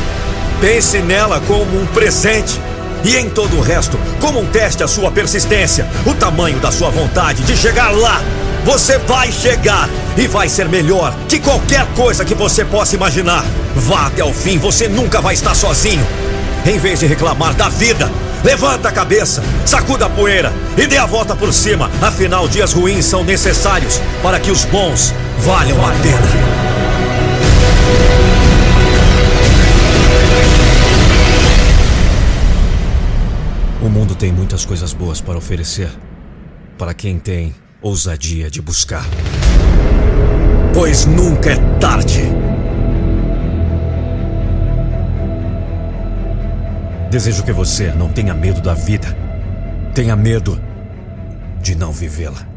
Pense 0.60 0.98
nela 0.98 1.40
como 1.46 1.80
um 1.80 1.86
presente. 1.86 2.60
E 3.04 3.16
em 3.16 3.28
todo 3.28 3.56
o 3.56 3.60
resto, 3.60 3.98
como 4.20 4.40
um 4.40 4.46
teste 4.46 4.82
à 4.82 4.88
sua 4.88 5.10
persistência, 5.10 5.88
o 6.06 6.14
tamanho 6.14 6.58
da 6.60 6.70
sua 6.70 6.90
vontade 6.90 7.42
de 7.42 7.56
chegar 7.56 7.90
lá. 7.90 8.20
Você 8.64 8.98
vai 8.98 9.32
chegar 9.32 9.88
e 10.16 10.26
vai 10.26 10.48
ser 10.48 10.68
melhor 10.68 11.14
que 11.28 11.40
qualquer 11.40 11.86
coisa 11.94 12.24
que 12.24 12.34
você 12.34 12.64
possa 12.64 12.94
imaginar. 12.94 13.44
Vá 13.74 14.06
até 14.06 14.24
o 14.24 14.32
fim, 14.32 14.58
você 14.58 14.88
nunca 14.88 15.20
vai 15.20 15.34
estar 15.34 15.54
sozinho. 15.54 16.06
Em 16.64 16.78
vez 16.78 17.00
de 17.00 17.06
reclamar 17.06 17.54
da 17.54 17.68
vida, 17.68 18.10
Levanta 18.44 18.88
a 18.88 18.92
cabeça, 18.92 19.40
sacuda 19.64 20.06
a 20.06 20.10
poeira 20.10 20.52
e 20.76 20.86
dê 20.86 20.98
a 20.98 21.06
volta 21.06 21.36
por 21.36 21.52
cima. 21.52 21.88
Afinal, 22.00 22.48
dias 22.48 22.72
ruins 22.72 23.04
são 23.04 23.22
necessários 23.22 24.00
para 24.20 24.40
que 24.40 24.50
os 24.50 24.64
bons 24.64 25.14
valham 25.38 25.78
a 25.86 25.90
pena. 25.92 26.62
O 33.80 33.88
mundo 33.88 34.16
tem 34.16 34.32
muitas 34.32 34.64
coisas 34.64 34.92
boas 34.92 35.20
para 35.20 35.38
oferecer 35.38 35.90
para 36.76 36.92
quem 36.92 37.20
tem 37.20 37.54
ousadia 37.82 38.48
de 38.48 38.62
buscar. 38.62 39.04
Pois 40.72 41.04
nunca 41.04 41.50
é 41.50 41.56
tarde. 41.78 42.22
Desejo 47.10 47.42
que 47.42 47.52
você 47.52 47.92
não 47.92 48.08
tenha 48.08 48.32
medo 48.32 48.60
da 48.62 48.72
vida. 48.72 49.08
Tenha 49.94 50.16
medo 50.16 50.58
de 51.60 51.74
não 51.74 51.92
vivê-la. 51.92 52.51